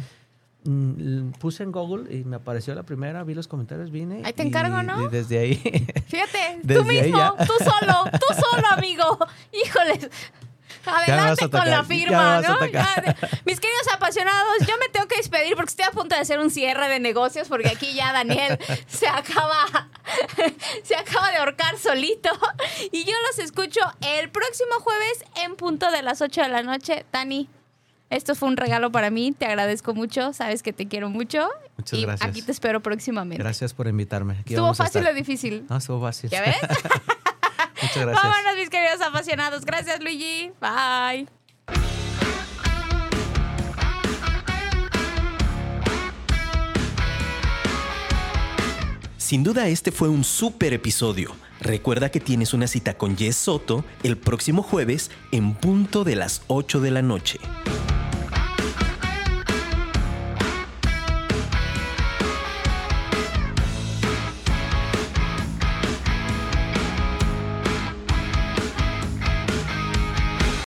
puse 1.39 1.63
en 1.63 1.73
Google 1.73 2.15
y 2.15 2.25
me 2.25 2.37
apareció 2.37 2.75
la 2.75 2.83
primera, 2.83 3.25
vi 3.25 3.35
los 3.35 3.49
comentarios, 3.49 3.91
vine. 3.91 4.23
Ahí 4.25 4.33
te 4.33 4.43
encargo, 4.43 4.83
¿no? 4.83 5.05
Y 5.05 5.09
desde 5.09 5.39
ahí. 5.39 5.55
Fíjate, 6.07 6.61
tú 6.63 6.85
mismo, 6.85 7.37
tú 7.39 7.53
solo, 7.59 8.05
tú 8.13 8.35
solo, 8.35 8.67
amigo. 8.73 9.19
Híjoles. 9.53 10.11
Adelante 10.85 11.51
con 11.51 11.69
la 11.69 11.85
firma, 11.85 12.41
¿no? 12.41 12.57
mis 13.45 13.61
queridos 13.61 13.89
apasionados, 13.93 14.59
yo 14.67 14.75
me 14.79 14.89
tengo 14.91 15.07
que 15.07 15.17
despedir 15.17 15.55
porque 15.55 15.71
estoy 15.71 15.85
a 15.85 15.91
punto 15.91 16.15
de 16.15 16.21
hacer 16.21 16.39
un 16.39 16.51
cierre 16.51 16.89
de 16.89 17.01
negocios 17.01 17.49
porque 17.49 17.69
aquí 17.69 17.95
ya 17.95 18.13
Daniel 18.13 18.59
se 18.87 19.09
acaba 19.09 19.67
se 20.83 20.97
acaba 20.97 21.31
de 21.31 21.39
ahorcar 21.39 21.79
solito 21.79 22.31
y 22.91 23.05
yo 23.05 23.13
los 23.29 23.39
escucho 23.39 23.81
el 24.01 24.31
próximo 24.31 24.81
jueves 24.81 25.25
en 25.45 25.57
punto 25.57 25.91
de 25.91 26.03
las 26.03 26.23
8 26.23 26.43
de 26.43 26.49
la 26.49 26.63
noche. 26.63 27.05
Dani, 27.13 27.49
esto 28.11 28.35
fue 28.35 28.49
un 28.49 28.57
regalo 28.57 28.91
para 28.91 29.11
mí, 29.11 29.33
te 29.33 29.45
agradezco 29.45 29.95
mucho, 29.95 30.33
sabes 30.33 30.63
que 30.63 30.73
te 30.73 30.89
quiero 30.89 31.11
mucho. 31.11 31.49
Muchas 31.77 31.99
y 31.99 32.03
gracias. 32.03 32.29
Aquí 32.29 32.43
te 32.43 32.53
espero 32.53 32.81
próximamente. 32.81 33.43
Gracias 33.43 33.75
por 33.75 33.87
invitarme. 33.87 34.43
¿Estuvo 34.47 34.73
fácil 34.75 35.07
o 35.07 35.13
difícil? 35.13 35.67
No, 35.69 35.77
estuvo 35.77 36.01
fácil. 36.01 36.31
¿Ya 36.31 36.41
ves? 36.41 36.57
Muchas 37.83 38.07
gracias. 38.07 38.23
Vámonos, 38.23 38.57
mis 38.57 38.71
queridos 38.71 39.01
apasionados. 39.03 39.65
Gracias, 39.65 40.01
Luigi. 40.01 40.53
Bye. 40.61 41.29
Sin 49.19 49.45
duda 49.45 49.69
este 49.69 49.93
fue 49.93 50.09
un 50.09 50.25
súper 50.25 50.73
episodio. 50.73 51.37
Recuerda 51.61 52.11
que 52.11 52.21
tienes 52.21 52.55
una 52.55 52.67
cita 52.67 52.95
con 52.95 53.19
Jess 53.19 53.37
Soto 53.37 53.85
el 54.03 54.17
próximo 54.17 54.63
jueves 54.63 55.11
en 55.33 55.55
punto 55.55 56.05
de 56.05 56.17
las 56.17 56.41
8 56.47 56.81
de 56.81 56.91
la 56.91 57.03
noche. 57.03 57.39